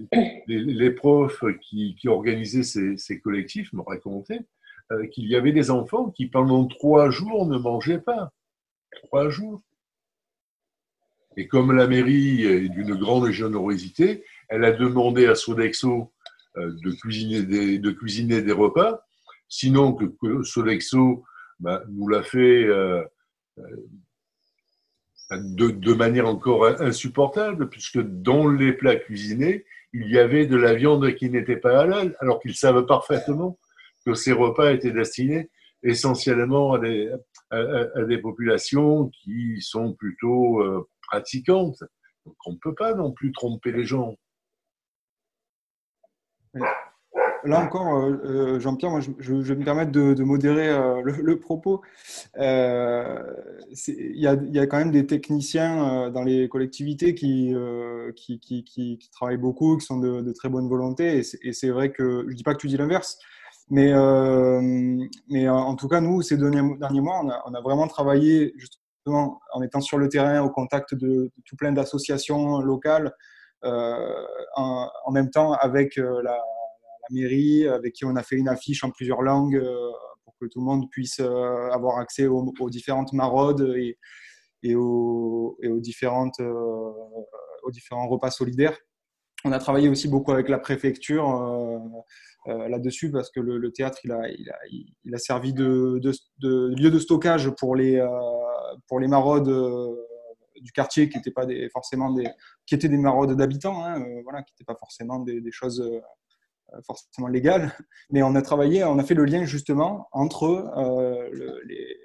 les, 0.46 0.90
profs 0.90 1.44
qui, 1.62 1.96
organisaient 2.06 2.96
ces, 2.96 3.20
collectifs 3.20 3.72
me 3.72 3.80
racontaient 3.80 4.44
euh, 4.92 5.06
qu'il 5.06 5.26
y 5.26 5.34
avait 5.34 5.52
des 5.52 5.70
enfants 5.70 6.10
qui, 6.10 6.26
pendant 6.26 6.66
trois 6.66 7.10
jours, 7.10 7.46
ne 7.46 7.56
mangeaient 7.56 8.00
pas. 8.00 8.32
Trois 9.04 9.30
jours. 9.30 9.62
Et 11.38 11.48
comme 11.48 11.72
la 11.72 11.86
mairie 11.86 12.44
est 12.44 12.68
d'une 12.68 12.94
grande 12.94 13.30
générosité, 13.30 14.24
elle 14.48 14.64
a 14.64 14.72
demandé 14.72 15.26
à 15.26 15.34
Sodexo 15.34 16.12
euh, 16.56 16.72
de 16.82 16.90
cuisiner 17.90 18.42
des, 18.42 18.52
repas, 18.52 19.06
sinon 19.48 19.92
que, 19.94 20.42
Sodexo 20.42 21.24
bah, 21.60 21.82
nous 21.88 22.08
l'a 22.08 22.22
fait 22.22 22.64
euh, 22.64 23.02
euh, 23.58 23.62
de, 25.30 25.70
de, 25.70 25.94
manière 25.94 26.26
encore 26.26 26.66
insupportable, 26.80 27.68
puisque 27.68 28.00
dans 28.00 28.48
les 28.48 28.72
plats 28.72 28.96
cuisinés, 28.96 29.64
il 29.92 30.10
y 30.10 30.18
avait 30.18 30.46
de 30.46 30.56
la 30.56 30.74
viande 30.74 31.14
qui 31.14 31.30
n'était 31.30 31.56
pas 31.56 31.80
halal, 31.80 32.16
alors 32.20 32.40
qu'ils 32.40 32.54
savent 32.54 32.86
parfaitement 32.86 33.58
que 34.04 34.14
ces 34.14 34.32
repas 34.32 34.72
étaient 34.72 34.92
destinés 34.92 35.50
essentiellement 35.82 36.74
à 36.74 36.78
des, 36.78 37.12
à, 37.50 38.04
des 38.04 38.18
populations 38.18 39.08
qui 39.08 39.60
sont 39.60 39.94
plutôt 39.94 40.62
pratiquante. 41.08 41.82
Donc 42.24 42.36
on 42.46 42.52
ne 42.52 42.58
peut 42.58 42.74
pas 42.74 42.94
non 42.94 43.12
plus 43.12 43.32
tromper 43.32 43.72
les 43.72 43.84
gens. 43.84 44.16
Là 47.46 47.60
encore, 47.64 47.96
euh, 47.96 48.20
euh, 48.24 48.60
Jean-Pierre, 48.60 49.00
je, 49.00 49.32
vais 49.32 49.54
me 49.54 49.64
permettre 49.64 49.92
de, 49.92 50.22
modérer 50.24 50.68
euh, 50.68 51.00
le, 51.02 51.38
propos. 51.38 51.80
Il 52.36 52.42
y, 54.14 54.26
a, 54.26 54.66
quand 54.66 54.78
même 54.78 54.90
des 54.90 55.06
techniciens 55.06 56.10
dans 56.10 56.22
les 56.22 56.48
collectivités 56.48 57.14
qui, 57.14 57.54
travaillent 59.12 59.36
beaucoup, 59.36 59.76
qui 59.76 59.86
sont 59.86 59.98
de, 59.98 60.32
très 60.32 60.48
bonne 60.48 60.68
volonté. 60.68 61.22
Et 61.42 61.52
c'est 61.52 61.70
vrai 61.70 61.92
que, 61.92 62.24
je 62.26 62.30
ne 62.30 62.34
dis 62.34 62.42
pas 62.42 62.54
que 62.54 62.60
tu 62.60 62.66
dis 62.66 62.76
l'inverse, 62.76 63.18
mais, 63.70 63.94
en 63.94 65.76
tout 65.76 65.88
cas, 65.88 66.00
nous, 66.00 66.22
ces 66.22 66.36
derniers, 66.36 66.76
derniers 66.78 67.00
mois, 67.00 67.22
on 67.46 67.54
a, 67.54 67.60
vraiment 67.60 67.86
travaillé 67.86 68.54
en 69.06 69.62
étant 69.62 69.80
sur 69.80 69.98
le 69.98 70.08
terrain 70.08 70.42
au 70.42 70.50
contact 70.50 70.94
de, 70.94 71.30
tout 71.44 71.56
plein 71.56 71.72
d'associations 71.72 72.60
locales, 72.60 73.12
en, 73.62 75.12
même 75.12 75.30
temps 75.30 75.52
avec 75.52 75.98
euh, 75.98 76.22
mairie, 77.10 77.66
avec 77.66 77.94
qui 77.94 78.04
on 78.04 78.16
a 78.16 78.22
fait 78.22 78.36
une 78.36 78.48
affiche 78.48 78.84
en 78.84 78.90
plusieurs 78.90 79.22
langues 79.22 79.56
euh, 79.56 79.90
pour 80.24 80.36
que 80.40 80.46
tout 80.46 80.60
le 80.60 80.64
monde 80.64 80.90
puisse 80.90 81.20
avoir 81.20 81.98
accès 81.98 82.26
aux, 82.26 82.70
différentes 82.70 83.12
maraudes 83.12 83.74
et, 84.62 84.74
aux, 84.74 85.56
différentes, 85.78 86.40
aux 86.40 87.70
différents 87.70 88.08
repas 88.08 88.30
solidaires. 88.30 88.76
On 89.44 89.52
a 89.52 89.58
travaillé 89.58 89.88
aussi 89.88 90.08
beaucoup 90.08 90.32
avec 90.32 90.48
la 90.48 90.58
préfecture 90.58 91.24
là-dessus 92.46 93.10
parce 93.10 93.30
que 93.30 93.40
le, 93.40 93.72
théâtre 93.72 93.98
il 94.04 94.12
a, 94.12 94.28
il 95.04 95.14
a, 95.14 95.18
servi 95.18 95.54
de, 95.54 96.00
lieu 96.42 96.90
de 96.90 96.98
stockage 96.98 97.50
pour 97.50 97.76
les, 97.76 98.04
pour 98.88 99.00
les 99.00 99.08
maraudes 99.08 99.48
euh, 99.48 99.94
du 100.60 100.72
quartier 100.72 101.08
qui 101.08 101.16
n'étaient 101.16 101.30
pas 101.30 101.46
des, 101.46 101.68
forcément 101.70 102.10
des, 102.12 102.28
qui 102.66 102.74
étaient 102.74 102.88
des 102.88 102.98
maraudes 102.98 103.36
d'habitants, 103.36 103.84
hein, 103.84 104.00
euh, 104.00 104.20
voilà, 104.24 104.42
qui 104.42 104.52
n'étaient 104.54 104.64
pas 104.64 104.78
forcément 104.78 105.20
des, 105.20 105.42
choses 105.50 105.80
euh, 105.80 106.00
forcément 106.84 107.28
légales. 107.28 107.72
Mais 108.10 108.22
on 108.22 108.34
a 108.34 108.42
travaillé, 108.42 108.84
on 108.84 108.98
a 108.98 109.04
fait 109.04 109.14
le 109.14 109.24
lien 109.24 109.44
justement 109.44 110.08
entre 110.12 110.72
les, 111.32 111.96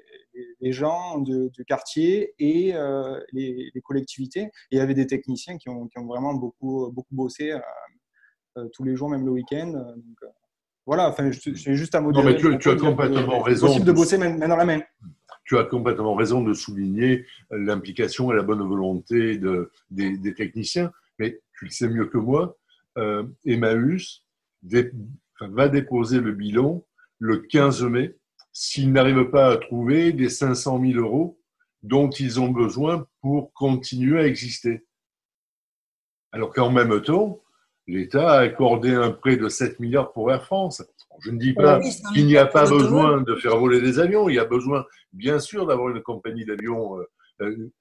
les, 0.59 0.71
gens 0.71 1.19
du 1.19 1.65
quartier 1.65 2.33
et 2.39 2.73
les, 3.31 3.71
collectivités. 3.83 4.43
Et 4.43 4.51
il 4.73 4.77
y 4.77 4.81
avait 4.81 4.93
des 4.93 5.07
techniciens 5.07 5.57
qui 5.57 5.69
ont, 5.69 5.87
qui 5.87 5.99
ont 5.99 6.05
vraiment 6.05 6.33
beaucoup, 6.33 6.91
beaucoup 6.91 7.15
bossé 7.15 7.53
tous 8.73 8.83
les 8.83 8.95
jours, 8.95 9.09
même 9.09 9.25
le 9.25 9.31
week-end. 9.31 9.95
voilà, 10.85 11.09
enfin, 11.09 11.31
c'est 11.33 11.75
juste 11.75 11.95
à 11.95 12.01
modérer. 12.01 12.23
Non, 12.23 12.49
mais 12.49 12.57
tu, 12.57 12.69
as 12.69 12.75
complètement 12.75 13.41
raison. 13.41 13.67
Possible 13.67 13.85
de 13.85 13.91
bosser 13.91 14.17
main 14.17 14.35
dans 14.35 14.55
la 14.55 14.65
main 14.65 14.81
tu 15.51 15.57
as 15.57 15.65
complètement 15.65 16.15
raison 16.15 16.41
de 16.41 16.53
souligner 16.53 17.25
l'implication 17.49 18.31
et 18.31 18.35
la 18.37 18.41
bonne 18.41 18.65
volonté 18.65 19.37
de, 19.37 19.69
des, 19.89 20.33
techniciens, 20.33 20.93
mais 21.19 21.41
tu 21.57 21.65
le 21.65 21.71
sais 21.71 21.89
mieux 21.89 22.05
que 22.05 22.17
moi, 22.17 22.57
euh, 22.97 23.23
Va 24.63 25.69
déposer 25.69 26.19
le 26.19 26.31
bilan 26.31 26.85
le 27.19 27.37
15 27.37 27.83
mai 27.83 28.17
s'ils 28.53 28.91
n'arrivent 28.91 29.29
pas 29.29 29.51
à 29.51 29.57
trouver 29.57 30.11
des 30.11 30.29
500 30.29 30.81
000 30.83 30.99
euros 30.99 31.39
dont 31.83 32.09
ils 32.09 32.39
ont 32.39 32.49
besoin 32.49 33.07
pour 33.21 33.53
continuer 33.53 34.19
à 34.19 34.27
exister. 34.27 34.85
Alors 36.31 36.53
qu'en 36.53 36.71
même 36.71 37.01
temps, 37.01 37.41
l'État 37.87 38.31
a 38.31 38.39
accordé 38.39 38.93
un 38.93 39.11
prêt 39.11 39.37
de 39.37 39.49
7 39.49 39.79
milliards 39.79 40.11
pour 40.11 40.31
Air 40.31 40.45
France. 40.45 40.83
Je 41.23 41.31
ne 41.31 41.37
dis 41.37 41.53
pas 41.53 41.79
qu'il 42.13 42.25
n'y 42.25 42.37
a 42.37 42.45
pas 42.45 42.67
besoin 42.67 43.21
de 43.21 43.35
faire 43.35 43.57
voler 43.57 43.81
des 43.81 43.99
avions, 43.99 44.29
il 44.29 44.35
y 44.35 44.39
a 44.39 44.45
besoin, 44.45 44.85
bien 45.13 45.39
sûr, 45.39 45.65
d'avoir 45.65 45.89
une 45.89 46.01
compagnie 46.01 46.45
d'avions 46.45 46.99
euh, 46.99 47.05
euh, 47.41 47.71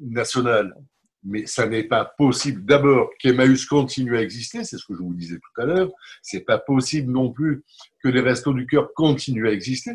nationale. 0.00 0.74
Mais 1.24 1.46
ça 1.46 1.66
n'est 1.66 1.84
pas 1.84 2.04
possible. 2.04 2.64
D'abord, 2.64 3.10
qu'Emmaüs 3.20 3.66
continue 3.66 4.16
à 4.16 4.22
exister, 4.22 4.64
c'est 4.64 4.76
ce 4.76 4.84
que 4.84 4.94
je 4.94 5.02
vous 5.02 5.14
disais 5.14 5.36
tout 5.36 5.60
à 5.60 5.66
l'heure. 5.66 5.90
C'est 6.20 6.40
pas 6.40 6.58
possible 6.58 7.12
non 7.12 7.30
plus 7.30 7.62
que 8.02 8.08
les 8.08 8.20
Restos 8.20 8.54
du 8.54 8.66
Cœur 8.66 8.92
continuent 8.94 9.46
à 9.46 9.52
exister. 9.52 9.92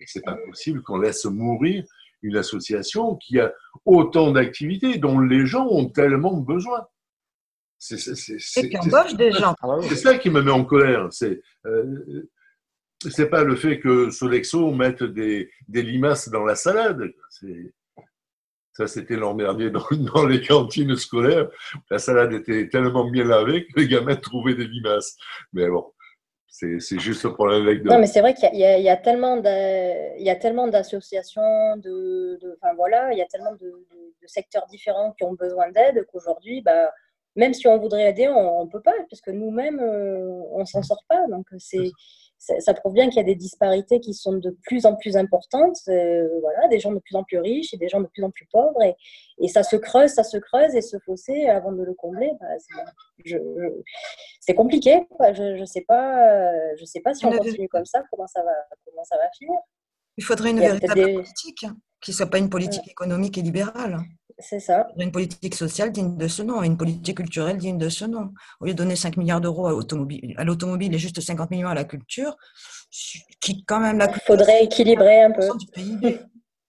Et 0.00 0.04
c'est 0.06 0.24
pas 0.24 0.36
possible 0.46 0.82
qu'on 0.82 0.98
laisse 0.98 1.24
mourir 1.24 1.84
une 2.22 2.36
association 2.36 3.16
qui 3.16 3.38
a 3.38 3.52
autant 3.84 4.32
d'activités 4.32 4.98
dont 4.98 5.20
les 5.20 5.44
gens 5.44 5.66
ont 5.66 5.88
tellement 5.88 6.36
besoin. 6.36 6.86
C'est 7.78 7.96
des 9.16 9.32
gens. 9.32 9.54
Ah 9.62 9.76
c'est 9.82 9.96
ça 9.96 10.16
qui 10.16 10.30
me 10.30 10.40
met 10.40 10.50
en 10.50 10.64
colère. 10.64 11.08
C'est 11.10 11.42
euh, 11.66 12.30
c'est 13.10 13.28
pas 13.28 13.44
le 13.44 13.56
fait 13.56 13.80
que 13.80 14.10
Solexo 14.10 14.72
mette 14.72 15.02
des, 15.02 15.50
des 15.68 15.82
limaces 15.82 16.30
dans 16.30 16.44
la 16.44 16.54
salade. 16.54 17.12
Ça, 18.76 18.88
c'était 18.88 19.16
l'emmerdier 19.16 19.70
dans, 19.70 19.84
dans, 20.14 20.26
les 20.26 20.42
cantines 20.42 20.96
scolaires. 20.96 21.48
La 21.90 21.98
salade 21.98 22.32
était 22.32 22.68
tellement 22.68 23.08
bien 23.08 23.24
lavée 23.24 23.66
que 23.66 23.80
les 23.80 23.88
gamins 23.88 24.16
trouvaient 24.16 24.54
des 24.54 24.66
limaces. 24.66 25.16
Mais 25.52 25.68
bon, 25.68 25.92
c'est 26.46 26.98
juste 26.98 27.28
pour 27.28 27.46
l'anecdote. 27.46 27.92
Non, 27.92 27.98
mais 27.98 28.06
c'est 28.06 28.20
vrai 28.20 28.34
qu'il 28.34 28.54
y, 28.54 28.58
y, 28.58 28.88
a 28.88 28.96
tellement 28.96 29.38
d'associations, 30.68 31.76
de, 31.76 32.38
de, 32.40 32.58
enfin 32.60 32.74
voilà, 32.74 33.12
il 33.12 33.18
y 33.18 33.22
a 33.22 33.26
tellement 33.26 33.52
de, 33.52 33.86
de 34.24 34.26
secteurs 34.26 34.66
différents 34.66 35.12
qui 35.12 35.24
ont 35.24 35.34
besoin 35.34 35.70
d'aide 35.70 36.06
qu'aujourd'hui, 36.10 36.62
bah, 36.62 36.90
même 37.36 37.54
si 37.54 37.66
on 37.66 37.78
voudrait 37.78 38.10
aider, 38.10 38.28
on 38.28 38.64
ne 38.64 38.70
peut 38.70 38.80
pas, 38.80 38.94
puisque 39.08 39.28
nous-mêmes, 39.28 39.80
euh, 39.80 40.42
on 40.52 40.60
ne 40.60 40.64
s'en 40.64 40.82
sort 40.82 41.04
pas. 41.08 41.26
Donc, 41.28 41.46
c'est, 41.58 41.90
ça, 42.60 42.74
prouve 42.74 42.92
bien 42.92 43.08
qu'il 43.08 43.16
y 43.16 43.20
a 43.20 43.24
des 43.24 43.34
disparités 43.34 44.00
qui 44.00 44.14
sont 44.14 44.34
de 44.34 44.56
plus 44.64 44.86
en 44.86 44.94
plus 44.96 45.16
importantes. 45.16 45.78
Euh, 45.88 46.28
voilà, 46.40 46.68
des 46.68 46.78
gens 46.78 46.92
de 46.92 46.98
plus 46.98 47.16
en 47.16 47.24
plus 47.24 47.38
riches 47.38 47.72
et 47.72 47.76
des 47.76 47.88
gens 47.88 48.00
de 48.00 48.06
plus 48.06 48.22
en 48.22 48.30
plus 48.30 48.46
pauvres. 48.52 48.82
Et, 48.82 48.94
et 49.38 49.48
ça 49.48 49.62
se 49.62 49.76
creuse, 49.76 50.10
ça 50.10 50.24
se 50.24 50.36
creuse, 50.36 50.74
et 50.74 50.82
se 50.82 50.98
fossé, 51.04 51.46
avant 51.46 51.72
de 51.72 51.82
le 51.82 51.94
combler, 51.94 52.30
bah, 52.40 52.46
c'est, 54.40 54.54
compliqué. 54.54 55.06
Je 55.32 55.60
ne 55.60 55.64
sais, 55.64 55.82
pas, 55.82 56.52
je 56.76 56.84
sais 56.84 57.00
pas 57.00 57.14
si 57.14 57.24
on 57.26 57.30
continue 57.30 57.68
comme 57.68 57.86
ça, 57.86 58.02
comment 58.10 58.26
ça 58.26 58.42
va, 58.42 58.52
comment 58.84 59.04
ça 59.04 59.16
va 59.16 59.30
finir. 59.38 59.58
Il 60.16 60.24
faudrait 60.24 60.50
une 60.50 60.60
véritable 60.60 61.14
politique 61.14 61.64
hein, 61.64 61.76
qui 62.00 62.10
ne 62.10 62.16
soit 62.16 62.30
pas 62.30 62.38
une 62.38 62.50
politique 62.50 62.88
économique 62.88 63.38
et 63.38 63.42
libérale. 63.42 63.98
C'est 64.38 64.60
ça. 64.60 64.88
Une 64.96 65.12
politique 65.12 65.54
sociale 65.54 65.92
digne 65.92 66.16
de 66.16 66.28
ce 66.28 66.42
nom 66.42 66.62
et 66.62 66.66
une 66.66 66.76
politique 66.76 67.16
culturelle 67.16 67.56
digne 67.56 67.78
de 67.78 67.88
ce 67.88 68.04
nom. 68.04 68.32
Au 68.60 68.66
lieu 68.66 68.72
de 68.72 68.78
donner 68.78 68.96
5 68.96 69.16
milliards 69.16 69.40
d'euros 69.40 69.66
à 69.68 70.44
l'automobile 70.44 70.94
et 70.94 70.98
juste 70.98 71.20
50 71.20 71.50
millions 71.50 71.68
à 71.68 71.74
la 71.74 71.84
culture, 71.84 72.36
qui 73.40 73.64
quand 73.64 73.80
même 73.80 73.98
la 73.98 74.10
Il 74.10 74.20
faudrait 74.26 74.64
équilibrer 74.64 75.22
un 75.22 75.30
peu. 75.30 75.48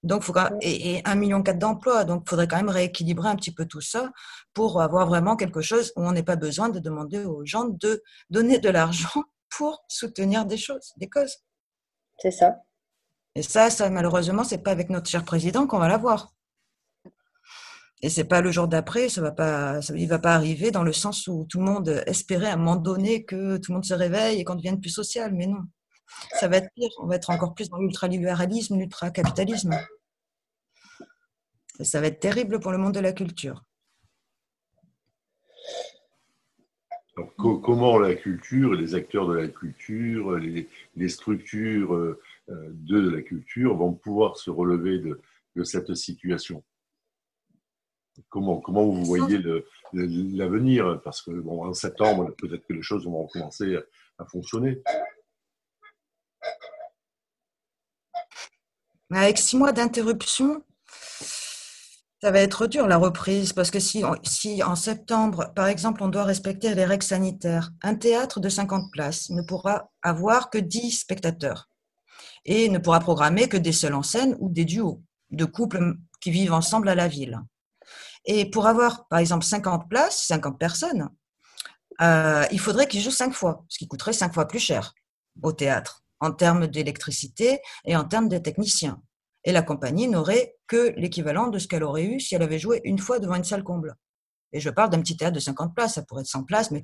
Donc, 0.04 0.22
faut 0.22 0.36
et, 0.62 0.98
et 0.98 1.02
1,4 1.02 1.18
million 1.18 1.40
d'emplois. 1.40 2.04
Donc, 2.04 2.24
il 2.26 2.30
faudrait 2.30 2.48
quand 2.48 2.58
même 2.58 2.70
rééquilibrer 2.70 3.28
un 3.28 3.36
petit 3.36 3.52
peu 3.52 3.66
tout 3.66 3.82
ça 3.82 4.12
pour 4.54 4.80
avoir 4.80 5.08
vraiment 5.08 5.36
quelque 5.36 5.62
chose 5.62 5.92
où 5.96 6.04
on 6.04 6.12
n'ait 6.12 6.22
pas 6.22 6.36
besoin 6.36 6.70
de 6.70 6.78
demander 6.78 7.26
aux 7.26 7.44
gens 7.44 7.66
de 7.66 8.04
donner 8.30 8.60
de 8.60 8.70
l'argent 8.70 9.24
pour 9.50 9.84
soutenir 9.88 10.46
des 10.46 10.58
choses, 10.58 10.94
des 10.98 11.10
causes. 11.10 11.38
C'est 12.20 12.32
ça. 12.32 12.56
Et 13.34 13.42
ça, 13.42 13.72
ça 13.72 13.90
malheureusement, 13.90 14.44
c'est 14.44 14.60
pas 14.60 14.72
avec 14.72 14.92
notre 14.92 15.10
cher 15.10 15.26
président 15.26 15.66
qu'on 15.66 15.80
va 15.80 15.88
l'avoir. 15.88 16.35
Et 18.02 18.10
c'est 18.10 18.26
pas 18.26 18.42
le 18.42 18.52
jour 18.52 18.68
d'après, 18.68 19.10
ça 19.10 19.22
va 19.22 19.32
pas, 19.32 19.82
ça, 19.82 19.94
va 19.96 20.20
pas 20.20 20.36
arriver 20.36 20.72
dans 20.72 20.84
le 20.84 20.92
sens 20.92 21.28
où 21.28 21.46
tout 21.50 21.60
le 21.60 21.66
monde 21.66 22.04
espérait 22.06 22.48
à 22.48 22.54
un 22.54 22.58
moment 22.58 22.76
donné 22.76 23.24
que 23.24 23.58
tout 23.58 23.72
le 23.72 23.76
monde 23.76 23.86
se 23.86 23.94
réveille 23.94 24.40
et 24.40 24.44
qu'on 24.44 24.56
devienne 24.56 24.82
plus 24.82 24.90
social, 24.90 25.34
mais 25.34 25.48
non. 25.48 25.64
Ça 26.40 26.48
va 26.48 26.58
être 26.58 26.70
pire, 26.76 26.90
on 27.00 27.08
va 27.08 27.16
être 27.16 27.30
encore 27.30 27.56
plus 27.56 27.70
dans 27.70 27.78
l'ultralibéralisme, 27.78 28.78
l'ultracapitalisme. 28.78 29.76
Ça 31.82 32.00
va 32.00 32.08
être 32.08 32.20
terrible 32.20 32.60
pour 32.60 32.72
le 32.72 32.78
monde 32.78 32.94
de 32.94 33.00
la 33.00 33.14
culture. 33.14 33.64
comment 37.38 37.98
la 37.98 38.14
culture, 38.14 38.74
les 38.74 38.94
acteurs 38.94 39.28
de 39.28 39.36
la 39.36 39.48
culture, 39.48 40.38
les, 40.38 41.10
structures 41.10 41.96
euh, 41.96 42.20
de 42.48 43.10
la 43.10 43.22
culture 43.22 43.76
vont 43.76 43.94
pouvoir 43.94 44.38
se 44.38 44.50
relever 44.50 45.00
de 45.00 45.64
cette 45.64 45.96
situation? 45.96 46.62
Comment, 48.30 48.60
comment 48.60 48.86
vous 48.86 49.04
voyez 49.04 49.40
l'avenir? 49.94 51.02
Parce 51.04 51.22
que 51.22 51.32
bon, 51.32 51.66
en 51.66 51.74
septembre, 51.74 52.34
peut-être 52.38 52.66
que 52.66 52.74
les 52.74 52.82
choses 52.82 53.06
vont 53.06 53.28
commencer 53.28 53.78
à 54.18 54.26
fonctionner. 54.26 54.82
Avec 59.12 59.38
six 59.38 59.58
mois 59.58 59.72
d'interruption, 59.72 60.64
ça 62.22 62.32
va 62.32 62.40
être 62.40 62.66
dur 62.66 62.88
la 62.88 62.98
reprise 62.98 63.54
parce 63.54 63.70
que 63.70 63.80
si, 63.80 64.04
si 64.24 64.64
en 64.64 64.76
septembre, 64.76 65.54
par 65.56 65.68
exemple, 65.68 66.02
on 66.02 66.08
doit 66.08 66.24
respecter 66.24 66.74
les 66.74 66.86
règles 66.86 67.04
sanitaires, 67.04 67.72
un 67.84 67.96
théâtre 67.96 68.40
de 68.40 68.50
50 68.50 68.92
places 68.92 69.30
ne 69.30 69.44
pourra 69.44 69.92
avoir 70.02 70.50
que 70.50 70.58
10 70.58 70.92
spectateurs 70.92 71.70
et 72.46 72.70
ne 72.70 72.80
pourra 72.80 73.00
programmer 73.00 73.48
que 73.48 73.58
des 73.58 73.72
seuls 73.72 73.94
en 73.94 74.04
scène 74.04 74.36
ou 74.40 74.50
des 74.50 74.66
duos 74.66 75.04
de 75.30 75.46
couples 75.46 75.98
qui 76.20 76.32
vivent 76.32 76.54
ensemble 76.54 76.90
à 76.90 76.96
la 76.96 77.08
ville. 77.08 77.40
Et 78.26 78.50
pour 78.50 78.68
avoir, 78.68 79.08
par 79.08 79.20
exemple, 79.20 79.46
50 79.46 79.88
places, 79.90 80.26
50 80.28 80.58
personnes, 80.58 81.10
euh, 82.02 82.46
il 82.52 82.60
faudrait 82.60 82.88
qu'ils 82.88 83.02
jouent 83.02 83.12
cinq 83.12 83.34
fois, 83.34 83.64
ce 83.70 83.78
qui 83.78 83.88
coûterait 83.88 84.14
cinq 84.14 84.34
fois 84.34 84.48
plus 84.48 84.60
cher 84.60 84.94
au 85.42 85.52
théâtre, 85.52 86.04
en 86.20 86.32
termes 86.32 86.68
d'électricité 86.68 87.60
et 87.86 87.96
en 87.96 88.04
termes 88.04 88.30
de 88.30 88.38
techniciens. 88.38 89.02
Et 89.44 89.52
la 89.52 89.62
compagnie 89.62 90.08
n'aurait 90.08 90.56
que 90.68 90.94
l'équivalent 90.98 91.48
de 91.48 91.60
ce 91.60 91.68
qu'elle 91.68 91.84
aurait 91.84 92.06
eu 92.06 92.20
si 92.20 92.36
elle 92.36 92.44
avait 92.44 92.60
joué 92.60 92.82
une 92.84 93.00
fois 93.00 93.20
devant 93.20 93.36
une 93.36 93.44
salle 93.44 93.64
comble. 93.64 93.96
Et 94.52 94.60
je 94.60 94.70
parle 94.70 94.90
d'un 94.90 95.02
petit 95.02 95.18
théâtre 95.18 95.36
de 95.36 95.40
50 95.40 95.76
places, 95.76 95.96
ça 95.96 96.02
pourrait 96.02 96.22
être 96.22 96.28
100 96.28 96.44
places, 96.44 96.72
mais 96.72 96.84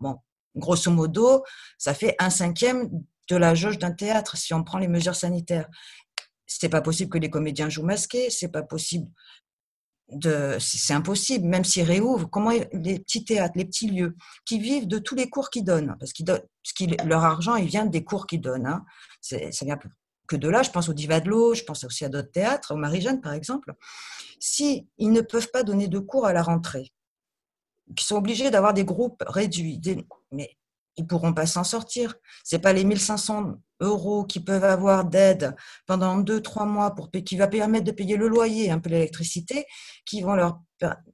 bon, 0.00 0.16
grosso 0.56 0.90
modo, 0.90 1.44
ça 1.78 1.94
fait 1.94 2.16
un 2.18 2.30
cinquième 2.30 2.90
de 3.28 3.36
la 3.36 3.54
jauge 3.54 3.78
d'un 3.78 3.92
théâtre 3.92 4.36
si 4.36 4.52
on 4.54 4.64
prend 4.64 4.78
les 4.78 4.88
mesures 4.88 5.14
sanitaires. 5.14 5.68
C'est 6.46 6.68
pas 6.68 6.80
possible 6.80 7.10
que 7.10 7.18
les 7.18 7.30
comédiens 7.30 7.68
jouent 7.68 7.84
masqués, 7.84 8.28
c'est 8.28 8.48
pas 8.48 8.62
possible 8.62 9.06
c'est 10.58 10.92
impossible, 10.92 11.46
même 11.46 11.64
s'ils 11.64 11.84
réouvrent, 11.84 12.28
comment 12.28 12.50
les 12.50 12.98
petits 12.98 13.24
théâtres, 13.24 13.54
les 13.56 13.64
petits 13.64 13.88
lieux, 13.88 14.16
qui 14.44 14.58
vivent 14.58 14.88
de 14.88 14.98
tous 14.98 15.14
les 15.14 15.28
cours 15.28 15.50
qu'ils 15.50 15.64
donnent, 15.64 15.96
parce 15.98 16.12
qu'ils 16.12 16.96
leur 17.04 17.24
argent, 17.24 17.56
il 17.56 17.66
vient 17.66 17.86
des 17.86 18.04
cours 18.04 18.26
qu'ils 18.26 18.40
donnent. 18.40 18.66
Hein. 18.66 18.84
Ça 19.20 19.64
vient 19.64 19.78
que 20.26 20.36
de 20.36 20.48
là, 20.48 20.62
je 20.62 20.70
pense 20.70 20.88
au 20.88 20.92
Diva 20.92 21.20
de 21.20 21.28
l'eau, 21.28 21.54
je 21.54 21.64
pense 21.64 21.84
aussi 21.84 22.04
à 22.04 22.08
d'autres 22.08 22.30
théâtres, 22.30 22.74
au 22.74 22.76
Marie-Jeanne 22.76 23.20
par 23.20 23.32
exemple. 23.32 23.74
Si 24.38 24.88
ils 24.98 25.10
ne 25.10 25.20
peuvent 25.20 25.50
pas 25.50 25.62
donner 25.62 25.88
de 25.88 25.98
cours 25.98 26.26
à 26.26 26.32
la 26.32 26.42
rentrée, 26.42 26.92
qu'ils 27.96 28.06
sont 28.06 28.16
obligés 28.16 28.50
d'avoir 28.50 28.72
des 28.72 28.84
groupes 28.84 29.22
réduits, 29.26 29.80
mais 30.30 30.56
ils 31.00 31.06
pourront 31.06 31.32
pas 31.32 31.46
s'en 31.46 31.64
sortir. 31.64 32.14
C'est 32.44 32.58
pas 32.58 32.72
les 32.72 32.84
1500 32.84 33.54
euros 33.80 34.24
qu'ils 34.24 34.44
peuvent 34.44 34.64
avoir 34.64 35.06
d'aide 35.06 35.56
pendant 35.86 36.18
deux, 36.18 36.40
trois 36.42 36.66
mois 36.66 36.94
pour 36.94 37.10
qui 37.10 37.36
va 37.36 37.48
permettre 37.48 37.84
de 37.84 37.92
payer 37.92 38.16
le 38.16 38.28
loyer, 38.28 38.70
un 38.70 38.78
peu 38.78 38.90
l'électricité, 38.90 39.64
qui 40.04 40.20
vont 40.20 40.34
leur 40.34 40.60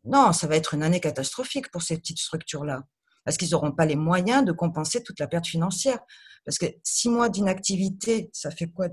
non, 0.04 0.32
ça 0.32 0.46
va 0.46 0.56
être 0.56 0.74
une 0.74 0.82
année 0.84 1.00
catastrophique 1.00 1.70
pour 1.72 1.82
ces 1.82 1.96
petites 1.98 2.20
structures-là, 2.20 2.84
parce 3.24 3.36
qu'ils 3.36 3.50
n'auront 3.50 3.72
pas 3.72 3.84
les 3.84 3.96
moyens 3.96 4.44
de 4.44 4.52
compenser 4.52 5.02
toute 5.02 5.18
la 5.18 5.26
perte 5.26 5.46
financière. 5.46 5.98
Parce 6.44 6.58
que 6.58 6.66
six 6.84 7.08
mois 7.08 7.28
d'inactivité, 7.28 8.30
ça 8.32 8.52
fait 8.52 8.68
quoi? 8.68 8.86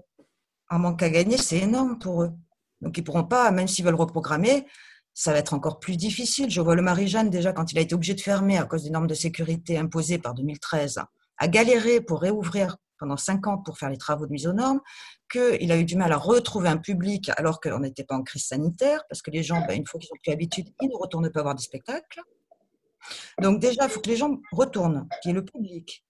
Un 0.72 0.80
manque 0.80 1.04
à 1.04 1.10
gagner, 1.12 1.38
c'est 1.38 1.60
énorme 1.60 2.00
pour 2.00 2.24
eux. 2.24 2.32
Donc 2.82 2.98
ils 2.98 3.04
pourront 3.04 3.24
pas, 3.24 3.52
même 3.52 3.68
s'ils 3.68 3.86
veulent 3.86 3.94
reprogrammer, 3.94 4.66
ça 5.14 5.32
va 5.32 5.40
être 5.40 5.54
encore 5.54 5.80
plus 5.80 5.98
difficile. 5.98 6.50
Je 6.50 6.62
vois 6.62 6.76
le 6.76 6.82
Marie-Jeanne 6.82 7.30
déjà 7.30 7.54
quand 7.54 7.72
il 7.72 7.78
a 7.78 7.82
été 7.82 7.96
obligé 7.96 8.14
de 8.14 8.22
fermer 8.22 8.58
à 8.58 8.66
cause 8.66 8.84
des 8.84 8.90
normes 8.90 9.08
de 9.08 9.14
sécurité 9.14 9.78
imposées 9.78 10.18
par 10.18 10.34
2013, 10.34 11.00
a 11.38 11.48
galéré 11.48 12.02
pour 12.02 12.22
réouvrir 12.22 12.78
pendant 12.98 13.18
cinq 13.18 13.48
ans 13.48 13.58
pour 13.58 13.78
faire 13.78 13.90
les 13.90 13.98
travaux 13.98 14.26
de 14.26 14.32
mise 14.32 14.48
aux 14.48 14.54
normes, 14.54 14.80
qu'il 15.30 15.72
a 15.72 15.78
eu 15.78 15.84
du 15.84 15.98
mal 15.98 16.14
à 16.14 16.18
retrouver 16.18 16.70
un 16.70 16.78
public 16.78 17.30
alors 17.36 17.60
qu'on 17.60 17.80
n'était 17.80 18.06
pas 18.06 18.16
en 18.16 18.24
crise 18.24 18.46
sanitaire, 18.46 19.04
parce 19.10 19.22
que 19.22 19.30
les 19.30 19.44
gens, 19.44 19.66
ben, 19.68 19.78
une 19.78 19.86
fois 19.86 20.00
qu'ils 20.00 20.10
ont 20.14 20.20
pris 20.22 20.32
l'habitude, 20.32 20.68
ils 20.82 20.88
ne 20.88 20.96
retournent 20.96 21.30
pas 21.30 21.42
voir 21.42 21.56
des 21.56 21.64
spectacles. 21.64 22.22
Donc 23.42 23.60
déjà, 23.60 23.84
il 23.84 23.90
faut 23.90 24.00
que 24.00 24.10
les 24.10 24.16
gens 24.16 24.40
retournent, 24.54 25.08
qu'il 25.22 25.30
y 25.30 25.32
ait 25.34 25.36
le 25.36 25.44
public. 25.44 26.06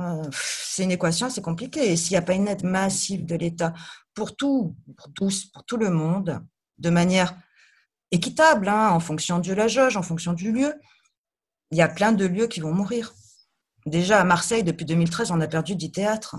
Euh, 0.00 0.22
c'est 0.32 0.84
une 0.84 0.92
équation 0.92 1.26
assez 1.26 1.42
compliquée. 1.42 1.92
Et 1.92 1.96
s'il 1.96 2.12
n'y 2.12 2.18
a 2.18 2.22
pas 2.22 2.32
une 2.32 2.48
aide 2.48 2.64
massive 2.64 3.26
de 3.26 3.36
l'État 3.36 3.74
pour 4.14 4.34
tout, 4.36 4.74
pour 4.96 5.12
tous, 5.12 5.46
pour 5.46 5.64
tout 5.64 5.76
le 5.76 5.90
monde, 5.90 6.40
de 6.78 6.90
manière 6.90 7.36
équitable, 8.10 8.68
hein, 8.68 8.90
en 8.90 9.00
fonction 9.00 9.38
de 9.38 9.52
la 9.52 9.68
jauge, 9.68 9.96
en 9.96 10.02
fonction 10.02 10.32
du 10.32 10.52
lieu, 10.52 10.74
il 11.70 11.78
y 11.78 11.82
a 11.82 11.88
plein 11.88 12.12
de 12.12 12.26
lieux 12.26 12.46
qui 12.46 12.60
vont 12.60 12.72
mourir. 12.72 13.14
Déjà 13.86 14.20
à 14.20 14.24
Marseille, 14.24 14.62
depuis 14.62 14.86
2013, 14.86 15.30
on 15.30 15.40
a 15.40 15.48
perdu 15.48 15.76
10 15.76 15.92
théâtres. 15.92 16.36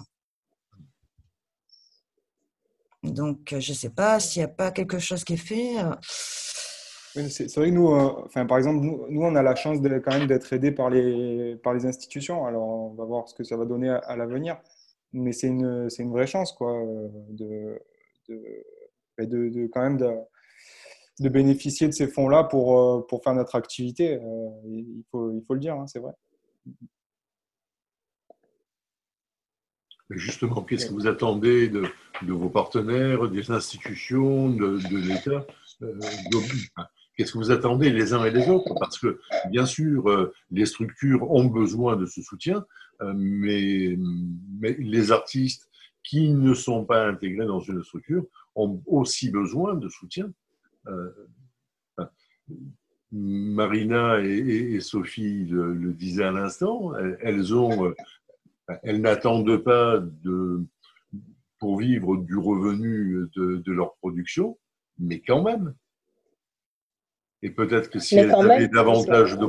Donc, 3.03 3.53
je 3.59 3.71
ne 3.71 3.75
sais 3.75 3.89
pas 3.89 4.19
s'il 4.19 4.41
n'y 4.41 4.45
a 4.45 4.53
pas 4.53 4.71
quelque 4.71 4.97
chose 4.97 5.23
qui 5.23 5.33
est 5.33 5.37
fait. 5.37 5.77
Euh. 5.79 5.93
c'est 7.29 7.53
vrai 7.55 7.69
que 7.69 7.75
nous, 7.75 7.91
euh, 7.93 8.23
enfin, 8.25 8.45
par 8.45 8.57
exemple, 8.57 8.83
nous, 8.83 9.21
on 9.21 9.35
a 9.35 9.43
la 9.43 9.55
chance 9.55 9.77
quand 10.03 10.17
même 10.17 10.27
d'être 10.27 10.51
aidés 10.53 10.71
par 10.71 10.89
les, 10.89 11.55
par 11.63 11.73
les 11.73 11.85
institutions. 11.85 12.45
Alors, 12.45 12.63
on 12.63 12.93
va 12.95 13.05
voir 13.05 13.27
ce 13.27 13.35
que 13.35 13.43
ça 13.43 13.57
va 13.57 13.65
donner 13.65 13.89
à, 13.89 14.15
l'avenir. 14.15 14.57
Mais 15.13 15.31
c'est 15.33 15.47
une, 15.47 15.87
une 15.99 16.11
vraie 16.11 16.27
chance, 16.27 16.51
quoi, 16.53 16.73
de, 17.29 17.79
de, 18.27 18.65
de, 19.19 19.49
de 19.49 19.67
quand 19.67 19.81
même 19.81 19.97
de, 21.19 21.29
bénéficier 21.29 21.87
de 21.87 21.93
ces 21.93 22.07
fonds-là 22.07 22.43
pour, 22.43 22.79
euh, 22.79 23.05
pour 23.07 23.23
faire 23.23 23.33
notre 23.33 23.55
activité. 23.55 24.15
Euh, 24.15 24.49
il, 24.65 25.03
faut, 25.11 25.31
il 25.31 25.43
faut 25.43 25.53
le 25.53 25.59
dire, 25.59 25.75
hein, 25.75 25.87
c'est 25.87 25.99
vrai. 25.99 26.13
Justement, 30.11 30.61
qu'est-ce 30.61 30.85
que 30.85 30.93
vous 30.93 31.07
attendez 31.07 31.67
de, 31.67 31.83
de, 32.21 32.33
vos 32.33 32.49
partenaires, 32.49 33.27
des 33.29 33.49
institutions, 33.49 34.49
de, 34.49 34.77
de 34.89 34.97
l'État 34.97 35.47
euh, 35.81 35.99
Qu'est-ce 37.17 37.31
que 37.31 37.37
vous 37.37 37.51
attendez 37.51 37.89
les 37.89 38.13
uns 38.13 38.23
et 38.25 38.31
les 38.31 38.49
autres? 38.49 38.73
Parce 38.79 38.99
que, 38.99 39.19
bien 39.49 39.65
sûr, 39.65 40.31
les 40.51 40.65
structures 40.65 41.31
ont 41.31 41.45
besoin 41.45 41.95
de 41.95 42.05
ce 42.05 42.21
soutien, 42.21 42.65
mais, 43.15 43.97
mais 44.59 44.75
les 44.77 45.11
artistes 45.13 45.69
qui 46.05 46.29
ne 46.29 46.53
sont 46.53 46.85
pas 46.85 47.07
intégrés 47.07 47.45
dans 47.45 47.59
une 47.59 47.83
structure 47.83 48.25
ont 48.55 48.81
aussi 48.85 49.31
besoin 49.31 49.75
de 49.75 49.89
soutien. 49.89 50.31
Euh, 50.87 51.11
Marina 53.11 54.19
et, 54.21 54.79
Sophie 54.81 55.45
le, 55.45 55.93
disaient 55.93 56.25
à 56.25 56.31
l'instant, 56.31 56.93
elles, 57.21 57.55
ont, 57.55 57.85
euh, 57.87 57.95
elles 58.83 58.99
n'attendent 58.99 59.57
pas 59.57 59.99
de, 59.99 60.63
pour 61.59 61.79
vivre 61.79 62.17
du 62.17 62.37
revenu 62.37 63.27
de, 63.35 63.71
leur 63.71 63.95
production, 63.95 64.57
mais 64.99 65.21
quand 65.21 65.43
même. 65.43 65.73
Et 67.41 67.51
peut-être 67.51 67.89
que 67.89 67.99
si 67.99 68.17
elles 68.17 68.31
avaient 68.31 68.67
davantage 68.67 69.37
de, 69.37 69.47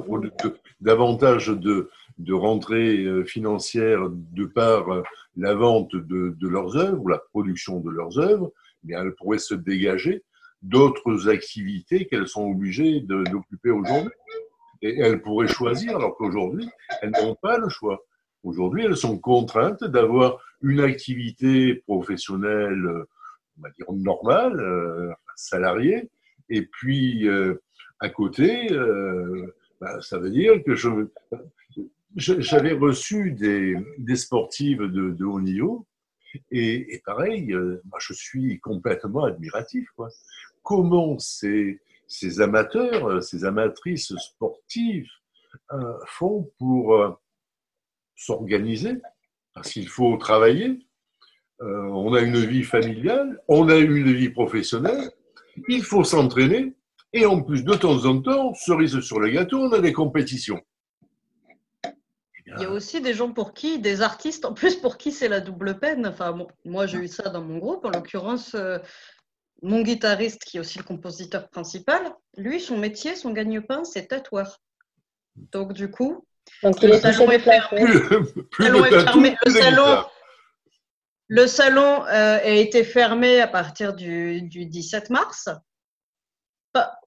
davantage 0.81 1.49
de, 1.49 1.91
de 2.19 2.33
rentrées 2.35 3.05
euh, 3.05 3.25
financières 3.25 4.09
de 4.11 4.45
par 4.45 5.03
la 5.37 5.55
vente 5.55 5.95
de, 5.95 6.37
leurs 6.43 6.77
œuvres, 6.77 7.09
la 7.09 7.19
production 7.19 7.81
de 7.81 7.91
leurs 7.91 8.19
œuvres, 8.19 8.53
mais 8.85 8.95
elles 8.95 9.15
pourraient 9.15 9.39
se 9.39 9.55
dégager 9.55 10.25
d'autres 10.63 11.29
activités 11.29 12.07
qu'elles 12.07 12.29
sont 12.29 12.47
obligées 12.47 13.01
d'occuper 13.01 13.71
aujourd'hui. 13.71 14.13
Et 14.83 14.99
elles 14.99 15.23
pourraient 15.23 15.49
choisir, 15.49 15.97
alors 15.97 16.17
qu'aujourd'hui, 16.17 16.69
elles 17.01 17.13
n'ont 17.23 17.35
pas 17.35 17.59
le 17.59 17.69
choix. 17.69 18.05
Aujourd'hui, 18.43 18.85
elles 18.85 18.97
sont 18.97 19.19
contraintes 19.19 19.85
d'avoir 19.85 20.39
une 20.63 20.81
activité 20.81 21.75
professionnelle, 21.87 22.87
on 23.59 23.63
va 23.63 23.71
dire 23.71 23.93
normale, 23.93 24.61
euh, 24.61 25.13
salariée, 25.35 26.09
et 26.49 26.63
puis 26.63 27.27
euh, 27.29 27.61
à 28.01 28.09
côté, 28.09 28.73
euh, 28.73 29.55
bah, 29.81 30.01
ça 30.01 30.19
veut 30.19 30.31
dire 30.31 30.63
que 30.65 30.75
j'avais 32.17 32.73
reçu 32.73 33.33
des, 33.33 33.77
des 33.99 34.17
sportives 34.17 34.83
de, 34.83 35.11
de, 35.11 35.25
haut 35.25 35.41
niveau 35.41 35.87
Et, 36.51 37.03
pareil, 37.05 37.53
euh, 37.53 37.81
moi 37.85 37.99
je 38.01 38.13
suis 38.13 38.59
complètement 38.61 39.25
admiratif. 39.25 39.89
Quoi. 39.97 40.09
Comment 40.63 41.19
ces, 41.19 41.81
amateurs, 42.41 43.23
ces 43.23 43.45
amatrices 43.45 44.15
sportives 44.17 45.11
euh, 45.73 45.99
font 46.07 46.51
pour 46.59 46.95
euh, 46.95 47.11
s'organiser? 48.15 48.95
Parce 49.55 49.71
qu'il 49.71 49.89
faut 49.89 50.17
travailler. 50.19 50.87
on 51.61 52.13
a 52.13 52.21
une 52.21 52.45
vie 52.45 52.65
familiale, 52.65 53.43
on 53.49 53.69
a 53.69 53.77
une 53.77 54.13
vie 54.13 54.29
professionnelle, 54.29 55.11
il 55.69 55.83
faut 55.83 56.05
s'entraîner. 56.05 56.75
Et 57.13 57.25
en 57.25 57.41
plus, 57.41 57.65
de 57.65 57.75
temps 57.75 58.05
en 58.05 58.21
temps, 58.21 58.53
cerise 58.53 59.01
sur 59.01 59.21
le 59.21 59.31
gâteau, 59.31 59.59
on 59.59 59.73
a 59.73 59.81
des 59.81 59.95
compétitions. 59.95 60.61
Il 62.57 62.63
y 62.63 62.67
a 62.67 62.71
aussi 62.71 63.01
des 63.01 63.15
gens 63.15 63.33
pour 63.33 63.55
qui, 63.55 63.79
des 63.79 64.03
artistes, 64.03 64.45
en 64.45 64.55
plus 64.55 64.77
pour 64.77 64.97
qui 64.99 65.13
c'est 65.13 65.29
la 65.29 65.41
double 65.41 65.79
peine. 65.79 66.07
Enfin, 66.07 66.37
moi 66.65 66.87
j'ai 66.87 66.99
eu 66.99 67.09
ça 67.09 67.29
dans 67.31 67.43
mon 67.43 67.59
groupe. 67.59 67.85
En 67.85 67.91
l'occurrence, 67.91 68.55
euh, 68.55 68.79
mon 69.63 69.83
guitariste, 69.83 70.45
qui 70.45 70.57
est 70.57 70.61
aussi 70.61 70.79
le 70.79 70.85
compositeur 70.85 71.49
principal, 71.49 72.15
lui, 72.37 72.61
son 72.61 72.79
métier, 72.79 73.17
son 73.17 73.33
gagne-pain, 73.33 73.85
c'est 73.85 74.09
tatoueur. 74.09 74.61
Donc 75.53 75.73
du 75.73 75.91
coup, 75.91 76.27
le 76.63 76.99
salon 76.99 77.31
est 77.31 77.39
fermé. 77.39 77.85
Le 81.29 81.47
salon, 81.49 82.05
euh, 82.05 82.39
a 82.39 82.49
été 82.49 82.85
fermé 82.85 83.41
à 83.41 83.49
partir 83.49 83.95
du, 83.95 84.43
du 84.43 84.67
17 84.67 85.11
mars 85.11 85.49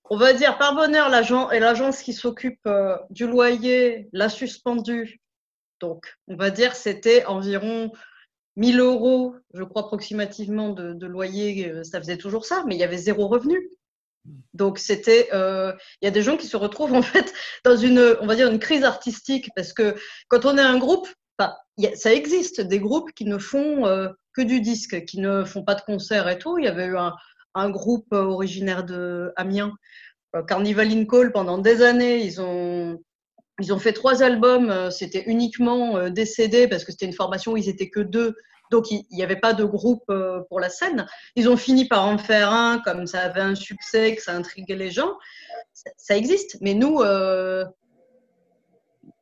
on 0.10 0.18
va 0.18 0.34
dire 0.34 0.58
par 0.58 0.76
bonheur, 0.76 1.10
l'agence 1.10 2.02
qui 2.02 2.14
s'occupe 2.14 2.66
euh, 2.66 2.98
du 3.10 3.28
loyer 3.28 4.10
l'a 4.12 4.30
suspendu 4.30 5.22
donc, 5.80 6.16
on 6.28 6.36
va 6.36 6.50
dire 6.50 6.76
c'était 6.76 7.26
environ 7.26 7.92
1000 8.60 8.80
euros, 8.82 9.36
je 9.54 9.64
crois 9.64 9.84
approximativement, 9.84 10.70
de, 10.70 11.06
loyer. 11.06 11.70
Euh, 11.70 11.84
ça 11.84 12.00
faisait 12.00 12.18
toujours 12.18 12.46
ça, 12.46 12.64
mais 12.68 12.76
il 12.76 12.80
y 12.80 12.84
avait 12.84 12.98
zéro 12.98 13.28
revenu. 13.28 13.70
Donc, 14.54 14.80
c'était. 14.80 15.30
Euh, 15.34 15.74
il 16.02 16.06
y 16.06 16.08
a 16.08 16.12
des 16.12 16.22
gens 16.22 16.38
qui 16.38 16.48
se 16.48 16.58
retrouvent 16.58 16.94
en 17.02 17.02
fait 17.02 17.34
dans 17.64 17.78
une, 17.78 18.18
on 18.22 18.28
va 18.28 18.36
dire, 18.36 18.50
une 18.50 18.60
crise 18.60 18.84
artistique 18.84 19.50
parce 19.56 19.74
que 19.74 19.96
quand 20.28 20.46
on 20.46 20.58
est 20.58 20.62
un 20.62 20.78
groupe, 20.78 21.08
ça 21.96 22.14
existe 22.14 22.60
des 22.60 22.80
groupes 22.80 23.14
qui 23.14 23.24
ne 23.24 23.38
font 23.38 23.86
euh, 23.86 24.10
que 24.34 24.42
du 24.42 24.60
disque, 24.60 25.06
qui 25.06 25.22
ne 25.22 25.46
font 25.46 25.64
pas 25.64 25.76
de 25.76 25.82
concerts 25.82 26.28
et 26.28 26.38
tout. 26.38 26.58
Il 26.58 26.66
y 26.66 26.68
avait 26.68 26.88
eu 26.88 26.98
un, 26.98 27.14
un 27.56 27.70
groupe 27.70 28.12
originaire 28.12 28.84
de 28.84 29.32
Amiens, 29.38 29.74
Carnival 30.50 30.92
in 30.92 31.06
Call, 31.06 31.32
pendant 31.32 31.58
des 31.58 31.82
années. 31.82 32.26
Ils 32.26 32.42
ont 32.42 33.00
ils 33.60 33.74
ont 33.74 33.80
fait 33.80 33.94
trois 33.94 34.24
albums, 34.24 34.70
euh, 34.70 34.90
c'était 34.90 35.24
uniquement 35.26 35.98
euh, 35.98 36.10
des 36.10 36.26
parce 36.68 36.84
que 36.84 36.92
c'était 36.92 37.06
une 37.06 37.14
formation 37.14 37.54
où 37.54 37.58
ils 37.58 37.70
étaient 37.70 37.90
que 37.90 38.00
deux, 38.00 38.36
donc 38.72 38.92
il 38.92 39.06
n'y 39.12 39.24
avait 39.24 39.40
pas 39.40 39.54
de 39.54 39.64
groupe 39.64 40.04
euh, 40.10 40.42
pour 40.50 40.60
la 40.60 40.70
scène. 40.70 41.08
Ils 41.36 41.50
ont 41.50 41.58
fini 41.58 41.86
par 41.86 42.06
en 42.06 42.18
faire 42.18 42.52
un, 42.52 42.80
comme 42.80 43.08
ça 43.08 43.22
avait 43.22 43.42
un 43.42 43.56
succès, 43.56 44.16
que 44.16 44.22
ça 44.22 44.34
intriguait 44.34 44.76
les 44.76 44.92
gens. 44.92 45.18
Ça, 45.98 46.16
existe, 46.16 46.58
mais 46.62 46.74
nous, 46.74 47.02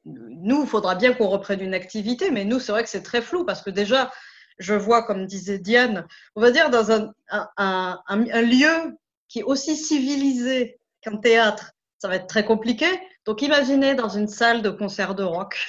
nous, 0.06 0.62
il 0.64 0.68
faudra 0.68 0.96
bien 0.96 1.14
qu'on 1.14 1.28
reprenne 1.28 1.62
une 1.62 1.76
activité, 1.76 2.32
mais 2.32 2.46
nous, 2.46 2.60
c'est 2.60 2.72
vrai 2.72 2.84
que 2.84 2.90
c'est 2.90 3.04
très 3.04 3.22
flou 3.22 3.46
parce 3.46 3.62
que 3.62 3.70
déjà, 3.70 4.12
je 4.58 4.74
vois, 4.74 5.06
comme 5.06 5.28
disait 5.28 5.60
Diane, 5.60 6.08
on 6.36 6.42
va 6.42 6.50
dire 6.50 6.72
dans 6.72 6.92
un 6.92 8.42
lieu 8.42 8.98
qui 9.28 9.40
est 9.40 9.44
aussi 9.44 9.76
civilisé 9.76 10.80
qu'un 11.02 11.18
théâtre, 11.18 11.74
ça 12.00 12.08
va 12.08 12.16
être 12.16 12.28
très 12.28 12.46
compliqué. 12.46 12.88
Donc 13.28 13.42
imaginez 13.42 13.94
dans 13.94 14.08
une 14.08 14.30
salle 14.30 14.62
de 14.62 14.70
concert 14.70 15.14
de 15.14 15.24
rock, 15.24 15.60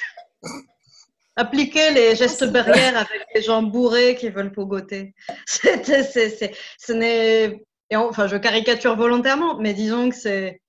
appliquer 1.36 1.90
les 1.90 2.14
gestes 2.14 2.44
barrières 2.44 2.96
avec 2.96 3.26
les 3.34 3.42
gens 3.42 3.62
bourrés 3.64 4.14
qui 4.14 4.30
veulent 4.30 4.52
pogoter. 4.52 5.12
C'est, 5.46 6.54
ce 6.78 6.92
n'est, 6.92 7.66
enfin 7.92 8.28
je 8.28 8.36
caricature 8.36 8.96
volontairement, 8.96 9.58
mais 9.58 9.74
disons 9.74 10.08
que 10.08 10.14
c'est, 10.14 10.62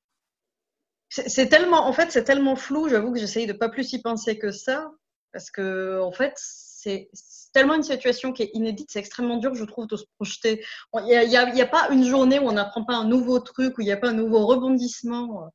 c'est 1.09 1.47
tellement, 1.47 1.87
en 1.87 1.93
fait, 1.93 2.11
c'est 2.11 2.23
tellement 2.23 2.55
flou. 2.55 2.89
J'avoue 2.89 3.13
que 3.13 3.19
j'essaye 3.19 3.45
de 3.45 3.53
pas 3.53 3.69
plus 3.69 3.93
y 3.93 4.01
penser 4.01 4.39
que 4.39 4.51
ça, 4.51 4.91
parce 5.31 5.51
que 5.51 6.01
en 6.01 6.11
fait, 6.11 6.33
c'est 6.37 7.09
tellement 7.53 7.75
une 7.75 7.83
situation 7.83 8.31
qui 8.33 8.43
est 8.43 8.51
inédite, 8.53 8.89
c'est 8.91 8.99
extrêmement 8.99 9.37
dur, 9.37 9.53
je 9.53 9.63
trouve, 9.63 9.85
de 9.85 9.95
se 9.95 10.05
projeter. 10.15 10.65
Il 10.95 11.05
n'y 11.05 11.37
a, 11.37 11.41
a, 11.45 11.65
pas 11.67 11.89
une 11.91 12.05
journée 12.05 12.39
où 12.39 12.47
on 12.47 12.53
n'apprend 12.53 12.83
pas 12.83 12.95
un 12.95 13.05
nouveau 13.05 13.39
truc, 13.39 13.77
où 13.77 13.81
il 13.81 13.85
n'y 13.85 13.91
a 13.91 13.97
pas 13.97 14.09
un 14.09 14.13
nouveau 14.13 14.45
rebondissement. 14.47 15.51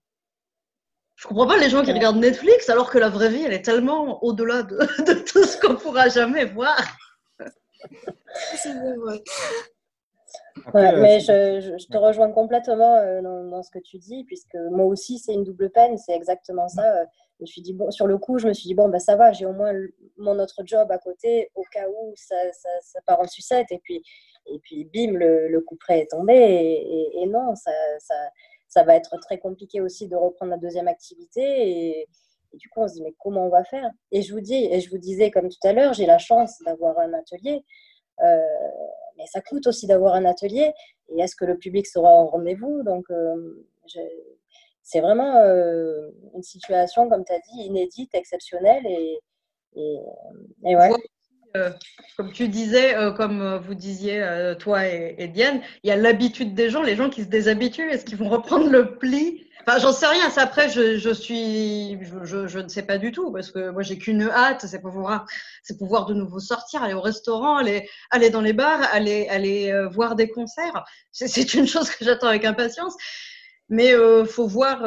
Je 1.17 1.29
comprends 1.29 1.47
pas 1.47 1.59
les 1.59 1.71
gens 1.71 1.83
qui 1.83 1.93
regardent 1.93 2.19
Netflix 2.19 2.69
alors 2.69 2.91
que 2.91 2.99
la 2.99 3.09
vraie 3.09 3.31
vie, 3.31 3.45
elle 3.45 3.53
est 3.53 3.65
tellement 3.65 4.23
au-delà 4.25 4.63
de, 4.63 4.77
tout 5.33 5.45
ce 5.45 5.59
qu'on 5.59 5.77
pourra 5.77 6.09
jamais 6.09 6.45
voir. 6.45 6.77
Euh, 10.75 11.01
mais 11.01 11.21
je, 11.21 11.87
te 11.87 11.97
rejoins 11.97 12.31
complètement 12.31 12.97
euh, 12.97 13.21
dans, 13.23 13.63
ce 13.63 13.71
que 13.71 13.79
tu 13.79 13.99
dis, 13.99 14.25
puisque 14.25 14.55
moi 14.71 14.87
aussi, 14.87 15.19
c'est 15.19 15.35
une 15.35 15.45
double 15.45 15.71
peine, 15.71 15.99
c'est 15.99 16.15
exactement 16.15 16.69
ça. 16.69 17.01
Euh, 17.01 17.05
je 17.39 17.43
me 17.43 17.47
suis 17.47 17.63
dit, 17.63 17.73
bon, 17.75 17.91
sur 17.91 18.07
le 18.07 18.19
coup, 18.19 18.39
je 18.39 18.49
me 18.49 18.53
suis 18.53 18.69
dit, 18.69 18.75
bon, 18.75 18.89
ben, 18.89 18.99
ça 18.99 19.17
va, 19.17 19.33
j'ai 19.33 19.47
au 19.47 19.53
moins 19.53 19.73
mon 20.17 20.39
autre 20.39 20.63
job 20.65 20.91
à 20.91 20.99
côté, 20.99 21.51
au 21.55 21.63
cas 21.73 21.87
où 21.89 22.15
ça, 22.17 22.37
ça, 22.81 23.01
part 23.07 23.21
en 23.21 23.27
sucette, 23.27 23.71
et 23.71 23.81
puis, 23.83 24.03
et 24.47 24.59
puis 24.61 24.85
bim, 24.85 25.19
le, 25.19 25.49
le 25.49 25.61
coup 25.61 25.77
près 25.77 26.01
est 26.01 26.11
tombé, 26.11 26.35
et, 26.35 27.23
et 27.23 27.27
non, 27.27 27.55
ça, 27.55 27.73
ça, 27.99 28.15
ça 28.75 28.83
va 28.83 28.97
être 28.97 29.17
très 29.21 29.39
compliqué 29.39 29.81
aussi 29.81 30.09
de 30.09 30.17
reprendre 30.17 30.51
la 30.51 30.59
deuxième 30.59 30.89
activité. 30.89 31.43
Et, 31.43 32.09
du 32.55 32.69
coup, 32.69 32.81
on 32.81 32.89
se 32.89 32.95
dit, 32.95 33.03
mais 33.03 33.15
comment 33.19 33.47
on 33.47 33.49
va 33.49 33.65
faire? 33.65 33.89
Et 34.11 34.23
je 34.23 34.33
vous 34.33 34.41
dis, 34.41 34.65
et 34.73 34.81
je 34.81 34.91
vous 34.91 34.99
disais 34.99 35.31
comme 35.31 35.49
tout 35.49 35.65
à 35.65 35.73
l'heure, 35.73 35.93
j'ai 35.93 36.07
la 36.07 36.19
chance 36.19 36.59
d'avoir 36.67 36.99
un 36.99 37.13
atelier. 37.13 37.65
Euh, 38.23 38.39
mais 39.17 39.27
ça 39.27 39.41
coûte 39.41 39.67
aussi 39.69 39.87
d'avoir 39.87 40.15
un 40.15 40.25
atelier. 40.25 40.73
Et 41.09 41.21
est-ce 41.21 41.37
que 41.37 41.45
le 41.45 41.57
public 41.57 41.87
sera 41.87 42.23
au 42.23 42.27
rendez-vous? 42.27 42.83
Donc, 42.83 43.05
euh, 43.11 43.65
c'est 44.83 45.01
vraiment 45.01 45.37
euh, 45.37 46.11
une 46.35 46.43
situation, 46.43 47.09
comme 47.09 47.25
tu 47.25 47.33
as 47.33 47.39
dit, 47.39 47.63
inédite, 47.67 48.15
exceptionnelle. 48.15 48.85
Et, 48.87 49.21
et, 49.77 49.99
et 50.65 50.77
ouais. 50.77 50.91
Euh, 51.57 51.71
comme 52.17 52.33
tu 52.33 52.49
disais, 52.49 52.97
euh, 52.97 53.13
comme 53.13 53.41
euh, 53.41 53.59
vous 53.59 53.75
disiez, 53.75 54.25
toi 54.59 54.87
et, 54.87 55.29
Diane, 55.29 55.61
il 55.85 55.89
y 55.89 55.93
a 55.93 55.97
l'habitude 55.97 56.55
des 56.55 56.69
gens, 56.69 56.83
les 56.83 56.97
gens 56.97 57.11
qui 57.11 57.23
se 57.23 57.29
déshabituent. 57.29 57.91
Est-ce 57.91 58.05
qu'ils 58.05 58.19
vont 58.19 58.29
reprendre 58.29 58.69
le 58.69 58.97
pli? 58.97 59.47
Enfin, 59.67 59.79
j'en 59.79 59.93
sais 59.93 60.07
rien. 60.07 60.31
C'est 60.31 60.41
après, 60.41 60.69
je, 60.69 61.13
suis, 61.13 61.99
je, 62.25 62.59
ne 62.59 62.69
sais 62.69 62.83
pas 62.83 62.99
du 62.99 63.13
tout 63.13 63.31
parce 63.31 63.53
que 63.53 63.71
moi, 63.71 63.83
j'ai 63.83 63.99
qu'une 63.99 64.23
hâte, 64.23 64.67
c'est 64.67 64.81
pouvoir, 64.81 65.27
c'est 65.63 65.79
pouvoir 65.79 66.07
de 66.07 66.15
nouveau 66.15 66.41
sortir, 66.41 66.83
aller 66.83 66.95
au 66.95 67.01
restaurant, 67.01 67.57
aller, 67.57 67.89
aller 68.11 68.31
dans 68.31 68.41
les 68.43 68.53
bars, 68.53 68.81
aller, 68.93 69.29
aller 69.29 69.73
voir 69.93 70.17
des 70.17 70.29
concerts. 70.29 70.85
C'est 71.13 71.55
une 71.55 71.69
chose 71.69 71.89
que 71.91 72.05
j'attends 72.05 72.29
avec 72.29 72.45
impatience. 72.45 72.95
Mais 73.69 73.95
faut 74.27 74.47
voir 74.47 74.83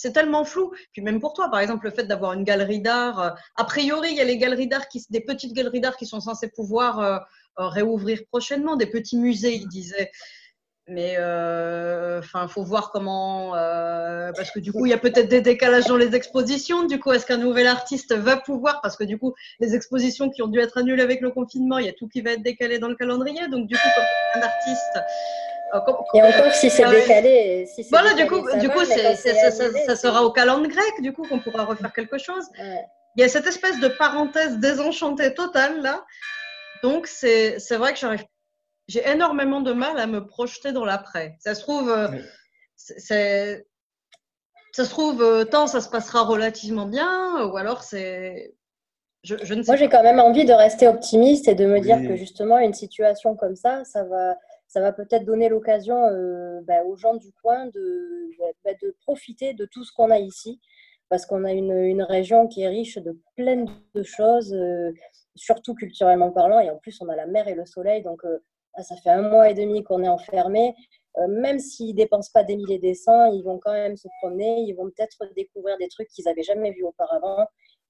c'est 0.00 0.12
tellement 0.12 0.44
flou. 0.44 0.72
Puis 0.92 1.02
même 1.02 1.20
pour 1.20 1.34
toi, 1.34 1.50
par 1.50 1.60
exemple, 1.60 1.84
le 1.84 1.90
fait 1.90 2.04
d'avoir 2.04 2.32
une 2.32 2.44
galerie 2.44 2.80
d'art, 2.80 3.20
euh, 3.20 3.30
a 3.56 3.64
priori, 3.64 4.08
il 4.10 4.16
y 4.16 4.20
a 4.20 4.24
les 4.24 4.38
galeries 4.38 4.66
d'art, 4.66 4.88
qui, 4.88 5.04
des 5.10 5.20
petites 5.20 5.52
galeries 5.52 5.80
d'art 5.80 5.96
qui 5.98 6.06
sont 6.06 6.20
censées 6.20 6.48
pouvoir 6.48 6.98
euh, 7.00 7.18
euh, 7.58 7.68
réouvrir 7.68 8.20
prochainement, 8.30 8.76
des 8.76 8.86
petits 8.86 9.18
musées, 9.18 9.54
il 9.54 9.68
disait. 9.68 10.10
Mais 10.88 11.18
enfin, 12.18 12.48
faut 12.48 12.64
voir 12.64 12.90
comment, 12.90 13.52
parce 13.52 14.50
que 14.50 14.58
du 14.58 14.72
coup, 14.72 14.86
il 14.86 14.90
y 14.90 14.92
a 14.92 14.98
peut-être 14.98 15.28
des 15.28 15.40
décalages 15.40 15.86
dans 15.86 15.96
les 15.96 16.16
expositions. 16.16 16.84
Du 16.84 16.98
coup, 16.98 17.12
est-ce 17.12 17.26
qu'un 17.26 17.36
nouvel 17.36 17.68
artiste 17.68 18.12
va 18.12 18.36
pouvoir, 18.36 18.80
parce 18.80 18.96
que 18.96 19.04
du 19.04 19.16
coup, 19.16 19.32
les 19.60 19.76
expositions 19.76 20.30
qui 20.30 20.42
ont 20.42 20.48
dû 20.48 20.58
être 20.58 20.78
annulées 20.78 21.04
avec 21.04 21.20
le 21.20 21.30
confinement, 21.30 21.78
il 21.78 21.86
y 21.86 21.88
a 21.88 21.92
tout 21.92 22.08
qui 22.08 22.22
va 22.22 22.32
être 22.32 22.42
décalé 22.42 22.80
dans 22.80 22.88
le 22.88 22.96
calendrier. 22.96 23.46
Donc, 23.46 23.68
du 23.68 23.76
coup, 23.76 23.88
comme 23.94 24.42
un 24.42 24.44
artiste 24.44 24.98
Et 26.14 26.22
encore 26.22 26.52
si 26.52 26.70
c'est 26.70 26.88
décalé. 26.88 27.66
Si 27.66 27.86
voilà, 27.90 28.14
du 28.14 28.26
coup, 28.26 28.40
du 28.58 28.68
coup 28.68 28.84
ça, 28.84 29.96
sera 29.96 30.24
au 30.24 30.32
calendrier 30.32 30.74
grec, 30.74 31.00
du 31.00 31.12
coup, 31.12 31.26
qu'on 31.26 31.40
pourra 31.40 31.64
refaire 31.64 31.92
quelque 31.92 32.18
chose. 32.18 32.44
Il 33.16 33.22
y 33.22 33.24
a 33.24 33.28
cette 33.28 33.46
espèce 33.46 33.80
de 33.80 33.88
parenthèse 33.88 34.58
désenchantée 34.58 35.34
totale 35.34 35.82
là. 35.82 36.04
Donc, 36.82 37.06
c'est 37.06 37.58
vrai 37.76 37.92
que 37.92 37.98
j'arrive. 37.98 38.24
J'ai 38.88 39.08
énormément 39.08 39.60
de 39.60 39.72
mal 39.72 39.98
à 39.98 40.06
me 40.08 40.26
projeter 40.26 40.72
dans 40.72 40.84
l'après. 40.84 41.36
Ça 41.38 41.54
se 41.54 41.60
trouve, 41.60 41.90
euh, 41.90 42.08
c'est. 42.76 43.64
Ça 44.72 44.84
se 44.84 44.90
trouve, 44.90 45.22
euh, 45.22 45.44
tant 45.44 45.66
ça 45.66 45.80
se 45.80 45.88
passera 45.88 46.22
relativement 46.22 46.86
bien, 46.86 47.44
ou 47.44 47.56
alors 47.56 47.82
c'est. 47.84 48.54
Je, 49.22 49.36
je, 49.42 49.54
ne 49.54 49.62
sais 49.62 49.70
Moi, 49.70 49.76
j'ai 49.76 49.88
quand 49.88 50.02
même 50.02 50.18
envie 50.18 50.44
de 50.44 50.52
rester 50.52 50.88
optimiste 50.88 51.46
et 51.46 51.54
de 51.54 51.66
me 51.66 51.78
dire 51.80 51.98
que 51.98 52.16
justement, 52.16 52.58
une 52.58 52.72
situation 52.72 53.36
comme 53.36 53.54
ça, 53.54 53.84
ça 53.84 54.02
va, 54.04 54.34
ça 54.70 54.80
va 54.80 54.92
peut-être 54.92 55.24
donner 55.24 55.48
l'occasion 55.48 56.06
euh, 56.06 56.60
bah, 56.62 56.84
aux 56.84 56.96
gens 56.96 57.14
du 57.16 57.32
coin 57.42 57.66
de, 57.66 58.30
bah, 58.64 58.70
de 58.80 58.94
profiter 59.02 59.52
de 59.52 59.66
tout 59.66 59.82
ce 59.82 59.92
qu'on 59.92 60.10
a 60.10 60.20
ici, 60.20 60.60
parce 61.08 61.26
qu'on 61.26 61.44
a 61.44 61.52
une, 61.52 62.02
région 62.02 62.46
qui 62.46 62.62
est 62.62 62.68
riche 62.68 62.96
de 62.96 63.20
plein 63.36 63.64
de 63.96 64.02
choses, 64.04 64.54
euh, 64.54 64.92
surtout 65.34 65.74
culturellement 65.74 66.30
parlant, 66.30 66.60
et 66.60 66.70
en 66.70 66.76
plus 66.76 67.02
on 67.02 67.08
a 67.08 67.16
la 67.16 67.26
mer 67.26 67.48
et 67.48 67.54
le 67.54 67.66
soleil, 67.66 68.02
donc 68.04 68.24
euh, 68.24 68.38
ça 68.80 68.94
fait 68.94 69.10
un 69.10 69.22
mois 69.22 69.50
et 69.50 69.54
demi 69.54 69.82
qu'on 69.82 70.04
est 70.04 70.08
enfermé. 70.08 70.72
même 71.28 71.58
s'ils 71.58 71.96
ne 71.96 71.96
dépensent 71.96 72.30
pas 72.32 72.44
des 72.44 72.54
milliers 72.54 72.78
des 72.78 72.94
cents, 72.94 73.26
ils 73.32 73.42
vont 73.42 73.58
quand 73.58 73.72
même 73.72 73.96
se 73.96 74.06
promener, 74.20 74.60
ils 74.60 74.74
vont 74.74 74.88
peut-être 74.90 75.18
découvrir 75.34 75.76
des 75.78 75.88
trucs 75.88 76.08
qu'ils 76.10 76.26
n'avaient 76.26 76.44
jamais 76.44 76.70
vus 76.70 76.84
auparavant. 76.84 77.44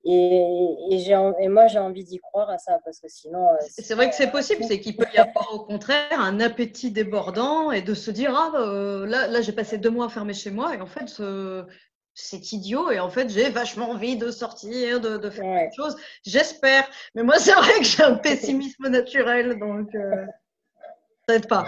Et, 0.05 0.77
et, 0.91 1.11
et 1.11 1.49
moi, 1.49 1.67
j'ai 1.67 1.79
envie 1.79 2.05
d'y 2.05 2.19
croire 2.19 2.49
à 2.49 2.57
ça 2.59 2.79
parce 2.85 3.01
que 3.01 3.09
sinon. 3.09 3.47
Euh, 3.49 3.57
c'est 3.69 3.95
vrai 3.95 4.09
que 4.09 4.15
c'est 4.15 4.31
possible, 4.31 4.65
c'est 4.67 4.81
qu'il 4.81 4.97
peut 4.97 5.07
y 5.15 5.19
avoir 5.19 5.55
au 5.55 5.61
contraire 5.61 6.19
un 6.19 6.41
appétit 6.41 6.91
débordant 6.91 7.71
et 7.71 7.83
de 7.83 7.93
se 7.93 8.11
dire 8.11 8.35
Ah, 8.35 8.53
euh, 8.59 9.07
là, 9.07 9.27
là 9.27 9.43
j'ai 9.43 9.53
passé 9.53 9.77
deux 9.77 9.91
mois 9.91 10.09
fermé 10.09 10.33
chez 10.33 10.51
moi 10.51 10.75
et 10.75 10.81
en 10.81 10.87
fait, 10.87 11.21
c'est 12.15 12.53
idiot 12.53 12.91
et 12.91 12.99
en 12.99 13.11
fait, 13.11 13.29
j'ai 13.29 13.51
vachement 13.51 13.91
envie 13.91 14.17
de 14.17 14.31
sortir, 14.31 15.01
de, 15.01 15.19
de 15.19 15.31
faire 15.31 15.45
quelque 15.45 15.77
chose. 15.77 15.97
J'espère. 16.25 16.89
Mais 17.15 17.23
moi, 17.23 17.35
c'est 17.39 17.53
vrai 17.53 17.79
que 17.79 17.85
j'ai 17.85 18.03
un 18.03 18.17
pessimisme 18.17 18.89
naturel 18.89 19.59
donc. 19.59 19.95
Euh, 19.95 20.25
ça 21.29 21.37
aide 21.37 21.47
pas. 21.47 21.67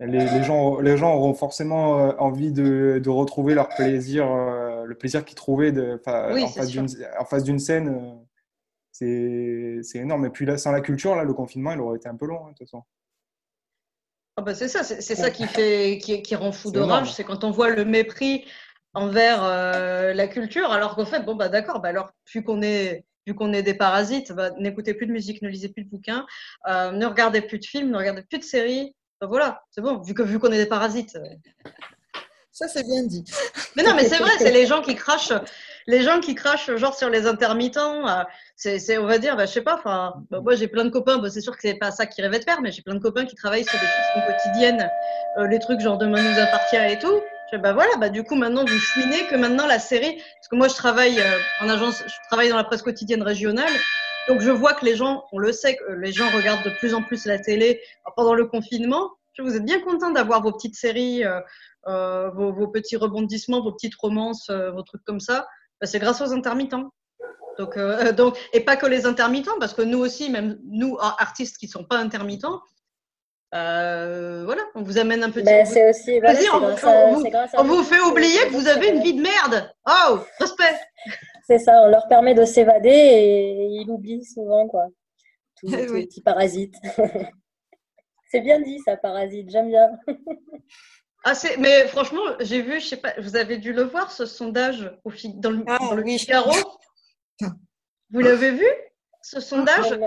Les, 0.00 0.44
gens, 0.44 0.80
les 0.80 0.96
gens 0.98 1.14
auront 1.14 1.34
forcément 1.34 2.14
envie 2.20 2.52
de, 2.52 3.00
de 3.02 3.10
retrouver 3.10 3.54
leur 3.54 3.68
plaisir 3.68 4.26
le 4.84 4.94
plaisir 4.94 5.24
qu'il 5.24 5.36
trouvait 5.36 5.72
de, 5.72 6.00
en, 6.06 7.24
face 7.24 7.44
d'une 7.44 7.58
scène, 7.58 7.88
euh, 7.88 9.80
c'est 9.82 9.98
énorme. 9.98 10.26
Et 10.26 10.30
puis 10.30 10.46
là, 10.46 10.58
sans 10.58 10.72
la 10.72 10.80
culture, 10.80 11.14
là, 11.16 11.24
le 11.24 11.32
confinement, 11.32 11.72
il 11.72 11.80
aurait 11.80 11.96
été 11.96 12.08
un 12.08 12.16
peu 12.16 12.26
long, 12.26 12.46
hein, 12.46 12.48
de 12.50 12.54
toute 12.54 12.66
façon. 12.66 12.82
Ah 14.36 14.42
bah 14.42 14.54
c'est 14.54 14.68
ça, 14.68 14.84
c'est 14.84 15.00
ça 15.16 15.30
qui, 15.30 15.46
fait, 15.46 15.98
qui, 15.98 16.34
rend 16.34 16.52
fou 16.52 16.70
de 16.70 16.80
rage, 16.80 17.12
c'est 17.12 17.24
quand 17.24 17.44
on 17.44 17.50
voit 17.50 17.68
le 17.68 17.84
mépris 17.84 18.46
envers 18.94 19.44
euh, 19.44 20.14
la 20.14 20.28
culture, 20.28 20.70
alors 20.72 20.96
qu'en 20.96 21.04
fait, 21.04 21.20
bon, 21.20 21.34
bah 21.34 21.48
d'accord, 21.48 21.80
bah 21.80 21.90
alors, 21.90 22.12
vu 22.32 22.42
qu'on 22.42 22.62
est, 22.62 23.04
vu 23.26 23.34
qu'on 23.34 23.52
est 23.52 23.62
des 23.62 23.74
parasites, 23.74 24.32
bah, 24.32 24.50
n'écoutez 24.58 24.94
plus 24.94 25.06
de 25.06 25.12
musique, 25.12 25.42
ne 25.42 25.48
lisez 25.48 25.68
plus 25.68 25.84
de 25.84 25.90
bouquins, 25.90 26.26
euh, 26.68 26.90
ne 26.92 27.04
regardez 27.06 27.42
plus 27.42 27.58
de 27.58 27.66
films, 27.66 27.90
ne 27.90 27.98
regardez 27.98 28.22
plus 28.22 28.38
de 28.38 28.44
séries. 28.44 28.94
Bah, 29.20 29.26
voilà, 29.26 29.62
c'est 29.72 29.82
bon, 29.82 30.00
vu 30.00 30.14
qu'on 30.14 30.24
vu 30.24 30.38
qu'on 30.38 30.52
est 30.52 30.58
des 30.58 30.66
parasites. 30.66 31.18
Ça, 32.60 32.68
c'est 32.68 32.86
bien 32.86 33.02
dit. 33.04 33.24
Mais 33.74 33.82
non, 33.82 33.94
mais 33.94 34.04
c'est 34.04 34.18
vrai, 34.18 34.32
c'est 34.36 34.50
les 34.52 34.66
gens 34.66 34.82
qui 34.82 34.94
crachent, 34.94 35.32
les 35.86 36.02
gens 36.02 36.20
qui 36.20 36.34
crachent 36.34 36.76
genre 36.76 36.94
sur 36.94 37.08
les 37.08 37.26
intermittents. 37.26 38.06
Euh, 38.06 38.22
c'est, 38.54 38.98
on 38.98 39.06
va 39.06 39.16
dire, 39.16 39.34
bah, 39.34 39.46
je 39.46 39.52
sais 39.52 39.62
pas. 39.62 39.76
Enfin, 39.76 40.12
bah, 40.30 40.40
moi, 40.42 40.56
j'ai 40.56 40.68
plein 40.68 40.84
de 40.84 40.90
copains. 40.90 41.16
Bah, 41.16 41.30
c'est 41.30 41.40
sûr 41.40 41.54
que 41.54 41.62
c'est 41.62 41.78
pas 41.78 41.90
ça 41.90 42.04
qu'ils 42.04 42.22
rêvaient 42.22 42.38
de 42.38 42.44
faire, 42.44 42.60
mais 42.60 42.70
j'ai 42.70 42.82
plein 42.82 42.94
de 42.94 43.00
copains 43.00 43.24
qui 43.24 43.34
travaillent 43.34 43.64
sur 43.64 43.78
des 43.78 43.86
choses 43.86 44.24
quotidiennes, 44.26 44.90
euh, 45.38 45.46
les 45.46 45.58
trucs 45.58 45.80
genre 45.80 45.96
demain 45.96 46.20
nous 46.20 46.38
appartient 46.38 46.76
et 46.76 46.98
tout. 46.98 47.22
Je 47.50 47.56
bah 47.56 47.72
voilà, 47.72 47.96
bah 47.96 48.10
du 48.10 48.24
coup 48.24 48.36
maintenant 48.36 48.64
vous 48.64 48.78
cheminez 48.78 49.26
que 49.26 49.36
maintenant 49.36 49.66
la 49.66 49.78
série, 49.78 50.16
parce 50.16 50.48
que 50.48 50.54
moi 50.54 50.68
je 50.68 50.74
travaille 50.74 51.18
euh, 51.18 51.38
en 51.62 51.68
agence, 51.68 52.04
je 52.06 52.14
travaille 52.28 52.48
dans 52.50 52.56
la 52.56 52.62
presse 52.62 52.82
quotidienne 52.82 53.22
régionale, 53.22 53.72
donc 54.28 54.40
je 54.40 54.50
vois 54.50 54.74
que 54.74 54.84
les 54.84 54.94
gens, 54.94 55.24
on 55.32 55.38
le 55.38 55.50
sait, 55.50 55.74
que 55.74 55.92
les 55.94 56.12
gens 56.12 56.28
regardent 56.30 56.62
de 56.62 56.70
plus 56.70 56.94
en 56.94 57.02
plus 57.02 57.24
la 57.24 57.40
télé 57.40 57.80
pendant 58.14 58.34
le 58.34 58.46
confinement. 58.46 59.10
Vous 59.42 59.56
êtes 59.56 59.64
bien 59.64 59.80
content 59.80 60.10
d'avoir 60.10 60.42
vos 60.42 60.52
petites 60.52 60.76
séries 60.76 61.24
euh, 61.88 62.28
vos, 62.30 62.68
petits 62.68 62.96
rebondissements, 62.96 63.62
vos 63.62 63.72
petites 63.72 63.94
romances, 63.94 64.50
euh, 64.50 64.70
vos 64.70 64.82
trucs 64.82 65.02
comme 65.04 65.20
ça, 65.20 65.46
bah, 65.80 65.86
c'est 65.86 65.98
grâce 65.98 66.20
aux 66.20 66.32
intermittents. 66.32 66.92
Donc, 67.58 67.76
euh, 67.78 68.12
donc, 68.12 68.36
et 68.52 68.60
pas 68.60 68.76
que 68.76 68.86
les 68.86 69.06
intermittents, 69.06 69.58
parce 69.58 69.72
que 69.72 69.82
nous 69.82 69.98
aussi, 69.98 70.30
même 70.30 70.58
nous, 70.64 70.98
artistes 71.00 71.56
qui 71.56 71.66
ne 71.66 71.70
sont 71.70 71.84
pas 71.84 71.96
intermittents, 71.96 72.60
voilà, 73.52 74.62
on 74.74 74.82
vous 74.82 74.98
amène 74.98 75.24
un 75.24 75.30
petit 75.30 75.44
ben, 75.44 75.64
c'est 75.64 75.88
aussi, 75.88 76.20
on, 76.52 77.64
vous, 77.64 77.82
fait 77.82 78.00
oublier 78.00 78.38
que 78.46 78.52
vous 78.52 78.68
avez 78.68 78.90
une 78.90 79.02
vie 79.02 79.14
de 79.14 79.22
merde. 79.22 79.72
Oh, 79.88 80.20
respect. 80.38 80.78
C'est 81.46 81.58
ça, 81.58 81.72
on 81.82 81.88
leur 81.88 82.06
permet 82.06 82.34
de 82.34 82.44
s'évader 82.44 82.90
et 82.90 83.66
ils 83.80 83.90
oublient 83.90 84.24
souvent, 84.24 84.68
quoi. 84.68 84.86
Tous 85.56 85.66
les 85.74 85.86
petits 85.86 86.22
parasites. 86.22 86.76
C'est 88.30 88.40
bien 88.40 88.60
dit, 88.60 88.78
ça, 88.84 88.96
parasite, 88.96 89.50
j'aime 89.50 89.68
bien. 89.68 89.90
Ah, 91.22 91.34
mais 91.58 91.86
franchement, 91.86 92.22
j'ai 92.40 92.62
vu, 92.62 92.80
je 92.80 92.86
sais 92.86 92.96
pas, 92.96 93.12
vous 93.18 93.36
avez 93.36 93.58
dû 93.58 93.74
le 93.74 93.82
voir, 93.82 94.10
ce 94.10 94.24
sondage 94.24 94.90
au, 95.04 95.12
dans 95.34 95.50
le, 95.50 95.64
ah, 95.66 95.76
dans 95.78 95.94
le 95.94 96.02
Figaro? 96.02 96.50
Vous 98.10 98.20
l'avez 98.20 98.52
vu, 98.52 98.66
ce 99.20 99.38
sondage? 99.38 99.98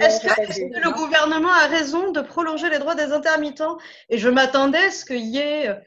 Est-ce 0.00 0.22
que, 0.22 0.80
le 0.82 0.94
gouvernement 0.94 1.52
a 1.52 1.66
raison 1.66 2.10
de 2.10 2.22
prolonger 2.22 2.70
les 2.70 2.78
droits 2.78 2.94
des 2.94 3.12
intermittents? 3.12 3.76
Et 4.08 4.16
je 4.16 4.30
m'attendais 4.30 4.86
à 4.86 4.90
ce 4.90 5.04
qu'il 5.04 5.26
y 5.26 5.36
ait 5.36 5.78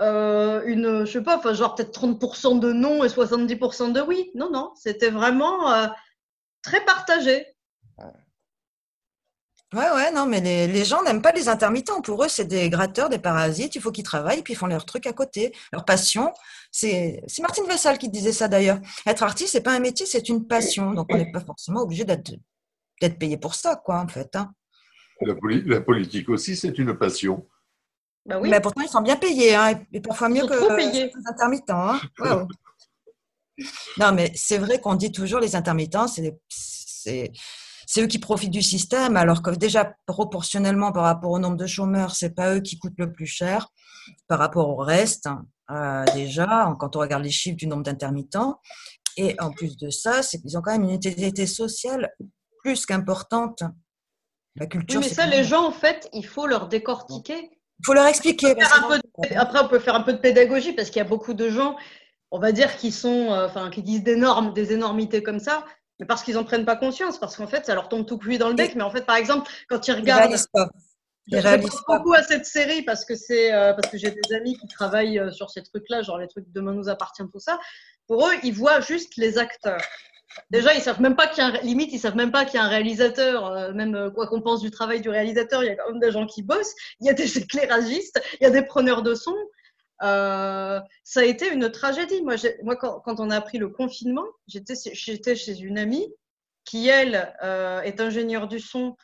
euh, 0.00 0.62
une, 0.64 1.04
je 1.04 1.12
sais 1.12 1.22
pas, 1.22 1.38
enfin, 1.38 1.52
genre 1.52 1.76
peut-être 1.76 1.96
30% 2.00 2.58
de 2.58 2.72
non 2.72 3.04
et 3.04 3.08
70% 3.08 3.92
de 3.92 4.00
oui. 4.00 4.32
Non, 4.34 4.50
non, 4.50 4.72
c'était 4.74 5.10
vraiment 5.10 5.72
euh, 5.72 5.86
très 6.62 6.84
partagé. 6.84 7.46
Ouais, 9.74 9.90
ouais, 9.90 10.10
non, 10.12 10.24
mais 10.24 10.40
les, 10.40 10.66
les 10.66 10.84
gens 10.84 11.02
n'aiment 11.02 11.20
pas 11.20 11.32
les 11.32 11.50
intermittents. 11.50 12.00
Pour 12.00 12.24
eux, 12.24 12.28
c'est 12.28 12.46
des 12.46 12.70
gratteurs, 12.70 13.10
des 13.10 13.18
parasites. 13.18 13.74
Il 13.74 13.82
faut 13.82 13.92
qu'ils 13.92 14.04
travaillent, 14.04 14.42
puis 14.42 14.54
ils 14.54 14.56
font 14.56 14.66
leur 14.66 14.86
truc 14.86 15.06
à 15.06 15.12
côté. 15.12 15.54
Leur 15.72 15.84
passion, 15.84 16.32
c'est 16.70 17.22
c'est 17.26 17.42
Martine 17.42 17.66
Vessal 17.66 17.98
qui 17.98 18.08
disait 18.08 18.32
ça 18.32 18.48
d'ailleurs. 18.48 18.78
Être 19.06 19.22
artiste, 19.22 19.52
c'est 19.52 19.60
pas 19.60 19.72
un 19.72 19.80
métier, 19.80 20.06
c'est 20.06 20.30
une 20.30 20.46
passion. 20.46 20.92
Donc, 20.92 21.08
on 21.10 21.18
n'est 21.18 21.30
pas 21.30 21.40
forcément 21.40 21.82
obligé 21.82 22.04
d'être 22.04 23.18
payé 23.18 23.36
pour 23.36 23.54
ça, 23.54 23.76
quoi, 23.76 24.00
en 24.00 24.08
fait. 24.08 24.34
Hein. 24.36 24.50
La, 25.20 25.34
la, 25.66 25.80
politique 25.82 26.30
aussi, 26.30 26.56
c'est 26.56 26.78
une 26.78 26.96
passion. 26.96 27.46
Bah 28.24 28.38
oui. 28.40 28.48
Mais 28.48 28.60
pourtant, 28.60 28.80
ils 28.82 28.88
sont 28.88 29.02
bien 29.02 29.16
payés, 29.16 29.54
hein, 29.54 29.82
et 29.92 30.00
parfois 30.00 30.30
mieux 30.30 30.46
que 30.46 30.76
les 30.78 31.10
intermittents. 31.26 31.90
Hein. 31.90 32.00
non, 33.98 34.12
mais 34.12 34.32
c'est 34.34 34.58
vrai 34.58 34.80
qu'on 34.80 34.94
dit 34.94 35.12
toujours 35.12 35.40
les 35.40 35.56
intermittents, 35.56 36.06
c'est 36.08 37.32
c'est 37.90 38.02
eux 38.02 38.06
qui 38.06 38.18
profitent 38.18 38.50
du 38.50 38.60
système, 38.60 39.16
alors 39.16 39.40
que 39.40 39.48
déjà 39.48 39.94
proportionnellement 40.04 40.92
par 40.92 41.04
rapport 41.04 41.30
au 41.30 41.38
nombre 41.38 41.56
de 41.56 41.66
chômeurs, 41.66 42.14
c'est 42.14 42.34
pas 42.34 42.54
eux 42.54 42.60
qui 42.60 42.78
coûtent 42.78 42.98
le 42.98 43.10
plus 43.10 43.24
cher 43.26 43.68
par 44.26 44.38
rapport 44.38 44.68
au 44.68 44.76
reste. 44.76 45.26
Euh, 45.70 46.04
déjà, 46.14 46.76
quand 46.78 46.96
on 46.96 46.98
regarde 46.98 47.24
les 47.24 47.30
chiffres 47.30 47.56
du 47.56 47.66
nombre 47.66 47.84
d'intermittents, 47.84 48.60
et 49.16 49.40
en 49.40 49.50
plus 49.50 49.78
de 49.78 49.88
ça, 49.88 50.22
c'est 50.22 50.38
qu'ils 50.38 50.58
ont 50.58 50.60
quand 50.60 50.72
même 50.72 50.82
une 50.82 50.96
utilité 50.96 51.46
sociale 51.46 52.12
plus 52.62 52.84
qu'importante. 52.84 53.62
La 54.56 54.66
culture. 54.66 55.00
mais 55.00 55.08
ça, 55.08 55.24
les 55.24 55.42
gens, 55.42 55.66
en 55.66 55.72
fait, 55.72 56.10
il 56.12 56.26
faut 56.26 56.46
leur 56.46 56.68
décortiquer. 56.68 57.50
Il 57.80 57.86
faut 57.86 57.94
leur 57.94 58.06
expliquer. 58.06 58.54
Après, 59.34 59.60
on 59.64 59.68
peut 59.68 59.78
faire 59.78 59.94
un 59.94 60.02
peu 60.02 60.12
de 60.12 60.18
pédagogie 60.18 60.74
parce 60.74 60.90
qu'il 60.90 60.98
y 60.98 61.06
a 61.06 61.08
beaucoup 61.08 61.32
de 61.32 61.48
gens, 61.48 61.74
on 62.32 62.38
va 62.38 62.52
dire, 62.52 62.76
qui 62.76 62.92
sont, 62.92 63.32
euh, 63.32 63.46
enfin, 63.46 63.70
qui 63.70 63.82
disent 63.82 64.02
des 64.02 64.16
normes, 64.16 64.52
des 64.52 64.74
énormités 64.74 65.22
comme 65.22 65.40
ça, 65.40 65.64
mais 65.98 66.06
parce 66.06 66.22
qu'ils 66.22 66.34
n'en 66.34 66.44
prennent 66.44 66.64
pas 66.64 66.76
conscience, 66.76 67.18
parce 67.18 67.36
qu'en 67.36 67.46
fait, 67.46 67.66
ça 67.66 67.74
leur 67.74 67.88
tombe 67.88 68.06
tout 68.06 68.18
cuit 68.18 68.38
dans 68.38 68.48
le 68.48 68.54
bec. 68.54 68.74
Mais 68.74 68.82
en 68.82 68.90
fait, 68.90 69.04
par 69.04 69.16
exemple, 69.16 69.50
quand 69.68 69.86
ils 69.88 69.92
regardent. 69.92 70.34
Ils 71.30 71.38
réalisent 71.40 71.82
pas. 71.86 71.98
beaucoup 71.98 72.14
à 72.14 72.22
cette 72.22 72.46
série 72.46 72.82
parce 72.82 73.04
que 73.04 73.14
c'est 73.14 73.52
euh, 73.52 73.74
parce 73.74 73.92
que 73.92 73.98
j'ai 73.98 74.10
des 74.10 74.34
amis 74.34 74.56
qui 74.56 74.66
travaillent 74.66 75.18
euh, 75.18 75.30
sur 75.30 75.50
ces 75.50 75.62
trucs-là, 75.62 76.00
genre 76.00 76.16
les 76.16 76.26
trucs 76.26 76.50
Demain 76.52 76.72
nous 76.72 76.88
appartient, 76.88 77.22
tout 77.30 77.38
ça. 77.38 77.58
Pour 78.06 78.26
eux, 78.26 78.32
ils 78.42 78.54
voient 78.54 78.80
juste 78.80 79.16
les 79.16 79.36
acteurs. 79.36 79.82
Déjà, 80.50 80.72
ils 80.72 80.80
savent 80.80 81.02
même 81.02 81.16
pas 81.16 81.26
qu'il 81.26 81.44
y 81.44 81.46
a 81.46 81.50
un, 81.50 81.60
limite, 81.60 81.92
ils 81.92 81.98
savent 81.98 82.16
même 82.16 82.32
pas 82.32 82.46
qu'il 82.46 82.54
y 82.54 82.62
a 82.62 82.64
un 82.64 82.68
réalisateur. 82.68 83.46
Euh, 83.46 83.72
même 83.72 84.10
quoi 84.14 84.26
qu'on 84.26 84.40
pense 84.40 84.62
du 84.62 84.70
travail 84.70 85.02
du 85.02 85.10
réalisateur, 85.10 85.62
il 85.62 85.66
y 85.66 85.70
a 85.70 85.76
quand 85.76 85.90
même 85.90 86.00
des 86.00 86.12
gens 86.12 86.26
qui 86.26 86.42
bossent. 86.42 86.74
Il 87.00 87.06
y 87.06 87.10
a 87.10 87.12
des 87.12 87.36
éclairagistes, 87.38 88.22
il 88.40 88.44
y 88.44 88.46
a 88.46 88.50
des 88.50 88.62
preneurs 88.62 89.02
de 89.02 89.14
son. 89.14 89.36
Euh, 90.02 90.80
ça 91.04 91.20
a 91.20 91.24
été 91.24 91.52
une 91.52 91.70
tragédie. 91.70 92.22
Moi, 92.22 92.36
moi 92.62 92.76
quand, 92.76 93.20
on 93.20 93.30
a 93.30 93.36
appris 93.36 93.58
le 93.58 93.68
confinement, 93.68 94.26
j'étais 94.46 95.34
chez 95.34 95.58
une 95.58 95.78
amie 95.78 96.12
qui, 96.64 96.88
elle, 96.88 97.34
euh, 97.42 97.80
est 97.82 98.00
ingénieure 98.00 98.48
du 98.48 98.60
son. 98.60 98.96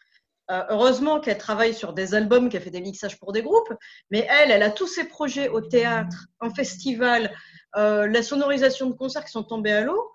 Euh, 0.51 0.63
heureusement 0.69 1.21
qu'elle 1.21 1.39
travaille 1.39 1.73
sur 1.73 1.95
des 1.95 2.15
albums, 2.15 2.51
qu'elle 2.51 2.63
fait 2.63 2.71
des 2.71 2.83
mixages 2.83 3.19
pour 3.19 3.33
des 3.33 3.43
groupes, 3.43 3.73
mais 4.11 4.27
elle, 4.29 4.51
elle 4.51 4.63
a 4.63 4.71
tous 4.71 4.87
ses 4.87 5.05
projets 5.05 5.49
au 5.49 5.63
théâtre, 5.63 6.27
en 6.41 6.51
festival, 6.51 7.35
la 7.75 8.23
sonorisation 8.23 8.89
de 8.89 8.95
concerts 8.95 9.25
qui 9.25 9.33
sont 9.33 9.43
tombés 9.43 9.73
à 9.73 9.81
l'eau. 9.81 10.13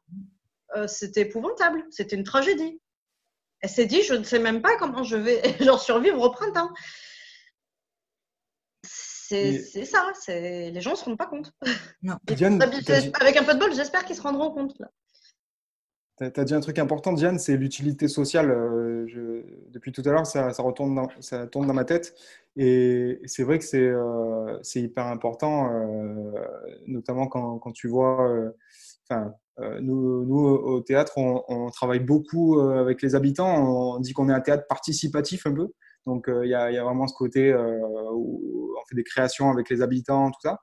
C'était 0.88 1.22
épouvantable, 1.22 1.84
c'était 1.90 2.16
une 2.16 2.24
tragédie. 2.24 2.80
Elle 3.62 3.70
s'est 3.70 3.86
dit, 3.88 4.04
je 4.04 4.14
ne 4.14 4.24
sais 4.24 4.40
même 4.40 4.62
pas 4.62 4.78
comment 4.78 5.04
je 5.04 5.18
vais 5.18 5.42
genre 5.60 5.82
survivre 5.82 6.22
au 6.22 6.30
printemps. 6.30 6.70
C'est 9.30 9.86
ça, 9.86 10.12
les 10.28 10.82
gens 10.82 10.92
ne 10.92 10.96
se 10.96 11.06
rendent 11.06 11.18
pas 11.18 11.28
compte. 11.28 11.52
avec 13.20 13.38
un 13.38 13.44
peu 13.44 13.54
de 13.54 13.60
bol, 13.60 13.74
j'espère 13.74 14.04
qu'ils 14.06 14.16
se 14.16 14.22
rendront 14.22 14.52
compte. 14.52 14.76
Tu 16.18 16.26
as, 16.26 16.44
dit 16.44 16.54
un 16.54 16.60
truc 16.60 16.80
important, 16.80 17.14
Diane, 17.14 17.40
c'est 17.40 17.56
l'utilité 17.56 18.08
sociale. 18.10 18.52
Euh, 18.52 19.44
depuis 19.70 19.94
tout 19.94 20.02
à 20.06 20.10
l'heure, 20.10 20.26
ça, 20.26 20.52
ça, 20.52 20.64
ça 21.22 21.48
tourne 21.48 21.68
dans 21.68 21.74
ma 21.74 21.86
tête. 21.86 22.14
Et 22.58 23.22
c'est 23.26 23.44
vrai 23.44 23.60
que 23.60 23.64
c'est 23.64 23.88
euh, 23.88 24.60
hyper 24.76 25.06
important, 25.06 25.72
euh, 25.72 26.32
notamment 26.88 27.28
quand, 27.28 27.60
quand, 27.60 27.72
tu 27.72 27.88
vois. 27.88 28.52
Enfin, 29.10 29.34
nous, 29.80 30.26
nous, 30.26 30.40
au 30.40 30.82
théâtre, 30.82 31.14
on, 31.18 31.44
on, 31.48 31.70
travaille 31.70 32.02
beaucoup 32.02 32.60
avec 32.60 33.02
les 33.02 33.16
habitants. 33.16 33.96
On 33.96 34.00
dit 34.00 34.12
qu'on 34.12 34.30
est 34.30 34.34
un 34.34 34.42
théâtre 34.42 34.68
participatif 34.68 35.46
un 35.46 35.54
peu. 35.54 35.70
Donc, 36.06 36.26
il 36.28 36.50
y, 36.50 36.56
a 36.56 36.84
vraiment 36.84 37.08
ce 37.08 37.14
côté 37.14 37.54
où 37.54 38.74
on 38.78 38.86
fait 38.88 38.96
des 38.96 39.04
créations 39.04 39.52
avec 39.52 39.70
les 39.70 39.82
habitants, 39.82 40.32
tout 40.32 40.42
ça, 40.42 40.60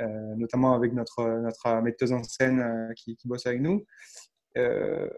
euh, 0.00 0.34
notamment 0.36 0.74
avec 0.74 0.92
notre, 0.94 1.80
metteuse 1.82 2.12
en 2.12 2.22
scène 2.22 2.60
euh, 2.60 2.92
qui, 2.96 3.16
bosse 3.26 3.46
avec 3.46 3.60
nous. 3.60 3.84
Euh, 4.56 5.08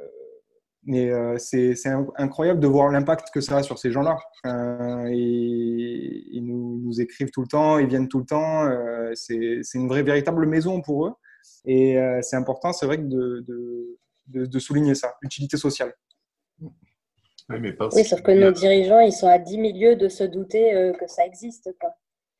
mais 0.86 1.10
c'est 1.38 1.74
incroyable 2.18 2.60
de 2.60 2.66
voir 2.66 2.90
l'impact 2.90 3.28
que 3.32 3.40
ça 3.40 3.56
a 3.56 3.62
sur 3.62 3.78
ces 3.78 3.90
gens-là. 3.90 4.18
ils 5.10 6.42
nous, 6.44 7.00
écrivent 7.00 7.30
tout 7.30 7.40
le 7.40 7.48
temps, 7.48 7.78
ils 7.78 7.86
viennent 7.86 8.08
tout 8.08 8.18
le 8.18 8.26
temps. 8.26 8.68
c'est 9.14 9.62
une 9.74 9.88
vraie, 9.88 10.02
véritable 10.02 10.46
maison 10.46 10.82
pour 10.82 11.06
eux. 11.06 11.14
Et 11.64 11.96
c'est 12.20 12.36
important, 12.36 12.74
c'est 12.74 12.84
vrai, 12.84 12.98
de, 12.98 13.46
de, 14.28 14.58
souligner 14.58 14.94
ça, 14.94 15.14
l'utilité 15.22 15.56
sociale. 15.56 15.94
Oui, 17.50 17.56
mais 17.60 17.76
oui, 17.92 18.04
sauf 18.04 18.22
que 18.22 18.32
nos 18.32 18.52
dirigeants, 18.52 19.00
ils 19.00 19.12
sont 19.12 19.28
à 19.28 19.38
10 19.38 19.58
milieux 19.58 19.96
de 19.96 20.08
se 20.08 20.24
douter 20.24 20.74
euh, 20.74 20.92
que 20.92 21.06
ça 21.06 21.26
existe. 21.26 21.70
Quoi. 21.78 21.90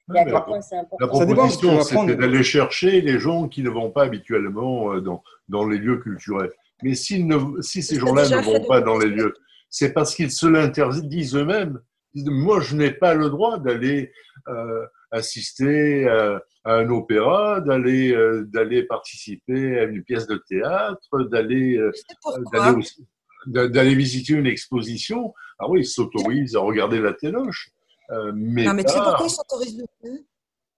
la, 0.08 0.24
proposition, 0.24 1.80
c'était 1.82 2.16
d'aller 2.16 2.42
chercher 2.42 3.02
les 3.02 3.18
gens 3.18 3.48
qui 3.48 3.62
ne 3.62 3.68
vont 3.68 3.90
pas 3.90 4.04
habituellement 4.04 4.94
euh, 4.94 5.00
dans, 5.00 5.22
dans 5.48 5.68
les 5.68 5.78
lieux 5.78 5.98
culturels. 5.98 6.52
Mais 6.82 6.90
ne, 6.90 7.60
si 7.60 7.82
ces 7.82 7.98
gens-là 7.98 8.28
ne 8.28 8.42
vont 8.42 8.64
pas 8.66 8.80
dans 8.80 8.98
les 8.98 9.08
lieux, 9.08 9.34
c'est 9.68 9.92
parce 9.92 10.14
qu'ils 10.14 10.30
se 10.30 10.46
l'interdisent 10.46 11.36
eux-mêmes. 11.36 11.80
Moi, 12.14 12.60
je 12.60 12.76
n'ai 12.76 12.92
pas 12.92 13.14
le 13.14 13.28
droit 13.28 13.58
d'aller 13.58 14.12
euh, 14.48 14.86
assister 15.10 16.08
à, 16.08 16.40
un 16.64 16.88
opéra, 16.90 17.60
d'aller 17.60 18.12
euh, 18.12 18.44
d'aller 18.44 18.84
participer 18.84 19.78
à 19.78 19.84
une 19.84 20.02
pièce 20.02 20.26
de 20.26 20.42
théâtre, 20.48 21.24
d'aller 21.24 21.76
euh, 21.76 21.92
d'aller 22.52 22.82
visiter 23.46 24.34
une 24.34 24.46
exposition. 24.46 25.34
Ah 25.58 25.68
oui, 25.68 25.80
ils 25.80 25.86
s'autorisent 25.86 26.56
à 26.56 26.60
regarder 26.60 27.00
la 27.00 27.12
téloche. 27.12 27.70
mais 28.34 28.64
non, 28.64 28.74
mais 28.74 28.84
tu 28.84 28.92
sais 28.92 29.00
pourquoi 29.00 29.26
ils 29.26 29.30
s'autorisent 29.30 29.84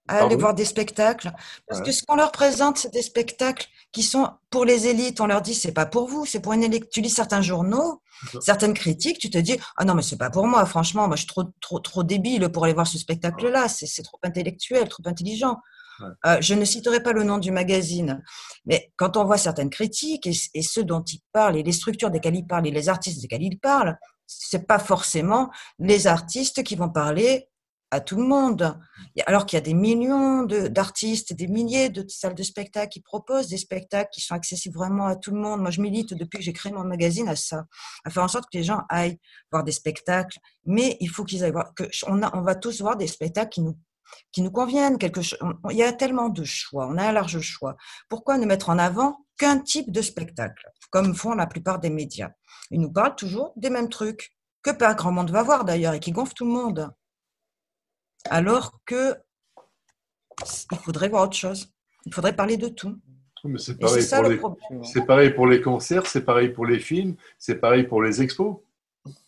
à 0.07 0.23
aller 0.23 0.35
voir 0.35 0.53
des 0.53 0.65
spectacles. 0.65 1.31
Parce 1.67 1.81
que 1.81 1.91
ce 1.91 2.03
qu'on 2.03 2.15
leur 2.15 2.31
présente, 2.31 2.77
c'est 2.77 2.93
des 2.93 3.01
spectacles 3.01 3.67
qui 3.91 4.03
sont 4.03 4.29
pour 4.49 4.65
les 4.65 4.87
élites. 4.87 5.19
On 5.19 5.27
leur 5.27 5.41
dit, 5.41 5.53
c'est 5.53 5.73
pas 5.73 5.85
pour 5.85 6.07
vous, 6.07 6.25
c'est 6.25 6.39
pour 6.39 6.53
une 6.53 6.63
élite. 6.63 6.89
Tu 6.89 7.01
lis 7.01 7.09
certains 7.09 7.41
journaux, 7.41 8.01
certaines 8.41 8.73
critiques, 8.73 9.19
tu 9.19 9.29
te 9.29 9.37
dis, 9.37 9.57
ah 9.75 9.85
non, 9.85 9.93
mais 9.93 10.01
c'est 10.01 10.17
pas 10.17 10.29
pour 10.29 10.47
moi, 10.47 10.65
franchement, 10.65 11.07
moi 11.07 11.15
je 11.15 11.21
suis 11.21 11.27
trop, 11.27 11.43
trop, 11.61 11.79
trop 11.79 12.03
débile 12.03 12.49
pour 12.49 12.63
aller 12.63 12.73
voir 12.73 12.87
ce 12.87 12.97
spectacle-là, 12.97 13.67
c'est 13.67 14.03
trop 14.03 14.19
intellectuel, 14.23 14.87
trop 14.87 15.03
intelligent. 15.05 15.57
Euh, 16.25 16.37
je 16.41 16.53
ne 16.53 16.65
citerai 16.65 17.01
pas 17.01 17.13
le 17.13 17.23
nom 17.23 17.37
du 17.37 17.51
magazine, 17.51 18.23
mais 18.65 18.91
quand 18.97 19.17
on 19.17 19.25
voit 19.25 19.37
certaines 19.37 19.69
critiques 19.69 20.27
et, 20.27 20.61
ceux 20.61 20.83
dont 20.83 21.03
ils 21.03 21.21
parlent 21.31 21.57
et 21.57 21.63
les 21.63 21.71
structures 21.71 22.11
desquelles 22.11 22.35
ils 22.35 22.47
parlent 22.47 22.67
et 22.67 22.71
les 22.71 22.89
artistes 22.89 23.21
desquels 23.21 23.43
ils 23.43 23.59
parlent, 23.59 23.97
c'est 24.25 24.67
pas 24.67 24.79
forcément 24.79 25.49
les 25.79 26.07
artistes 26.07 26.63
qui 26.63 26.75
vont 26.75 26.89
parler 26.89 27.49
à 27.91 28.01
tout 28.01 28.17
le 28.17 28.23
monde. 28.23 28.77
Alors 29.25 29.45
qu'il 29.45 29.55
y 29.55 29.61
a 29.61 29.63
des 29.63 29.73
millions 29.73 30.43
d'artistes, 30.43 31.33
des 31.33 31.47
milliers 31.47 31.89
de 31.89 32.05
salles 32.09 32.35
de 32.35 32.43
spectacle 32.43 32.89
qui 32.89 33.01
proposent 33.01 33.47
des 33.47 33.57
spectacles 33.57 34.09
qui 34.11 34.21
sont 34.21 34.35
accessibles 34.35 34.75
vraiment 34.75 35.07
à 35.07 35.15
tout 35.15 35.31
le 35.31 35.39
monde. 35.39 35.61
Moi, 35.61 35.71
je 35.71 35.81
milite 35.81 36.13
depuis 36.13 36.39
que 36.39 36.43
j'ai 36.43 36.53
créé 36.53 36.71
mon 36.71 36.83
magazine 36.83 37.29
à 37.29 37.35
ça, 37.35 37.65
à 38.03 38.09
faire 38.09 38.23
en 38.23 38.27
sorte 38.27 38.45
que 38.51 38.57
les 38.57 38.63
gens 38.63 38.81
aillent 38.89 39.17
voir 39.51 39.63
des 39.63 39.71
spectacles, 39.71 40.37
mais 40.65 40.97
il 40.99 41.09
faut 41.09 41.23
qu'ils 41.23 41.43
aillent 41.43 41.51
voir, 41.51 41.71
on, 42.07 42.21
on 42.21 42.41
va 42.41 42.55
tous 42.55 42.81
voir 42.81 42.97
des 42.97 43.07
spectacles 43.07 43.49
qui 43.49 43.61
nous 43.61 43.77
qui 44.31 44.41
nous 44.41 44.51
conviennent. 44.51 44.97
Quelque. 44.97 45.21
Il 45.71 45.77
y 45.77 45.83
a 45.83 45.93
tellement 45.93 46.29
de 46.29 46.43
choix, 46.43 46.87
on 46.87 46.97
a 46.97 47.07
un 47.07 47.11
large 47.11 47.39
choix. 47.39 47.75
Pourquoi 48.09 48.37
ne 48.37 48.45
mettre 48.45 48.69
en 48.69 48.77
avant 48.77 49.25
qu'un 49.37 49.59
type 49.59 49.91
de 49.91 50.01
spectacle, 50.01 50.67
comme 50.89 51.15
font 51.15 51.33
la 51.33 51.47
plupart 51.47 51.79
des 51.79 51.89
médias? 51.89 52.31
Ils 52.71 52.81
nous 52.81 52.91
parlent 52.91 53.15
toujours 53.15 53.53
des 53.55 53.69
mêmes 53.69 53.89
trucs, 53.89 54.31
que 54.63 54.71
pas 54.71 54.93
grand 54.93 55.11
monde 55.11 55.31
va 55.31 55.43
voir 55.43 55.65
d'ailleurs, 55.65 55.93
et 55.93 55.99
qui 55.99 56.11
gonflent 56.11 56.33
tout 56.33 56.45
le 56.45 56.51
monde 56.51 56.91
alors 58.29 58.79
que 58.85 59.15
il 60.71 60.77
faudrait 60.77 61.09
voir 61.09 61.23
autre 61.23 61.35
chose. 61.35 61.73
Il 62.05 62.13
faudrait 62.13 62.35
parler 62.35 62.57
de 62.57 62.67
tout. 62.67 62.99
c'est 63.57 63.77
pareil, 63.79 64.05
pareil, 65.05 65.33
pour 65.33 65.47
les 65.47 65.61
concerts, 65.61 66.05
c'est 66.05 66.23
pareil 66.23 66.49
pour 66.49 66.65
les 66.65 66.79
films, 66.79 67.15
c'est 67.37 67.55
pareil 67.55 67.83
pour 67.83 68.01
les 68.01 68.21
expos. 68.21 68.57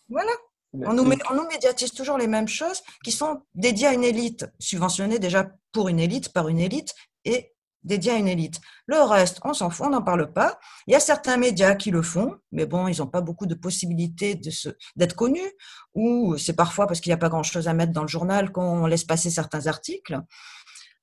Voilà. 0.08 0.32
On 0.74 0.94
nous, 0.94 1.48
médiatise 1.50 1.92
toujours 1.92 2.18
les 2.18 2.28
mêmes 2.28 2.48
choses 2.48 2.82
qui 3.04 3.12
sont 3.12 3.42
dédiées 3.56 3.88
à 3.88 3.94
une 3.94 4.04
élite, 4.04 4.46
subventionnées 4.60 5.20
déjà 5.20 5.50
pour 5.72 5.90
une 5.90 6.00
élite, 6.00 6.32
par 6.32 6.48
une 6.48 6.60
élite, 6.60 6.94
et 7.26 7.54
dédié 7.84 8.12
à 8.12 8.16
une 8.18 8.28
élite. 8.28 8.60
Le 8.86 9.02
reste, 9.02 9.40
on 9.44 9.54
s'en 9.54 9.70
fout, 9.70 9.88
on 9.88 9.92
n'en 9.92 10.02
parle 10.02 10.32
pas. 10.32 10.60
Il 10.86 10.92
y 10.92 10.96
a 10.96 11.00
certains 11.00 11.38
médias 11.38 11.76
qui 11.76 11.92
le 11.92 12.02
font, 12.02 12.36
mais 12.52 12.66
bon, 12.66 12.88
ils 12.88 13.00
n'ont 13.00 13.08
pas 13.08 13.22
beaucoup 13.22 13.46
de 13.46 13.56
possibilités 13.56 14.40
d'être 14.96 15.16
connus, 15.16 15.52
ou 15.96 16.38
c'est 16.38 16.56
parfois 16.56 16.88
parce 16.88 17.00
qu'il 17.00 17.10
n'y 17.10 17.16
a 17.16 17.18
pas 17.18 17.30
grand-chose 17.30 17.68
à 17.68 17.74
mettre 17.74 17.94
dans 17.94 18.04
le 18.04 18.08
journal 18.08 18.52
qu'on 18.52 18.86
laisse 18.86 19.06
passer 19.06 19.30
certains 19.30 19.68
articles. 19.68 20.20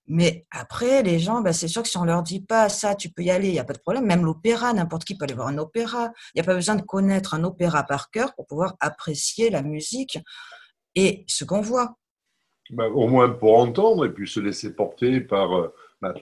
Mais 0.08 0.46
après, 0.50 1.02
les 1.02 1.18
gens, 1.18 1.40
ben, 1.40 1.52
c'est 1.52 1.68
sûr 1.68 1.82
que 1.82 1.88
si 1.88 1.98
on 1.98 2.04
leur 2.04 2.22
dit 2.22 2.40
pas 2.40 2.68
ça, 2.68 2.94
tu 2.94 3.10
peux 3.10 3.22
y 3.22 3.30
aller, 3.30 3.48
il 3.48 3.52
n'y 3.52 3.58
a 3.58 3.64
pas 3.64 3.72
de 3.72 3.78
problème. 3.78 4.06
Même 4.06 4.24
l'opéra, 4.24 4.72
n'importe 4.72 5.04
qui 5.04 5.16
peut 5.16 5.24
aller 5.24 5.34
voir 5.34 5.48
un 5.48 5.58
opéra. 5.58 6.12
Il 6.34 6.38
n'y 6.38 6.40
a 6.42 6.44
pas 6.44 6.54
besoin 6.54 6.76
de 6.76 6.82
connaître 6.82 7.34
un 7.34 7.44
opéra 7.44 7.82
par 7.82 8.10
cœur 8.10 8.34
pour 8.34 8.46
pouvoir 8.46 8.76
apprécier 8.80 9.50
la 9.50 9.62
musique 9.62 10.18
et 10.94 11.24
ce 11.28 11.44
qu'on 11.44 11.60
voit. 11.60 11.96
Ben, 12.70 12.86
au 12.86 13.06
moins 13.06 13.30
pour 13.30 13.58
entendre 13.58 14.06
et 14.06 14.12
puis 14.12 14.28
se 14.28 14.40
laisser 14.40 14.74
porter 14.74 15.20
par 15.20 15.52
euh, 15.56 15.72
bah, 16.02 16.12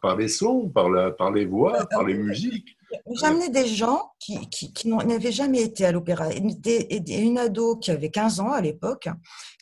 par, 0.00 0.16
les 0.16 0.28
sons, 0.28 0.68
par, 0.68 0.88
la, 0.88 1.10
par 1.10 1.32
les 1.32 1.44
voix, 1.44 1.86
par 1.86 2.04
les 2.04 2.14
musiques. 2.14 2.76
Amené 3.22 3.48
des 3.48 3.66
gens 3.66 4.12
qui, 4.20 4.48
qui, 4.48 4.72
qui 4.72 4.88
n'avaient 4.88 5.32
jamais 5.32 5.62
été 5.62 5.84
à 5.84 5.92
l'opéra. 5.92 6.28
Une 6.32 7.38
ado 7.38 7.76
qui 7.76 7.90
avait 7.90 8.10
15 8.10 8.40
ans 8.40 8.52
à 8.52 8.60
l'époque, 8.60 9.08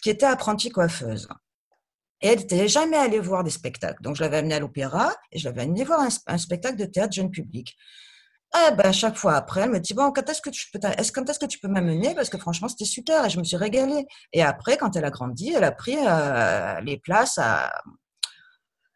qui 0.03 0.11
était 0.11 0.27
apprentie 0.27 0.69
coiffeuse. 0.69 1.29
Et 2.23 2.29
elle 2.29 2.39
n'était 2.39 2.69
jamais 2.69 2.97
allée 2.97 3.19
voir 3.19 3.45
des 3.45 3.51
spectacles. 3.51 4.03
Donc, 4.03 4.17
je 4.17 4.23
l'avais 4.23 4.39
amenée 4.39 4.55
à 4.55 4.61
l'opéra 4.61 5.13
et 5.33 5.39
je 5.39 5.45
l'avais 5.45 5.63
amenée 5.63 5.85
voir 5.85 6.01
un, 6.01 6.39
spectacle 6.39 6.77
de 6.77 6.87
théâtre 6.87 7.13
jeune 7.13 7.31
public. 7.31 7.77
Ah 8.53 8.71
ben, 8.71 8.93
chaque 8.93 9.17
fois 9.17 9.35
après, 9.35 9.63
elle 9.63 9.71
me 9.71 9.81
dit 9.81 9.93
Bon, 9.93 10.13
quand 10.13 10.29
est-ce 10.31 10.41
que 10.41 10.51
tu 10.51 10.71
peux, 10.71 10.79
est 10.79 11.13
quand 11.13 11.29
est-ce 11.29 11.39
que 11.39 11.47
tu 11.47 11.59
peux 11.59 11.69
m'amener? 11.69 12.15
Parce 12.15 12.31
que 12.31 12.39
franchement, 12.39 12.69
c'était 12.69 12.85
super 12.85 13.25
et 13.25 13.31
je 13.31 13.39
me 13.39 13.45
suis 13.45 13.57
régalée. 13.57 14.07
Et 14.33 14.43
après, 14.43 14.77
quand 14.79 14.97
elle 14.97 15.05
a 15.05 15.11
grandi, 15.11 15.53
elle 15.53 15.65
a 15.65 15.73
pris 15.73 15.97
euh, 15.99 16.81
les 16.81 16.97
places 16.97 17.39
à, 17.39 17.71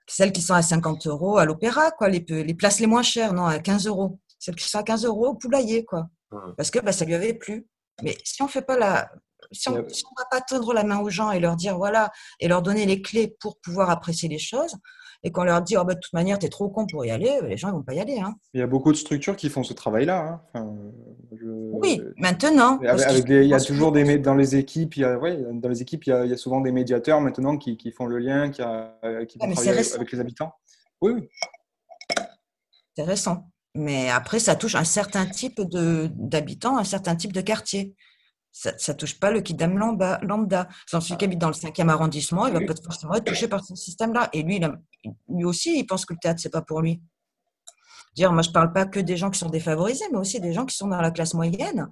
celles 0.07 0.33
qui 0.33 0.41
sont 0.41 0.55
à 0.55 0.63
50 0.63 1.07
euros 1.07 1.39
à 1.39 1.45
l'opéra, 1.45 1.91
quoi, 1.91 2.09
les, 2.09 2.25
les 2.29 2.55
places 2.55 2.81
les 2.81 2.87
moins 2.87 3.03
chères, 3.03 3.33
non, 3.33 3.47
à 3.47 3.59
15 3.59 3.87
euros. 3.87 4.19
Celles 4.39 4.55
qui 4.55 4.69
sont 4.69 4.79
à 4.79 4.83
15 4.83 5.05
euros 5.05 5.29
au 5.29 5.35
poulailler, 5.35 5.85
quoi. 5.85 6.09
Parce 6.57 6.71
que 6.71 6.79
bah, 6.79 6.93
ça 6.93 7.05
lui 7.05 7.15
avait 7.15 7.35
plu. 7.35 7.67
Mais 8.03 8.17
si 8.25 8.43
on 8.43 8.49
fait 8.49 8.63
pas 8.63 8.79
la, 8.79 9.11
si 9.53 9.69
on 9.69 9.73
ne 9.73 9.81
va 9.81 10.25
pas 10.31 10.41
tendre 10.41 10.73
la 10.73 10.85
main 10.85 10.99
aux 10.99 11.11
gens 11.11 11.31
et 11.31 11.41
leur 11.41 11.57
dire 11.57 11.77
voilà, 11.77 12.11
et 12.39 12.49
leur 12.49 12.63
donner 12.63 12.87
les 12.87 13.03
clés 13.03 13.35
pour 13.41 13.59
pouvoir 13.61 13.91
apprécier 13.91 14.29
les 14.29 14.39
choses, 14.39 14.77
et 15.23 15.31
qu'on 15.33 15.45
leur 15.45 15.63
dit 15.63 15.77
oh, 15.77 15.85
bah, 15.85 15.95
de 15.95 16.01
toute 16.01 16.13
manière, 16.13 16.39
tu 16.39 16.47
es 16.47 16.49
trop 16.49 16.69
con 16.69 16.87
pour 16.87 17.05
y 17.05 17.11
aller, 17.11 17.41
les 17.43 17.57
gens 17.57 17.69
ne 17.69 17.75
vont 17.75 17.83
pas 17.83 17.95
y 17.95 18.01
aller. 18.01 18.19
Hein. 18.19 18.35
Il 18.55 18.61
y 18.61 18.63
a 18.63 18.67
beaucoup 18.67 18.93
de 18.93 18.97
structures 18.97 19.37
qui 19.37 19.49
font 19.51 19.63
ce 19.63 19.73
travail-là. 19.73 20.43
Hein. 20.55 20.75
Oui, 21.33 22.01
maintenant. 22.17 22.79
il 22.83 23.47
y 23.47 23.55
a 23.55 23.61
toujours 23.61 23.93
des 23.93 24.19
dans 24.19 24.35
les 24.35 24.57
équipes, 24.57 24.97
il 24.97 25.03
y 25.03 25.05
a, 25.05 25.17
dans 25.17 25.69
les 25.69 25.83
équipes, 25.83 26.05
il 26.07 26.11
y, 26.11 26.33
a, 26.33 26.37
souvent 26.37 26.61
des 26.61 26.73
médiateurs 26.73 27.21
maintenant 27.21 27.57
qui, 27.57 27.77
qui 27.77 27.93
font 27.93 28.07
le 28.07 28.19
lien, 28.19 28.51
qui, 28.51 28.63
qui 29.29 29.39
vont 29.39 29.53
travailler 29.53 29.95
avec 29.95 30.13
les 30.13 30.21
habitants. 30.21 30.53
Oui, 31.01 31.13
oui. 31.13 31.29
C'est 32.97 33.05
récent. 33.05 33.47
Mais 33.75 34.11
après, 34.11 34.41
ça 34.41 34.57
touche 34.57 34.75
un 34.75 34.85
certain 34.85 35.27
type 35.27 35.61
d'habitants, 35.61 36.77
un 36.77 36.85
certain 36.85 37.15
type 37.15 37.33
de 37.33 37.41
quartier. 37.41 37.95
Ça 38.53 38.73
ne 38.73 38.93
touche 38.95 39.19
pas 39.19 39.31
le 39.31 39.41
kidam 39.41 39.79
lambda. 39.79 40.69
Celui 40.87 41.17
qui 41.17 41.25
habite 41.25 41.39
dans 41.39 41.49
le 41.49 41.55
5e 41.55 41.89
arrondissement, 41.89 42.47
il 42.47 42.53
va 42.53 42.61
pas 42.61 42.75
forcément 42.83 43.15
être 43.15 43.25
touché 43.25 43.49
par 43.49 43.65
ce 43.65 43.75
système-là. 43.75 44.29
Et 44.33 44.43
lui, 44.43 44.61
lui 45.29 45.45
aussi, 45.45 45.79
il 45.79 45.87
pense 45.87 46.05
que 46.05 46.13
le 46.13 46.19
théâtre, 46.21 46.41
c'est 46.41 46.51
pas 46.51 46.63
pour 46.63 46.81
lui. 46.81 47.01
Dire, 48.17 48.33
moi, 48.33 48.43
je 48.43 48.51
parle 48.51 48.73
pas 48.73 48.87
que 48.87 48.99
des 48.99 49.17
gens 49.17 49.31
qui 49.31 49.39
sont 49.39 49.49
défavorisés, 49.49 50.05
mais 50.11 50.19
aussi 50.19 50.41
des 50.41 50.53
gens 50.53 50.67
qui 50.67 50.77
sont 50.77 50.89
dans 50.89 51.01
la 51.01 51.13
classe 51.13 51.33
moyenne, 51.33 51.89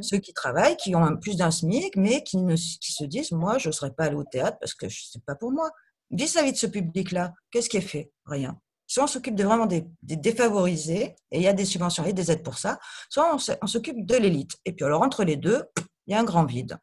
ceux 0.00 0.18
qui 0.18 0.32
travaillent, 0.32 0.76
qui 0.76 0.94
ont 0.94 1.16
plus 1.16 1.36
d'un 1.36 1.50
SMIC, 1.50 1.96
mais 1.96 2.22
qui, 2.22 2.36
ne, 2.36 2.54
qui 2.54 2.92
se 2.92 3.04
disent, 3.04 3.32
moi, 3.32 3.58
je 3.58 3.68
ne 3.68 3.72
serais 3.72 3.90
pas 3.90 4.04
allé 4.04 4.14
au 4.14 4.24
théâtre 4.24 4.58
parce 4.60 4.74
que 4.74 4.88
ce 4.88 5.18
n'est 5.18 5.24
pas 5.26 5.34
pour 5.34 5.50
moi. 5.50 5.70
Vis-à-vis 6.12 6.52
de 6.52 6.56
ce 6.56 6.68
public-là, 6.68 7.32
qu'est-ce 7.50 7.68
qui 7.68 7.78
est 7.78 7.80
fait? 7.80 8.12
Rien. 8.26 8.56
Soit 8.86 9.04
on 9.04 9.08
s'occupe 9.08 9.34
de 9.34 9.42
vraiment 9.42 9.66
des, 9.66 9.84
défavorisés, 10.02 11.16
et 11.32 11.38
il 11.38 11.42
y 11.42 11.48
a 11.48 11.52
des 11.52 11.64
subventions 11.64 12.04
et 12.04 12.12
des 12.12 12.30
aides 12.30 12.44
pour 12.44 12.58
ça, 12.58 12.78
soit 13.10 13.36
on 13.60 13.66
s'occupe 13.66 14.06
de 14.06 14.16
l'élite. 14.16 14.52
Et 14.64 14.72
puis 14.72 14.84
alors, 14.84 15.02
entre 15.02 15.24
les 15.24 15.34
deux, 15.34 15.64
il 16.06 16.12
y 16.12 16.14
a 16.14 16.20
un 16.20 16.24
grand 16.24 16.44
vide. 16.44 16.78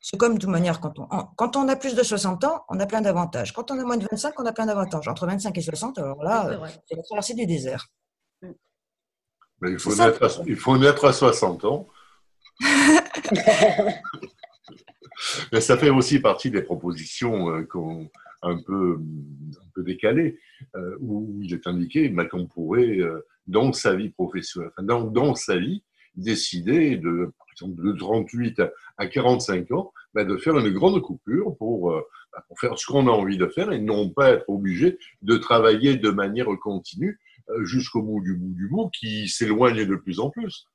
C'est 0.00 0.16
comme 0.16 0.34
de 0.34 0.38
toute 0.38 0.50
manière, 0.50 0.80
quand 0.80 0.98
on, 0.98 1.06
quand 1.36 1.56
on 1.56 1.68
a 1.68 1.76
plus 1.76 1.94
de 1.94 2.02
60 2.02 2.44
ans, 2.44 2.64
on 2.68 2.78
a 2.80 2.86
plein 2.86 3.00
d'avantages. 3.00 3.52
Quand 3.52 3.70
on 3.70 3.78
a 3.78 3.84
moins 3.84 3.96
de 3.96 4.06
25, 4.10 4.38
on 4.38 4.46
a 4.46 4.52
plein 4.52 4.66
d'avantages. 4.66 5.08
Entre 5.08 5.26
25 5.26 5.56
et 5.56 5.60
60, 5.60 5.98
alors 5.98 6.22
là, 6.22 6.60
c'est 6.88 6.96
la 6.96 7.02
traversée 7.02 7.34
du 7.34 7.46
désert. 7.46 7.88
Mais 9.60 9.72
il, 9.72 9.78
faut 9.78 9.94
naître 9.94 10.22
à, 10.22 10.28
il 10.46 10.56
faut 10.56 10.78
naître 10.78 11.04
à 11.04 11.12
60 11.12 11.64
ans. 11.64 11.88
Mais 15.52 15.60
ça 15.60 15.76
fait 15.76 15.90
aussi 15.90 16.20
partie 16.20 16.50
des 16.50 16.62
propositions 16.62 17.50
euh, 17.50 17.66
un 18.42 18.56
peu, 18.62 19.00
un 19.00 19.68
peu 19.74 19.82
décalées, 19.82 20.38
euh, 20.76 20.96
où 21.00 21.40
il 21.42 21.52
est 21.52 21.66
indiqué 21.66 22.08
bah, 22.08 22.24
qu'on 22.24 22.46
pourrait, 22.46 23.00
euh, 23.00 23.26
dans 23.46 23.72
sa 23.72 23.96
vie 23.96 24.10
professionnelle, 24.10 24.70
dans, 24.80 25.02
dans 25.02 25.34
sa 25.34 25.56
vie, 25.56 25.82
décider 26.14 26.96
de, 26.96 27.32
de 27.62 27.92
38 27.92 28.62
à 28.98 29.06
45 29.06 29.72
ans, 29.72 29.92
bah, 30.14 30.24
de 30.24 30.36
faire 30.36 30.58
une 30.58 30.70
grande 30.70 31.00
coupure 31.00 31.56
pour, 31.56 31.92
bah, 32.32 32.44
pour 32.46 32.60
faire 32.60 32.78
ce 32.78 32.86
qu'on 32.86 33.08
a 33.08 33.10
envie 33.10 33.38
de 33.38 33.46
faire 33.46 33.72
et 33.72 33.80
non 33.80 34.10
pas 34.10 34.30
être 34.30 34.48
obligé 34.48 34.98
de 35.22 35.36
travailler 35.36 35.96
de 35.96 36.10
manière 36.10 36.46
continue 36.60 37.18
euh, 37.50 37.64
jusqu'au 37.64 38.02
bout 38.02 38.20
du 38.20 38.34
bout 38.34 38.54
du 38.54 38.68
bout 38.68 38.90
qui 38.90 39.28
s'éloigne 39.28 39.86
de 39.86 39.96
plus 39.96 40.20
en 40.20 40.28
plus. 40.28 40.66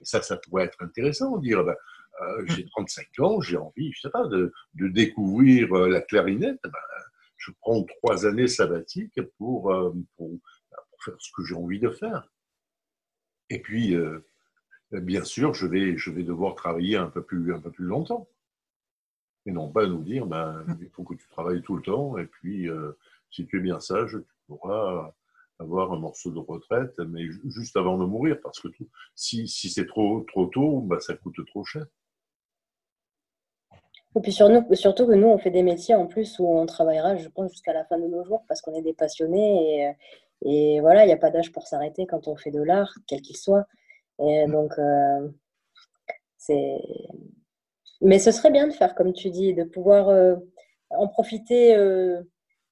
Et 0.00 0.04
ça, 0.04 0.20
ça 0.20 0.36
pourrait 0.36 0.64
être 0.64 0.82
intéressant, 0.82 1.38
dire 1.38 1.64
ben, 1.64 1.74
euh, 2.22 2.44
j'ai 2.48 2.66
35 2.76 3.06
ans, 3.20 3.40
j'ai 3.40 3.56
envie, 3.56 3.90
je 3.92 4.00
sais 4.02 4.10
pas, 4.10 4.26
de, 4.26 4.52
de 4.74 4.88
découvrir 4.88 5.72
euh, 5.72 5.88
la 5.88 6.02
clarinette. 6.02 6.60
Ben, 6.62 6.72
je 7.38 7.52
prends 7.60 7.82
trois 7.84 8.26
années 8.26 8.48
sabbatiques 8.48 9.20
pour, 9.38 9.62
pour, 10.16 10.30
ben, 10.30 10.78
pour 10.90 11.04
faire 11.04 11.14
ce 11.18 11.30
que 11.34 11.44
j'ai 11.44 11.54
envie 11.54 11.80
de 11.80 11.90
faire. 11.90 12.28
Et 13.50 13.60
puis, 13.60 13.94
bien 14.92 15.24
sûr, 15.24 15.54
je 15.54 15.66
vais, 15.66 15.96
je 15.96 16.10
vais 16.10 16.22
devoir 16.22 16.54
travailler 16.54 16.96
un 16.96 17.08
peu 17.08 17.22
plus, 17.22 17.54
un 17.54 17.60
peu 17.60 17.70
plus 17.70 17.84
longtemps. 17.84 18.28
Et 19.46 19.52
non 19.52 19.70
pas 19.70 19.86
nous 19.86 20.02
dire, 20.02 20.26
ben, 20.26 20.64
il 20.80 20.88
faut 20.90 21.04
que 21.04 21.14
tu 21.14 21.28
travailles 21.28 21.62
tout 21.62 21.76
le 21.76 21.82
temps, 21.82 22.16
et 22.16 22.26
puis 22.26 22.66
si 23.30 23.46
tu 23.46 23.58
es 23.58 23.60
bien 23.60 23.78
sage, 23.80 24.12
tu 24.12 24.34
pourras 24.46 25.12
avoir 25.58 25.92
un 25.92 25.98
morceau 25.98 26.30
de 26.30 26.38
retraite, 26.38 26.98
mais 26.98 27.26
juste 27.44 27.76
avant 27.76 27.98
de 27.98 28.04
mourir, 28.04 28.38
parce 28.42 28.60
que 28.60 28.68
si, 29.14 29.46
si 29.46 29.68
c'est 29.68 29.86
trop, 29.86 30.20
trop 30.22 30.46
tôt, 30.46 30.80
ben, 30.80 30.98
ça 31.00 31.14
coûte 31.14 31.36
trop 31.46 31.64
cher. 31.64 31.86
Et 34.16 34.20
puis 34.20 34.32
surtout 34.32 35.06
que 35.06 35.14
nous, 35.14 35.26
on 35.26 35.38
fait 35.38 35.50
des 35.50 35.64
métiers 35.64 35.96
en 35.96 36.06
plus 36.06 36.38
où 36.38 36.46
on 36.46 36.66
travaillera, 36.66 37.16
je 37.16 37.28
pense, 37.28 37.50
jusqu'à 37.50 37.72
la 37.72 37.84
fin 37.84 37.98
de 37.98 38.06
nos 38.06 38.24
jours 38.24 38.44
parce 38.46 38.60
qu'on 38.60 38.74
est 38.74 38.82
des 38.82 38.94
passionnés. 38.94 39.96
Et, 40.42 40.76
et 40.76 40.80
voilà, 40.80 41.04
il 41.04 41.08
n'y 41.08 41.12
a 41.12 41.16
pas 41.16 41.30
d'âge 41.30 41.50
pour 41.50 41.66
s'arrêter 41.66 42.06
quand 42.06 42.28
on 42.28 42.36
fait 42.36 42.52
de 42.52 42.62
l'art, 42.62 42.94
quel 43.08 43.22
qu'il 43.22 43.36
soit. 43.36 43.66
Et 44.20 44.46
donc, 44.46 44.72
euh, 44.78 45.28
c'est. 46.36 46.78
Mais 48.00 48.18
ce 48.18 48.32
serait 48.32 48.50
bien 48.50 48.66
de 48.66 48.72
faire 48.72 48.94
comme 48.94 49.12
tu 49.12 49.30
dis, 49.30 49.54
de 49.54 49.64
pouvoir 49.64 50.08
euh, 50.08 50.36
en 50.90 51.08
profiter, 51.08 51.76
euh, 51.76 52.20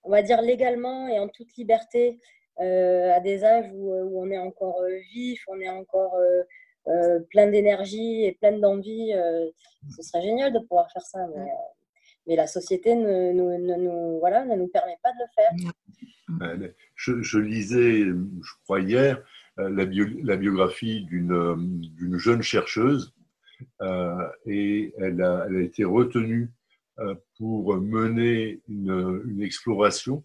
on 0.03 0.11
va 0.11 0.23
dire 0.23 0.43
légalement 0.43 1.09
et 1.09 1.19
en 1.19 1.29
toute 1.29 1.55
liberté, 1.57 2.21
à 2.59 3.19
des 3.21 3.43
âges 3.45 3.71
où, 3.73 3.93
où, 3.93 4.23
on 4.23 4.31
est 4.31 4.39
encore 4.39 4.81
vif, 5.13 5.43
on 5.49 5.59
est 5.59 5.69
encore 5.69 6.17
plein 7.31 7.49
d'énergie 7.49 8.25
et 8.25 8.33
plein 8.33 8.57
d'envie, 8.57 9.13
ce 9.97 10.03
serait 10.03 10.23
génial 10.23 10.53
de 10.53 10.61
pouvoir 10.61 10.89
faire 10.93 11.03
ça. 11.03 11.19
Mais, 12.27 12.37
la 12.37 12.47
société 12.47 12.95
ne, 12.95 13.33
nous, 13.33 14.19
voilà, 14.21 14.45
ne 14.45 14.55
nous 14.55 14.69
permet 14.69 14.97
pas 15.03 15.11
de 15.11 15.19
le 15.19 16.47
faire. 16.47 16.61
Je, 16.95 17.39
lisais, 17.39 18.03
je 18.03 18.53
crois 18.65 18.81
hier, 18.81 19.25
la, 19.57 20.37
biographie 20.37 21.05
d'une 21.05 22.19
jeune 22.19 22.43
chercheuse 22.43 23.15
et 24.47 24.95
elle 24.99 25.23
a, 25.23 25.47
été 25.61 25.85
retenue 25.85 26.51
pour 27.39 27.77
mener 27.77 28.61
une, 28.69 29.43
exploration 29.43 30.25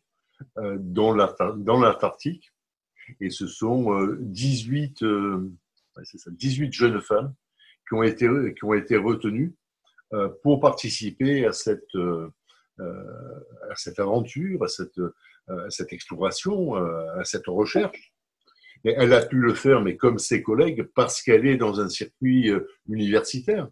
dans 0.56 1.12
l'Antarctique. 1.12 2.52
Et 3.20 3.30
ce 3.30 3.48
sont 3.48 4.08
18 4.20 5.04
c'est 6.04 6.18
ça, 6.18 6.32
18 6.32 6.74
jeunes 6.74 7.02
femmes 7.02 7.34
qui 7.88 7.96
ont 7.96 8.04
été, 8.04 8.28
qui 8.56 8.64
ont 8.64 8.74
été 8.74 8.98
retenues 8.98 9.56
euh, 10.14 10.30
pour 10.44 10.60
participer 10.60 11.46
à 11.46 11.52
cette, 11.52 11.96
euh, 11.96 12.30
à 12.80 13.76
cette 13.76 14.00
aventure, 14.00 14.64
à 14.64 14.68
cette 14.68 15.94
exploration, 15.94 16.76
à 16.76 17.24
cette 17.24 17.48
recherche. 17.48 18.14
Et 18.86 18.94
elle 18.96 19.14
a 19.14 19.26
pu 19.26 19.38
le 19.38 19.54
faire, 19.54 19.82
mais 19.82 19.98
comme 19.98 20.20
ses 20.20 20.42
collègues, 20.42 20.84
parce 20.96 21.22
qu'elle 21.22 21.46
est 21.46 21.58
dans 21.58 21.80
un 21.80 21.90
circuit 21.90 22.50
euh, 22.50 22.68
universitaire. 22.90 23.68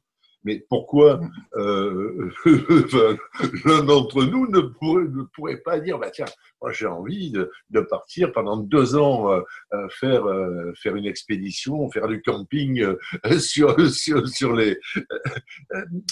Mais 0.46 0.64
pourquoi 0.70 1.18
mm. 1.18 1.32
euh, 1.56 2.32
l'un 3.66 3.84
d'entre 3.84 4.24
nous 4.24 4.48
ne 4.48 4.62
pourrait, 4.62 5.06
ne 5.06 5.24
pourrait, 5.34 5.58
pas 5.58 5.80
dire, 5.80 5.98
bah 5.98 6.12
tiens, 6.12 6.28
moi 6.62 6.72
j'ai 6.72 6.86
envie 6.86 7.32
de, 7.32 7.52
de, 7.72 7.82
partir 7.82 8.32
pendant 8.32 8.56
deux 8.56 8.96
ans 8.96 9.32
euh, 9.32 9.42
faire, 9.90 10.26
euh, 10.26 10.72
faire 10.76 10.96
une 10.96 11.08
expédition, 11.08 11.90
faire 11.90 12.08
du 12.08 12.22
camping 12.22 12.86
sur, 13.40 13.76
sur, 13.92 14.28
sur 14.30 14.54
les, 14.54 14.78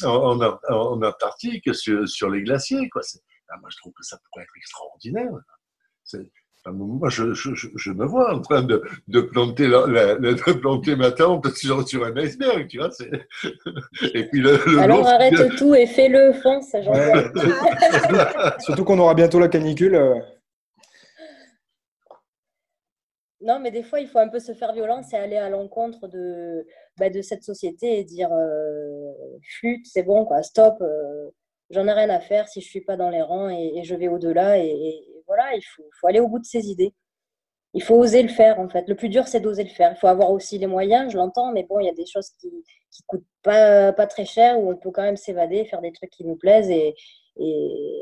en, 0.03 0.41
en, 0.41 0.59
en, 0.67 1.03
Antarctique, 1.03 1.73
sur, 1.75 2.09
sur 2.09 2.29
les 2.29 2.41
glaciers. 2.41 2.89
Quoi. 2.89 3.03
Ah, 3.49 3.57
moi 3.61 3.69
je 3.71 3.77
trouve 3.77 3.93
que 3.93 4.03
ça 4.03 4.17
pourrait 4.31 4.43
être 4.43 4.57
extraordinaire. 4.57 5.31
Moi, 6.71 7.09
je, 7.09 7.33
je, 7.33 7.49
je, 7.53 7.91
me 7.91 8.05
vois 8.05 8.33
en 8.33 8.39
train 8.39 8.61
de, 8.61 8.81
de 9.09 9.21
planter, 9.21 9.67
la, 9.67 10.15
de 10.15 10.53
planter 10.53 10.95
ma 10.95 11.11
tente 11.11 11.53
sur, 11.55 11.85
sur 11.87 12.05
un 12.05 12.15
iceberg, 12.15 12.67
tu 12.67 12.77
vois. 12.77 12.89
Et 14.13 14.27
puis 14.29 14.39
le, 14.39 14.79
Alors 14.79 15.05
arrête 15.05 15.55
tout 15.57 15.75
et 15.75 15.85
fais-le, 15.85 16.31
fonce. 16.33 16.71
Ouais, 16.73 17.25
surtout, 18.59 18.85
qu'on 18.85 18.99
aura 18.99 19.13
bientôt 19.13 19.39
la 19.39 19.49
canicule. 19.49 19.95
Euh. 19.95 20.15
Non, 23.41 23.59
mais 23.59 23.71
des 23.71 23.83
fois, 23.83 23.99
il 23.99 24.07
faut 24.07 24.19
un 24.19 24.29
peu 24.29 24.39
se 24.39 24.53
faire 24.53 24.71
violence 24.71 25.11
et 25.11 25.17
aller 25.17 25.35
à 25.35 25.49
l'encontre 25.49 26.07
de, 26.07 26.65
bah, 26.97 27.09
de 27.09 27.21
cette 27.21 27.43
société 27.43 27.99
et 27.99 28.05
dire 28.05 28.31
euh, 28.31 29.11
flûte, 29.59 29.85
c'est 29.85 30.03
bon, 30.03 30.23
quoi, 30.23 30.41
stop, 30.43 30.75
euh, 30.79 31.29
j'en 31.73 31.87
ai 31.87 31.93
rien 31.93 32.09
à 32.09 32.19
faire 32.19 32.47
si 32.47 32.61
je 32.61 32.67
suis 32.67 32.81
pas 32.81 32.95
dans 32.95 33.09
les 33.09 33.21
rangs 33.21 33.49
et, 33.49 33.83
je 33.83 33.95
vais 33.95 34.07
au-delà 34.07 34.57
et 34.57 35.03
voilà, 35.27 35.55
il 35.55 35.61
faut, 35.61 36.07
aller 36.07 36.19
au 36.19 36.27
bout 36.27 36.39
de 36.39 36.45
ses 36.45 36.67
idées. 36.67 36.93
Il 37.73 37.81
faut 37.81 37.95
oser 37.95 38.21
le 38.21 38.29
faire, 38.29 38.59
en 38.59 38.69
fait. 38.69 38.87
Le 38.87 38.95
plus 38.95 39.09
dur, 39.09 39.27
c'est 39.27 39.39
d'oser 39.39 39.63
le 39.63 39.69
faire. 39.69 39.93
Il 39.95 39.99
faut 39.99 40.07
avoir 40.07 40.31
aussi 40.31 40.59
les 40.59 40.67
moyens, 40.67 41.11
je 41.11 41.17
l'entends, 41.17 41.51
mais 41.51 41.63
bon, 41.63 41.79
il 41.79 41.87
y 41.87 41.89
a 41.89 41.93
des 41.93 42.05
choses 42.05 42.29
qui 42.39 42.47
ne 42.47 42.61
coûtent 43.07 43.25
pas, 43.41 43.91
pas 43.93 44.05
très 44.05 44.25
cher, 44.25 44.59
où 44.59 44.71
on 44.71 44.75
peut 44.77 44.91
quand 44.91 45.01
même 45.01 45.17
s'évader, 45.17 45.65
faire 45.65 45.81
des 45.81 45.91
trucs 45.91 46.11
qui 46.11 46.23
nous 46.23 46.35
plaisent. 46.35 46.69
Et, 46.69 46.93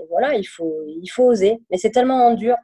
voilà, 0.09 0.35
il 0.35 0.43
faut, 0.43 0.83
il 0.87 1.07
faut 1.07 1.23
oser. 1.23 1.61
Mais 1.69 1.77
c'est 1.77 1.91
tellement 1.91 2.33
dur. 2.33 2.57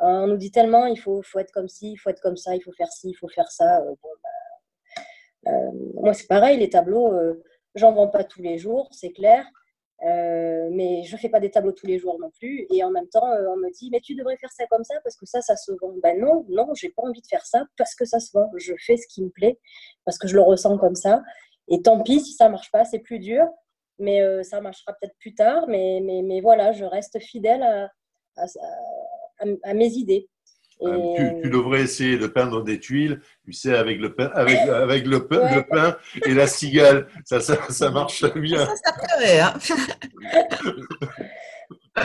Euh, 0.00 0.04
on 0.04 0.26
nous 0.28 0.36
dit 0.36 0.52
tellement, 0.52 0.86
il 0.86 0.98
faut, 0.98 1.20
faut 1.22 1.38
être 1.40 1.50
comme 1.52 1.68
ci, 1.68 1.92
il 1.92 1.96
faut 1.96 2.10
être 2.10 2.20
comme 2.20 2.36
ça, 2.36 2.54
il 2.54 2.62
faut 2.62 2.72
faire 2.72 2.92
ci, 2.92 3.10
il 3.10 3.14
faut 3.14 3.28
faire 3.28 3.50
ça. 3.50 3.80
Euh, 3.80 3.94
bah, 5.42 5.50
euh, 5.52 5.70
moi, 5.94 6.14
c'est 6.14 6.28
pareil, 6.28 6.58
les 6.58 6.70
tableaux, 6.70 7.12
j'en 7.74 7.92
vends 7.92 8.08
pas 8.08 8.22
tous 8.22 8.42
les 8.42 8.58
jours, 8.58 8.88
c'est 8.92 9.12
clair. 9.12 9.44
Euh, 10.04 10.68
mais 10.72 11.04
je 11.04 11.16
fais 11.16 11.30
pas 11.30 11.40
des 11.40 11.50
tableaux 11.50 11.72
tous 11.72 11.86
les 11.86 11.98
jours 11.98 12.18
non 12.20 12.30
plus. 12.30 12.66
Et 12.70 12.84
en 12.84 12.90
même 12.90 13.08
temps, 13.08 13.26
euh, 13.30 13.48
on 13.48 13.56
me 13.56 13.70
dit, 13.70 13.88
mais 13.90 14.00
tu 14.00 14.14
devrais 14.14 14.36
faire 14.36 14.52
ça 14.52 14.66
comme 14.66 14.84
ça 14.84 14.94
parce 15.02 15.16
que 15.16 15.26
ça, 15.26 15.40
ça 15.40 15.56
se 15.56 15.72
vend. 15.80 15.94
Ben 16.02 16.20
non, 16.20 16.44
non, 16.48 16.74
j'ai 16.74 16.90
pas 16.90 17.02
envie 17.02 17.22
de 17.22 17.26
faire 17.26 17.46
ça 17.46 17.64
parce 17.78 17.94
que 17.94 18.04
ça 18.04 18.20
se 18.20 18.32
vend. 18.32 18.50
Je 18.56 18.74
fais 18.78 18.96
ce 18.96 19.06
qui 19.08 19.22
me 19.22 19.30
plaît 19.30 19.58
parce 20.04 20.18
que 20.18 20.28
je 20.28 20.34
le 20.34 20.42
ressens 20.42 20.78
comme 20.78 20.96
ça. 20.96 21.22
Et 21.68 21.82
tant 21.82 22.02
pis 22.02 22.20
si 22.20 22.32
ça 22.32 22.48
marche 22.48 22.70
pas, 22.70 22.84
c'est 22.84 23.00
plus 23.00 23.18
dur, 23.18 23.44
mais 23.98 24.22
euh, 24.22 24.42
ça 24.42 24.60
marchera 24.60 24.92
peut-être 25.00 25.16
plus 25.18 25.34
tard. 25.34 25.66
Mais, 25.68 26.00
mais, 26.02 26.22
mais, 26.22 26.40
voilà, 26.40 26.72
je 26.72 26.84
reste 26.84 27.18
fidèle 27.20 27.62
à, 27.62 27.90
à 29.64 29.74
mes 29.74 29.88
idées. 29.88 30.28
Euh, 30.82 31.40
tu, 31.42 31.48
devrais 31.48 31.80
essayer 31.82 32.18
de 32.18 32.26
peindre 32.26 32.62
des 32.62 32.78
tuiles, 32.78 33.22
tu 33.44 33.52
sais, 33.52 33.74
avec 33.74 33.98
le 33.98 34.14
pain, 34.14 34.30
avec, 34.34 34.58
avec 34.58 35.06
le, 35.06 35.26
pain, 35.26 35.54
le 35.54 35.62
pain 35.62 35.96
et 36.26 36.34
la 36.34 36.46
cigale. 36.46 37.08
Ça, 37.24 37.40
ça, 37.40 37.56
ça 37.70 37.90
marche 37.90 38.30
bien. 38.34 38.66
Ça, 38.66 38.74
ça 38.76 38.92
hein. 39.46 39.54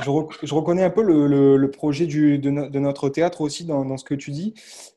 je, 0.04 0.54
reconnais 0.54 0.84
un 0.84 0.90
peu 0.90 1.04
le, 1.04 1.58
le, 1.58 1.72
projet 1.72 2.06
du, 2.06 2.40
de, 2.40 2.50
notre 2.50 3.10
théâtre 3.10 3.42
aussi 3.42 3.66
dans, 3.66 3.84
dans 3.84 3.98
ce 3.98 4.06
que 4.06 4.16
tu 4.16 4.32
dis, 4.32 4.54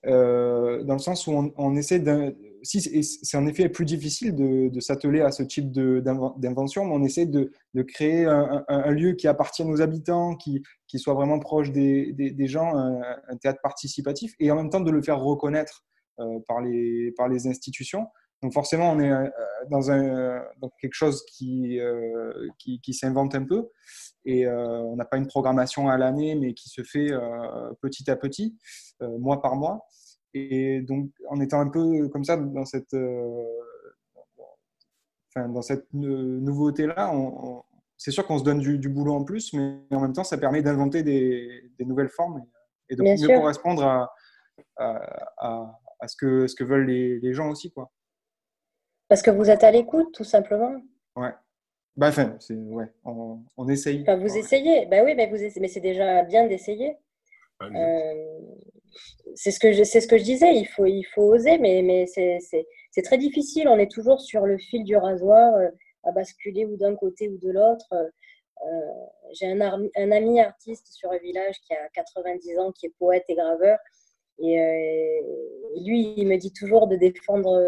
euh, 0.07 0.85
dans 0.85 0.95
le 0.95 1.01
sens 1.01 1.27
où 1.27 1.33
on, 1.33 1.53
on 1.57 1.75
essaie 1.75 1.99
d'un 1.99 2.33
si 2.65 2.81
c'est 3.03 3.37
en 3.37 3.47
effet 3.47 3.69
plus 3.69 3.85
difficile 3.85 4.35
de, 4.35 4.69
de 4.69 4.81
s'atteler 4.81 5.21
à 5.21 5.31
ce 5.31 5.43
type 5.43 5.71
d'invention, 5.71 6.87
mais 6.87 6.95
on 6.95 7.05
essaie 7.05 7.27
de, 7.27 7.53
de 7.75 7.83
créer 7.83 8.25
un, 8.25 8.65
un, 8.69 8.91
lieu 8.91 9.13
qui 9.13 9.29
appartienne 9.29 9.71
aux 9.71 9.83
habitants, 9.83 10.35
qui, 10.35 10.63
qui 10.95 11.01
soit 11.01 11.15
vraiment 11.15 11.41
proche 11.41 11.73
des, 11.73 12.47
gens, 12.47 12.77
un, 12.77 13.37
théâtre 13.39 13.59
participatif, 13.61 14.33
et 14.39 14.53
en 14.53 14.55
même 14.55 14.71
temps 14.71 14.79
de 14.81 14.93
le 14.93 15.03
faire 15.03 15.19
reconnaître 15.19 15.85
euh, 16.21 16.39
par, 16.47 16.61
les, 16.61 17.13
par 17.17 17.27
les 17.27 17.49
institutions. 17.49 18.07
Donc 18.45 18.53
forcément, 18.53 18.93
on 18.93 19.01
est 19.01 19.11
euh, 19.11 19.29
dans, 19.71 20.69
quelque 20.81 20.95
chose 20.95 21.25
qui, 21.27 21.81
euh, 21.81 22.49
qui, 22.61 22.81
qui 22.81 22.95
s'invente 22.95 23.35
un 23.35 23.43
peu, 23.43 23.71
et 24.25 24.47
on 24.47 24.95
n'a 24.95 25.05
pas 25.05 25.17
une 25.17 25.27
programmation 25.27 25.89
à 25.89 25.99
l'année, 25.99 26.37
mais 26.37 26.55
qui 26.55 26.69
se 26.69 26.85
fait 26.85 27.11
petit 27.81 28.09
à 28.09 28.15
petit, 28.15 28.57
mois 29.01 29.43
par 29.43 29.57
mois. 29.57 29.85
Et 30.33 30.81
donc, 30.83 31.11
en 31.29 31.41
étant 31.41 31.59
un 31.59 31.71
peu 31.71 32.09
comme 32.09 32.23
ça 32.23 32.37
dans 32.37 32.65
cette, 32.65 32.95
enfin, 35.35 35.49
dans 35.49 35.63
cette 35.63 35.93
nouveauté-là, 35.93 37.13
c'est 37.97 38.11
sûr 38.11 38.27
qu'on 38.27 38.39
se 38.39 38.45
donne 38.45 38.61
du, 38.61 38.89
boulot 38.89 39.15
en 39.15 39.25
plus, 39.25 39.53
mais 39.53 39.81
en 39.91 40.01
même 40.01 40.13
temps, 40.13 40.25
ça 40.25 40.39
permet 40.39 40.63
d'inventer 40.63 41.03
des, 41.03 41.71
des, 41.79 41.85
nouvelles 41.85 42.09
formes 42.09 42.43
et, 42.89 42.97
de 42.97 43.03
mieux 43.03 43.29
correspondre 43.29 43.85
à, 43.85 44.13
à, 44.77 45.81
à, 46.01 46.09
ce, 46.09 46.17
que, 46.17 46.47
ce 46.47 46.55
que 46.55 46.65
veulent 46.65 46.87
les, 46.87 47.21
les, 47.21 47.33
gens 47.33 47.51
aussi. 47.51 47.71
Quoi. 47.71 47.91
Parce 49.09 49.23
que 49.23 49.31
vous 49.31 49.51
êtes 49.51 49.65
à 49.65 49.71
l'écoute, 49.71 50.13
tout 50.13 50.25
simplement. 50.25 50.81
Ouais. 51.17 51.33
Bah, 51.97 52.09
enfin, 52.09 52.37
ouais, 52.51 52.91
on, 53.05 53.41
on 53.57 53.69
essaye. 53.69 54.03
Enfin, 54.03 54.17
vous 54.17 54.37
essayez. 54.37 54.87
Bah 54.87 55.05
oui, 55.05 55.15
mais, 55.15 55.29
vous 55.29 55.37
mais 55.61 55.69
c'est 55.69 55.81
déjà 55.81 56.25
bien 56.25 56.47
d'essayer. 56.47 56.97
Euh, 57.63 58.41
c'est 59.35 59.53
ce 59.53 59.61
que 59.61 59.73
je, 59.73 59.85
c'est 59.85 60.01
ce 60.01 60.09
que 60.09 60.19
je 60.19 60.25
disais. 60.25 60.55
Il 60.55 60.67
faut, 60.67 60.87
il 60.87 61.05
faut 61.15 61.23
oser, 61.23 61.59
mais, 61.59 61.83
mais 61.83 62.07
c'est, 62.07 62.39
c'est, 62.41 62.67
c'est 62.91 63.03
très 63.03 63.19
difficile. 63.19 63.69
On 63.69 63.79
est 63.79 63.91
toujours 63.91 64.21
sur 64.21 64.45
le 64.47 64.59
fil 64.59 64.83
du 64.85 64.97
rasoir, 64.97 65.55
euh, 65.55 65.69
à 66.05 66.13
basculer 66.13 66.67
ou 66.67 66.77
d'un 66.77 66.95
côté 66.97 67.29
ou 67.29 67.39
de 67.39 67.51
l'autre. 67.51 67.87
Euh, 67.93 68.67
j'ai 69.33 69.51
un, 69.51 69.61
ami 70.13 70.41
artiste 70.41 70.87
sur 70.93 71.11
un 71.11 71.19
village 71.19 71.61
qui 71.63 71.75
a 71.75 71.89
90 71.95 72.59
ans, 72.59 72.73
qui 72.73 72.87
est 72.87 72.95
poète 72.99 73.25
et 73.29 73.35
graveur. 73.35 73.79
Et 74.39 75.21
lui, 75.85 76.15
il 76.17 76.27
me 76.27 76.37
dit 76.37 76.53
toujours 76.53 76.89
de 76.89 76.97
défendre, 76.97 77.61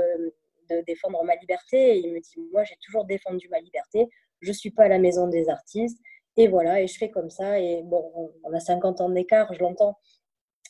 ma 1.25 1.37
liberté. 1.37 1.97
Et 1.97 1.99
il 1.99 2.13
me 2.13 2.21
dit, 2.21 2.41
moi, 2.53 2.65
j'ai 2.65 2.77
toujours 2.85 3.05
défendu 3.05 3.49
ma 3.49 3.61
liberté. 3.61 4.09
Je 4.41 4.53
suis 4.53 4.71
pas 4.71 4.85
à 4.85 4.89
la 4.89 4.99
maison 4.99 5.29
des 5.29 5.49
artistes. 5.49 5.99
Et 6.37 6.49
voilà, 6.49 6.83
et 6.83 6.87
je 6.87 6.99
fais 6.99 7.11
comme 7.11 7.31
ça. 7.31 7.59
Et 7.59 7.83
bon, 7.83 8.33
on 8.45 8.53
a 8.53 8.61
50 8.61 9.01
ans 9.01 9.09
d'écart, 9.09 9.53
je 9.55 9.61
l'entends. 9.61 9.99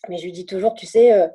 Mais 0.09 0.19
je 0.19 0.25
lui 0.25 0.33
dis 0.33 0.47
toujours, 0.47 0.75
tu 0.75 0.87
sais, 0.87 1.13
euh, 1.13 1.29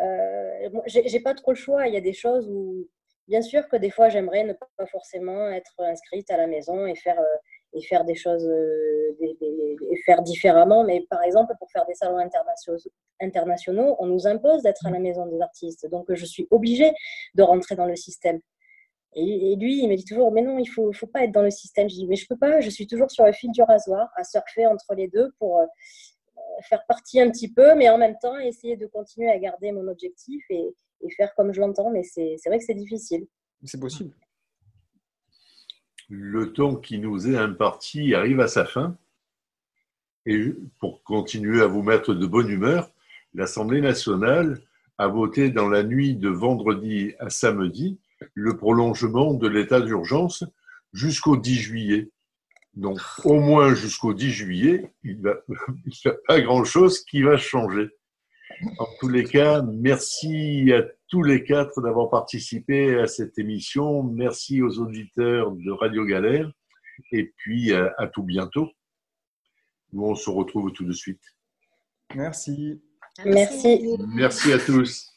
euh, 0.00 0.68
j'ai 0.86 1.20
pas 1.20 1.34
trop 1.34 1.52
le 1.52 1.56
choix. 1.56 1.86
Il 1.86 1.94
y 1.94 1.96
a 1.96 2.00
des 2.00 2.12
choses 2.12 2.48
où, 2.48 2.88
bien 3.28 3.42
sûr 3.42 3.68
que 3.68 3.76
des 3.76 3.90
fois, 3.90 4.08
j'aimerais 4.08 4.44
ne 4.44 4.52
pas 4.52 4.86
forcément 4.86 5.48
être 5.48 5.74
inscrite 5.78 6.30
à 6.30 6.36
la 6.36 6.46
maison 6.46 6.86
et 6.86 6.94
faire, 6.94 7.18
euh, 7.18 7.36
et 7.72 7.82
faire 7.82 8.04
des 8.04 8.14
choses, 8.14 8.46
euh, 8.46 9.16
et 9.20 9.96
faire 10.04 10.22
différemment. 10.22 10.84
Mais 10.84 11.04
par 11.10 11.22
exemple, 11.22 11.54
pour 11.58 11.70
faire 11.70 11.86
des 11.86 11.94
salons 11.94 12.18
internationaux, 13.20 13.96
on 13.98 14.06
nous 14.06 14.26
impose 14.26 14.62
d'être 14.62 14.86
à 14.86 14.90
la 14.90 14.98
maison 14.98 15.26
des 15.26 15.40
artistes. 15.40 15.88
Donc, 15.90 16.06
je 16.08 16.24
suis 16.24 16.46
obligée 16.50 16.92
de 17.34 17.42
rentrer 17.42 17.74
dans 17.76 17.86
le 17.86 17.96
système. 17.96 18.40
Et, 19.16 19.54
lui, 19.56 19.80
il 19.82 19.88
me 19.88 19.94
dit 19.94 20.04
toujours, 20.04 20.32
mais 20.32 20.42
non, 20.42 20.58
il 20.58 20.68
ne 20.68 20.72
faut, 20.72 20.92
faut, 20.92 21.06
pas 21.06 21.22
être 21.22 21.30
dans 21.30 21.42
le 21.42 21.50
système. 21.50 21.88
Je 21.88 21.94
dis, 21.94 22.06
mais 22.08 22.16
je 22.16 22.24
ne 22.24 22.34
peux 22.34 22.38
pas, 22.38 22.60
je 22.60 22.68
suis 22.68 22.88
toujours 22.88 23.12
sur 23.12 23.24
le 23.24 23.32
fil 23.32 23.52
du 23.52 23.62
rasoir, 23.62 24.08
à 24.16 24.24
surfer 24.24 24.66
entre 24.66 24.92
les 24.96 25.06
deux 25.06 25.30
pour, 25.38 25.64
faire 26.62 26.84
partie 26.86 27.20
un 27.20 27.30
petit 27.30 27.52
peu, 27.52 27.74
mais 27.74 27.88
en 27.88 27.98
même 27.98 28.16
temps, 28.20 28.38
essayer 28.38 28.76
de 28.76 28.86
continuer 28.86 29.30
à 29.30 29.38
garder 29.38 29.72
mon 29.72 29.86
objectif 29.88 30.44
et, 31.00 31.10
faire 31.12 31.34
comme 31.34 31.52
je 31.52 31.60
l'entends. 31.60 31.90
Mais 31.90 32.02
c'est 32.02 32.36
vrai 32.46 32.58
que 32.58 32.64
c'est 32.64 32.74
difficile. 32.74 33.26
C'est 33.64 33.80
possible. 33.80 34.14
Le 36.08 36.52
temps 36.52 36.76
qui 36.76 36.98
nous 36.98 37.28
est 37.28 37.36
imparti 37.36 38.14
arrive 38.14 38.40
à 38.40 38.48
sa 38.48 38.64
fin. 38.64 38.96
Et 40.26 40.54
pour 40.80 41.02
continuer 41.02 41.60
à 41.60 41.66
vous 41.66 41.82
mettre 41.82 42.14
de 42.14 42.26
bonne 42.26 42.48
humeur, 42.48 42.90
l'Assemblée 43.34 43.80
nationale 43.80 44.60
a 44.96 45.08
voté 45.08 45.50
dans 45.50 45.68
la 45.68 45.82
nuit 45.82 46.14
de 46.14 46.28
vendredi 46.28 47.12
à 47.18 47.30
samedi 47.30 47.98
le 48.32 48.56
prolongement 48.56 49.34
de 49.34 49.48
l'état 49.48 49.80
d'urgence 49.80 50.44
jusqu'au 50.92 51.36
10 51.36 51.54
juillet. 51.54 52.10
Donc, 52.74 52.98
au 53.24 53.38
moins 53.40 53.74
jusqu'au 53.74 54.14
10 54.14 54.30
juillet, 54.30 54.92
il 55.02 55.20
n'y 55.20 55.28
a 56.10 56.14
pas 56.26 56.40
grand-chose 56.40 57.04
qui 57.04 57.22
va 57.22 57.36
changer. 57.36 57.90
En 58.78 58.86
tous 59.00 59.08
les 59.08 59.24
cas, 59.24 59.62
merci 59.62 60.72
à 60.72 60.82
tous 61.08 61.22
les 61.22 61.44
quatre 61.44 61.80
d'avoir 61.80 62.10
participé 62.10 62.98
à 62.98 63.06
cette 63.06 63.38
émission. 63.38 64.02
Merci 64.02 64.62
aux 64.62 64.78
auditeurs 64.78 65.52
de 65.52 65.70
Radio 65.70 66.04
Galère. 66.04 66.50
Et 67.12 67.32
puis, 67.36 67.72
à 67.72 68.06
tout 68.12 68.22
bientôt. 68.22 68.70
Nous, 69.92 70.02
on 70.02 70.14
se 70.14 70.28
retrouve 70.28 70.72
tout 70.72 70.84
de 70.84 70.92
suite. 70.92 71.22
Merci. 72.14 72.82
Merci. 73.24 73.96
Merci 74.08 74.52
à 74.52 74.58
tous. 74.58 75.10